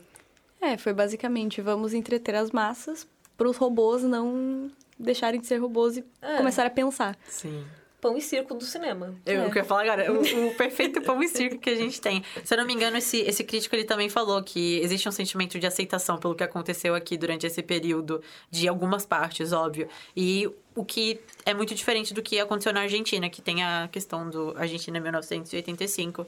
É, 0.59 0.78
foi 0.78 0.93
basicamente 0.93 1.61
vamos 1.61 1.93
entreter 1.93 2.36
as 2.36 2.51
massas 2.51 3.07
para 3.38 3.49
os 3.49 3.57
robôs 3.57 4.03
não 4.03 4.72
deixarem 4.97 5.39
de 5.41 5.47
ser 5.47 5.57
robôs 5.57 5.97
e 5.97 6.05
É. 6.22 6.38
começar 6.38 6.65
a 6.65 6.69
pensar. 6.69 7.17
Sim. 7.28 7.65
Pão 8.02 8.18
e 8.18 8.22
circo 8.22 8.56
do 8.56 8.64
cinema. 8.64 9.16
Eu, 9.26 9.43
É. 9.43 9.49
que 9.49 9.60
eu 9.60 9.62
ia 9.62 9.64
falar 9.64 9.84
agora, 9.84 10.12
o, 10.12 10.22
o 10.49 10.56
perfeito 10.56 10.99
pão 11.02 11.22
e 11.22 11.28
circo 11.28 11.60
que 11.60 11.70
a 11.70 11.76
gente 11.76 12.02
tem. 12.02 12.24
Se 12.43 12.54
eu 12.54 12.58
não 12.58 12.66
me 12.66 12.74
engano, 12.74 12.97
esse, 12.97 13.20
esse 13.20 13.43
crítico 13.43 13.76
ele 13.76 13.84
também 13.84 14.10
falou 14.10 14.41
que 14.41 14.80
existe 14.80 15.08
um 15.08 15.12
sentimento 15.12 15.60
de 15.60 15.68
aceitação 15.68 16.18
pelo 16.18 16.34
que 16.34 16.43
aconteceu 16.43 16.95
aqui 16.95 17.16
durante 17.16 17.45
esse 17.45 17.62
período, 17.62 18.22
de 18.49 18.68
algumas 18.68 19.06
partes, 19.06 19.54
óbvio. 19.54 19.88
E 20.18 20.49
o 20.76 20.84
que 20.84 21.20
é 21.45 21.54
muito 21.54 21.76
diferente 21.76 22.14
do 22.14 22.22
que 22.24 22.39
aconteceu 22.39 22.74
na 22.74 22.82
Argentina, 22.82 23.30
que 23.30 23.41
tem 23.41 23.64
a 23.64 23.88
questão 23.91 24.30
do 24.30 24.56
Argentina 24.58 24.99
1985. 24.99 26.26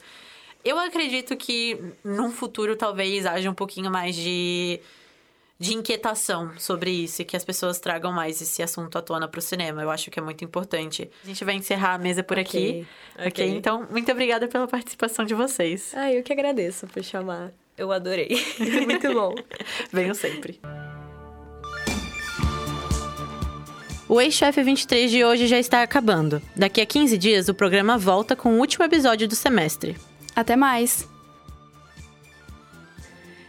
Eu 0.64 0.78
acredito 0.80 1.36
que 1.36 1.78
num 2.04 2.32
futuro 2.32 2.76
talvez 2.76 3.26
haja 3.26 3.50
um 3.50 3.54
pouquinho 3.54 3.92
mais 3.92 4.16
de 4.16 4.80
de 5.64 5.74
inquietação 5.74 6.52
sobre 6.60 6.92
isso 6.92 7.22
e 7.22 7.26
que 7.26 7.38
as 7.38 7.46
pessoas 7.46 7.80
tragam 7.80 8.12
mais 8.12 8.42
esse 8.42 8.62
assunto 8.62 8.98
à 8.98 9.02
tona 9.02 9.30
para 9.30 9.40
o 9.40 9.42
cinema. 9.42 9.82
Eu 9.82 9.90
acho 9.90 10.12
que 10.12 10.20
é 10.20 10.22
muito 10.22 10.44
importante. 10.44 11.10
A 11.24 11.28
gente 11.28 11.46
vai 11.46 11.56
encerrar 11.56 11.94
a 11.94 11.98
mesa 11.98 12.22
por 12.22 12.38
aqui. 12.38 12.86
Ok. 13.16 13.28
ok, 13.28 13.50
então 13.50 13.88
muito 13.90 14.12
obrigada 14.12 14.48
pela 14.48 14.68
participação 14.68 15.24
de 15.24 15.34
vocês. 15.34 15.94
Ah, 15.96 16.12
eu 16.12 16.22
que 16.22 16.34
agradeço 16.34 16.86
por 16.88 17.02
chamar. 17.02 17.54
Eu 17.78 17.92
adorei. 17.92 18.30
Muito 18.86 19.12
bom. 19.12 19.34
Venham 19.92 20.14
sempre. 20.14 20.62
O 24.08 24.22
Ex-Chefe 24.22 24.62
23 24.62 25.10
de 25.10 25.26
hoje 25.26 25.48
já 25.48 25.58
está 25.58 25.82
acabando. 25.82 26.40
Daqui 26.56 26.82
a 26.82 26.86
15 26.86 27.18
dias, 27.18 27.50
o 27.50 27.54
programa 27.56 27.98
volta 27.98 28.36
com 28.36 28.54
o 28.54 28.60
último 28.60 28.86
episódio 28.86 29.28
do 29.28 29.36
semestre. 29.36 29.98
Até 30.36 30.56
mais! 30.56 31.13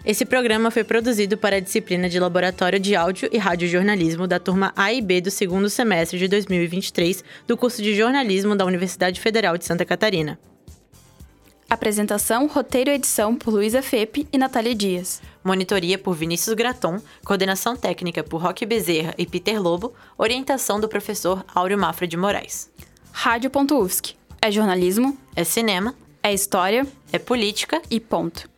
Esse 0.04 0.26
programa 0.26 0.70
foi 0.70 0.84
produzido 0.84 1.38
para 1.38 1.56
a 1.56 1.60
disciplina 1.60 2.10
de 2.10 2.20
Laboratório 2.20 2.78
de 2.78 2.94
Áudio 2.94 3.26
e 3.32 3.38
Radiojornalismo 3.38 4.26
da 4.26 4.38
turma 4.38 4.70
A 4.76 4.92
e 4.92 5.00
B 5.00 5.22
do 5.22 5.30
segundo 5.30 5.70
semestre 5.70 6.18
de 6.18 6.28
2023 6.28 7.24
do 7.46 7.56
curso 7.56 7.80
de 7.80 7.94
Jornalismo 7.94 8.54
da 8.54 8.66
Universidade 8.66 9.18
Federal 9.18 9.56
de 9.56 9.64
Santa 9.64 9.82
Catarina. 9.82 10.38
Apresentação, 11.70 12.46
roteiro 12.46 12.90
e 12.90 12.94
edição 12.94 13.34
por 13.34 13.54
Luísa 13.54 13.80
Fepe 13.80 14.28
e 14.30 14.36
Natália 14.36 14.74
Dias. 14.74 15.22
Monitoria 15.42 15.96
por 15.96 16.14
Vinícius 16.14 16.54
Graton, 16.54 17.00
coordenação 17.24 17.74
técnica 17.74 18.22
por 18.22 18.42
Roque 18.42 18.66
Bezerra 18.66 19.14
e 19.16 19.24
Peter 19.24 19.60
Lobo, 19.60 19.94
orientação 20.18 20.78
do 20.78 20.86
professor 20.86 21.42
Áureo 21.54 21.78
Mafra 21.78 22.06
de 22.06 22.18
Moraes. 22.18 22.70
Rádio.UFSC. 23.10 24.14
É 24.42 24.52
jornalismo, 24.52 25.16
É 25.34 25.44
cinema, 25.44 25.94
é 26.22 26.34
história 26.34 26.86
é 27.10 27.18
política 27.18 27.80
e 27.90 27.98
ponto. 27.98 28.53